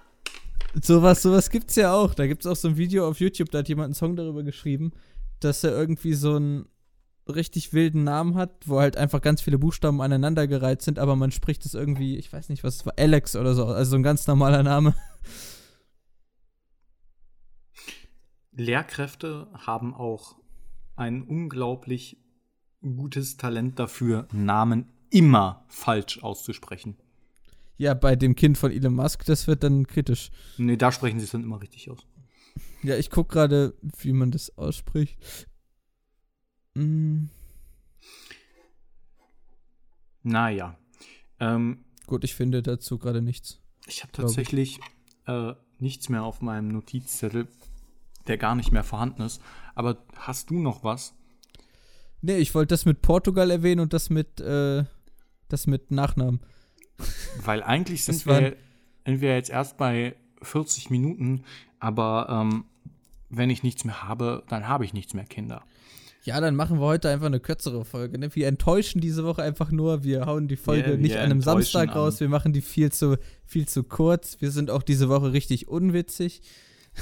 sowas, 0.82 1.20
sowas 1.20 1.50
gibt's 1.50 1.76
ja 1.76 1.92
auch. 1.92 2.14
Da 2.14 2.26
gibt's 2.26 2.46
auch 2.46 2.56
so 2.56 2.68
ein 2.68 2.78
Video 2.78 3.06
auf 3.06 3.20
YouTube, 3.20 3.50
da 3.50 3.58
hat 3.58 3.68
jemand 3.68 3.88
einen 3.88 3.94
Song 3.94 4.16
darüber 4.16 4.42
geschrieben, 4.42 4.92
dass 5.40 5.62
er 5.64 5.72
irgendwie 5.72 6.14
so 6.14 6.36
einen 6.36 6.64
richtig 7.28 7.74
wilden 7.74 8.04
Namen 8.04 8.36
hat, 8.36 8.52
wo 8.64 8.80
halt 8.80 8.96
einfach 8.96 9.20
ganz 9.20 9.42
viele 9.42 9.58
Buchstaben 9.58 10.00
aneinandergereiht 10.00 10.80
sind, 10.80 10.98
aber 10.98 11.14
man 11.14 11.30
spricht 11.30 11.66
es 11.66 11.74
irgendwie, 11.74 12.16
ich 12.16 12.32
weiß 12.32 12.48
nicht, 12.48 12.64
was 12.64 12.76
es 12.76 12.86
war, 12.86 12.94
Alex 12.96 13.36
oder 13.36 13.54
so, 13.54 13.66
also 13.66 13.90
so 13.90 13.96
ein 13.96 14.02
ganz 14.02 14.26
normaler 14.26 14.62
Name. 14.62 14.94
Lehrkräfte 18.54 19.48
haben 19.54 19.94
auch 19.94 20.36
ein 20.96 21.22
unglaublich 21.22 22.18
gutes 22.82 23.36
Talent 23.36 23.78
dafür, 23.78 24.28
Namen 24.32 24.86
immer 25.10 25.64
falsch 25.68 26.22
auszusprechen. 26.22 26.96
Ja, 27.76 27.94
bei 27.94 28.14
dem 28.14 28.36
Kind 28.36 28.56
von 28.58 28.70
Elon 28.70 28.94
Musk, 28.94 29.24
das 29.24 29.46
wird 29.46 29.64
dann 29.64 29.86
kritisch. 29.86 30.30
Nee, 30.58 30.76
da 30.76 30.92
sprechen 30.92 31.18
sie 31.18 31.24
es 31.24 31.32
dann 31.32 31.42
immer 31.42 31.60
richtig 31.60 31.90
aus. 31.90 32.06
Ja, 32.82 32.96
ich 32.96 33.10
guck 33.10 33.28
gerade, 33.30 33.74
wie 33.98 34.12
man 34.12 34.30
das 34.30 34.56
ausspricht. 34.56 35.18
Mm, 36.74 37.24
Naja. 40.22 40.78
Ähm, 41.40 41.84
gut, 42.06 42.24
ich 42.24 42.34
finde 42.34 42.62
dazu 42.62 42.98
gerade 42.98 43.22
nichts. 43.22 43.60
ich 43.86 44.02
habe 44.02 44.12
Glaub 44.12 44.28
ich. 44.30 44.36
tatsächlich 44.36 44.80
äh, 45.26 45.54
nichts 45.78 46.08
mehr 46.08 46.22
auf 46.22 46.40
meinem 46.40 46.68
Notizzettel, 46.68 47.48
der 48.26 48.38
gar 48.38 48.54
nicht 48.54 48.72
mehr 48.72 48.84
vorhanden 48.84 49.22
ist. 49.22 49.40
Aber 49.74 49.98
hast 50.16 50.50
du 50.50 50.58
noch 50.60 50.84
was? 50.84 51.14
Nee, 52.22 52.36
ich 52.38 52.54
wollte 52.54 52.72
das 52.74 52.84
mit 52.86 53.02
Portugal 53.02 53.50
erwähnen 53.50 53.80
und 53.80 53.92
das 53.92 54.08
mit, 54.10 54.40
äh, 54.40 54.84
das 55.48 55.66
mit 55.66 55.90
Nachnamen. 55.90 56.40
Weil 57.44 57.62
eigentlich 57.62 58.04
sind 58.04 58.24
wir, 58.26 58.56
sind 59.04 59.20
wir 59.20 59.34
jetzt 59.34 59.50
erst 59.50 59.76
bei 59.76 60.14
40 60.42 60.90
Minuten, 60.90 61.44
aber 61.80 62.28
ähm, 62.30 62.64
wenn 63.28 63.50
ich 63.50 63.62
nichts 63.62 63.84
mehr 63.84 64.02
habe, 64.04 64.42
dann 64.48 64.68
habe 64.68 64.84
ich 64.84 64.92
nichts 64.94 65.12
mehr, 65.12 65.24
Kinder. 65.24 65.64
Ja, 66.22 66.40
dann 66.40 66.56
machen 66.56 66.78
wir 66.78 66.86
heute 66.86 67.10
einfach 67.10 67.26
eine 67.26 67.40
kürzere 67.40 67.84
Folge. 67.84 68.16
Ne? 68.18 68.34
Wir 68.34 68.48
enttäuschen 68.48 69.02
diese 69.02 69.24
Woche 69.24 69.42
einfach 69.42 69.70
nur. 69.70 70.04
Wir 70.04 70.24
hauen 70.24 70.48
die 70.48 70.56
Folge 70.56 70.92
Wir- 70.92 70.96
nicht 70.96 71.16
an 71.16 71.24
einem 71.24 71.42
Samstag 71.42 71.90
an- 71.90 71.94
raus. 71.98 72.20
Wir 72.20 72.30
machen 72.30 72.54
die 72.54 72.62
viel 72.62 72.90
zu, 72.90 73.18
viel 73.44 73.68
zu 73.68 73.82
kurz. 73.82 74.40
Wir 74.40 74.50
sind 74.50 74.70
auch 74.70 74.82
diese 74.82 75.10
Woche 75.10 75.34
richtig 75.34 75.68
unwitzig. 75.68 76.40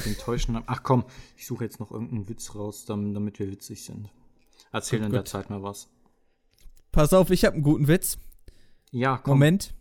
Den 0.07 0.17
täuschen. 0.17 0.59
Ach 0.67 0.83
komm, 0.83 1.05
ich 1.37 1.47
suche 1.47 1.65
jetzt 1.65 1.79
noch 1.81 1.91
irgendeinen 1.91 2.29
Witz 2.29 2.55
raus, 2.55 2.85
dam- 2.87 3.13
damit 3.15 3.39
wir 3.39 3.51
witzig 3.51 3.85
sind. 3.85 4.09
Erzähl 4.73 4.99
Gut, 5.01 5.07
in 5.07 5.13
der 5.13 5.21
gut. 5.23 5.29
Zeit 5.29 5.51
mal 5.51 5.63
was. 5.63 5.89
Pass 6.93 7.13
auf, 7.13 7.31
ich 7.31 7.45
habe 7.45 7.55
einen 7.55 7.63
guten 7.63 7.89
Witz. 7.89 8.19
Ja, 8.91 9.19
komm. 9.19 9.33
Moment. 9.39 9.75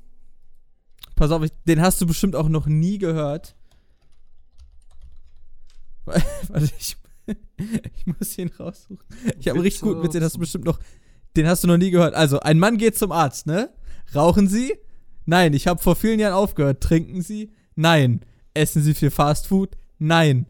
Pass 1.16 1.32
auf, 1.32 1.44
ich, 1.44 1.52
den 1.68 1.82
hast 1.82 2.00
du 2.02 2.06
bestimmt 2.08 2.36
auch 2.36 2.50
noch 2.50 2.66
nie 2.68 2.98
gehört. 2.98 3.56
Warte, 6.06 6.70
ich, 6.80 6.98
ich 7.58 8.06
muss 8.08 8.38
ihn 8.38 8.50
raussuchen. 8.60 9.00
Ich 9.40 9.48
habe 9.48 9.58
einen 9.58 9.64
richtig 9.64 9.82
guten 9.82 10.04
Witz, 10.04 10.14
den 10.14 10.24
hast 10.24 10.36
du 10.36 10.40
bestimmt 10.40 10.66
noch. 10.66 10.80
Den 11.38 11.48
hast 11.48 11.64
du 11.64 11.68
noch 11.68 11.78
nie 11.78 11.92
gehört. 11.92 12.14
Also, 12.16 12.40
ein 12.42 12.60
Mann 12.60 12.78
geht 12.78 12.98
zum 12.98 13.12
Arzt, 13.12 13.46
ne? 13.48 13.74
Rauchen 14.14 14.48
Sie? 14.48 14.74
Nein, 15.26 15.54
ich 15.54 15.68
habe 15.68 15.82
vor 15.82 15.96
vielen 15.96 16.20
Jahren 16.20 16.34
aufgehört. 16.34 16.82
Trinken 16.82 17.22
Sie? 17.22 17.52
Nein. 17.76 18.26
Essen 18.54 18.82
Sie 18.82 18.94
viel 18.94 19.12
Fastfood? 19.12 19.78
Nein. 20.02 20.48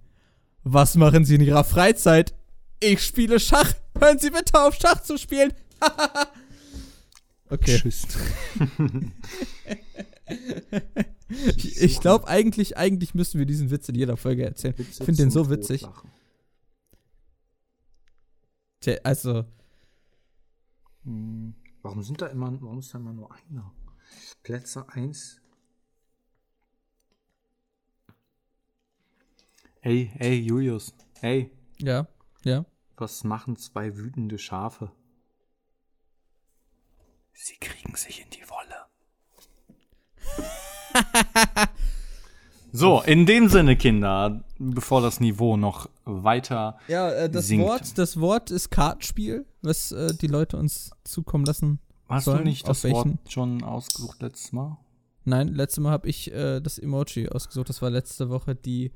Was 0.63 0.95
machen 0.95 1.25
Sie 1.25 1.35
in 1.35 1.41
Ihrer 1.41 1.65
Freizeit? 1.65 2.33
Ich 2.79 3.03
spiele 3.03 3.37
Schach. 3.37 3.73
Hören 3.99 4.17
Sie 4.17 4.29
bitte 4.29 4.57
auf, 4.57 4.75
Schach 4.75 5.03
zu 5.03 5.17
spielen. 5.17 5.51
okay. 7.49 7.77
Tschüss. 7.77 8.07
Ich, 11.55 11.81
ich 11.81 11.99
glaube, 12.01 12.27
eigentlich, 12.27 12.75
eigentlich 12.77 13.13
müssten 13.13 13.39
wir 13.39 13.45
diesen 13.45 13.71
Witz 13.71 13.87
in 13.87 13.95
jeder 13.95 14.17
Folge 14.17 14.43
erzählen. 14.43 14.77
Witze 14.77 14.99
Ich 14.99 15.05
finde 15.05 15.23
den 15.23 15.31
so 15.31 15.49
witzig. 15.49 15.87
Tja, 18.81 18.97
Also, 19.03 19.45
Hm, 21.03 21.55
Warum 21.81 22.03
sind 22.03 22.21
da 22.21 22.27
immer, 22.27 22.51
warum 22.61 22.79
ist 22.79 22.93
da 22.93 22.97
immer 22.97 23.13
nur 23.13 23.33
einer? 23.33 23.73
Plätze 24.43 24.87
1. 24.89 25.40
Ey, 29.81 30.11
ey, 30.19 30.39
Julius. 30.39 30.93
Ey, 31.21 31.51
ja, 31.79 32.07
ja. 32.43 32.65
was 32.97 33.23
machen 33.23 33.55
zwei 33.55 33.95
wütende 33.97 34.37
Schafe? 34.37 34.91
Sie 37.33 37.55
kriegen 37.59 37.95
sich 37.95 38.21
in 38.21 38.29
die 38.29 38.47
Wolle. 38.47 38.75
so, 42.71 43.01
in 43.01 43.25
dem 43.25 43.49
Sinne, 43.49 43.75
Kinder, 43.75 44.43
bevor 44.59 45.01
das 45.01 45.19
Niveau 45.19 45.57
noch 45.57 45.89
weiter 46.05 46.77
Ja, 46.87 47.09
äh, 47.11 47.29
das 47.29 47.47
Singt. 47.47 47.63
Wort, 47.63 47.97
das 47.97 48.19
Wort 48.19 48.51
ist 48.51 48.69
Kartenspiel, 48.69 49.47
was 49.63 49.91
äh, 49.91 50.13
die 50.13 50.27
Leute 50.27 50.57
uns 50.57 50.91
zukommen 51.03 51.45
lassen. 51.45 51.79
Hast 52.07 52.25
sollen. 52.25 52.39
du 52.39 52.43
nicht 52.43 52.65
Auf 52.69 52.81
das 52.81 52.91
Wort 52.91 53.05
welchen? 53.07 53.19
schon 53.27 53.63
ausgesucht 53.63 54.21
letztes 54.21 54.51
Mal? 54.51 54.77
Nein, 55.23 55.47
letztes 55.47 55.81
Mal 55.81 55.91
habe 55.91 56.07
ich 56.07 56.31
äh, 56.31 56.59
das 56.59 56.77
Emoji 56.77 57.29
ausgesucht. 57.29 57.69
Das 57.69 57.81
war 57.81 57.89
letzte 57.89 58.29
Woche 58.29 58.53
die 58.53 58.91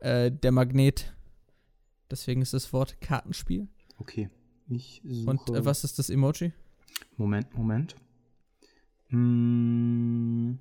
äh, 0.00 0.30
der 0.30 0.52
Magnet. 0.52 1.14
Deswegen 2.10 2.42
ist 2.42 2.54
das 2.54 2.72
Wort 2.72 3.00
Kartenspiel. 3.00 3.68
Okay. 3.98 4.30
Ich 4.68 5.02
suche. 5.04 5.30
Und 5.30 5.48
äh, 5.50 5.64
was 5.64 5.84
ist 5.84 5.98
das 5.98 6.10
Emoji? 6.10 6.52
Moment, 7.16 7.54
Moment. 7.54 7.96
Hm. 9.08 10.58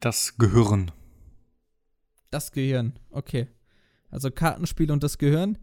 Das 0.00 0.36
Gehirn. 0.38 0.90
Das 2.30 2.52
Gehirn. 2.52 2.98
Okay. 3.10 3.48
Also 4.10 4.30
Kartenspiel 4.30 4.90
und 4.90 5.02
das 5.02 5.18
Gehirn. 5.18 5.58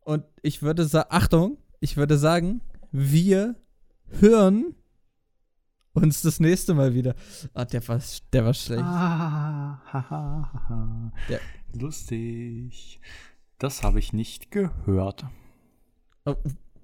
Und 0.00 0.24
ich 0.42 0.62
würde 0.62 0.84
sagen, 0.86 1.08
Achtung, 1.10 1.58
ich 1.80 1.96
würde 1.96 2.18
sagen, 2.18 2.60
wir 2.92 3.56
hören 4.20 4.74
uns 5.94 6.22
das 6.22 6.40
nächste 6.40 6.74
Mal 6.74 6.94
wieder. 6.94 7.14
Ah, 7.54 7.64
der 7.64 7.86
war, 7.88 8.00
der 8.32 8.44
war 8.44 8.54
schlecht. 8.54 8.82
Ah, 8.82 9.80
ha, 9.92 10.10
ha, 10.10 10.66
ha. 10.68 11.12
Ja. 11.28 11.38
Lustig. 11.72 13.00
Das 13.58 13.82
habe 13.82 13.98
ich 13.98 14.12
nicht 14.12 14.50
gehört. 14.50 15.24
Oh, 16.24 16.34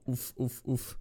uff, 0.06 0.32
uff, 0.36 0.62
uff. 0.64 0.98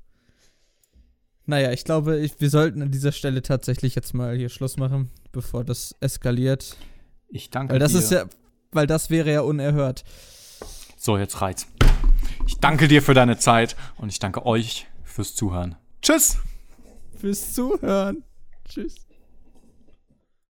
Naja, 1.46 1.72
ich 1.72 1.84
glaube, 1.84 2.20
ich, 2.20 2.40
wir 2.40 2.50
sollten 2.50 2.82
an 2.82 2.92
dieser 2.92 3.12
Stelle 3.12 3.42
tatsächlich 3.42 3.96
jetzt 3.96 4.14
mal 4.14 4.36
hier 4.38 4.50
Schluss 4.50 4.78
machen, 4.78 5.10
bevor 5.32 5.64
das 5.64 5.96
eskaliert. 6.00 6.78
Ich 7.28 7.50
danke 7.50 7.74
Weil 7.74 7.80
das 7.80 7.94
dir. 7.94 8.00
ist 8.00 8.12
ja, 8.12 8.26
weil 8.72 8.86
das 8.88 9.10
wäre 9.10 9.32
ja 9.32 9.42
unerhört. 9.42 10.04
So, 10.98 11.18
jetzt 11.18 11.42
reizt. 11.42 11.68
Ich 12.46 12.58
danke 12.58 12.88
dir 12.88 13.02
für 13.02 13.14
deine 13.14 13.38
Zeit 13.38 13.76
und 13.98 14.10
ich 14.10 14.20
danke 14.20 14.46
euch 14.46 14.88
fürs 15.04 15.34
Zuhören. 15.34 15.76
Tschüss! 16.02 16.38
Fürs 17.20 17.54
Zuhören. 17.54 18.24
Tschüss. 18.66 19.09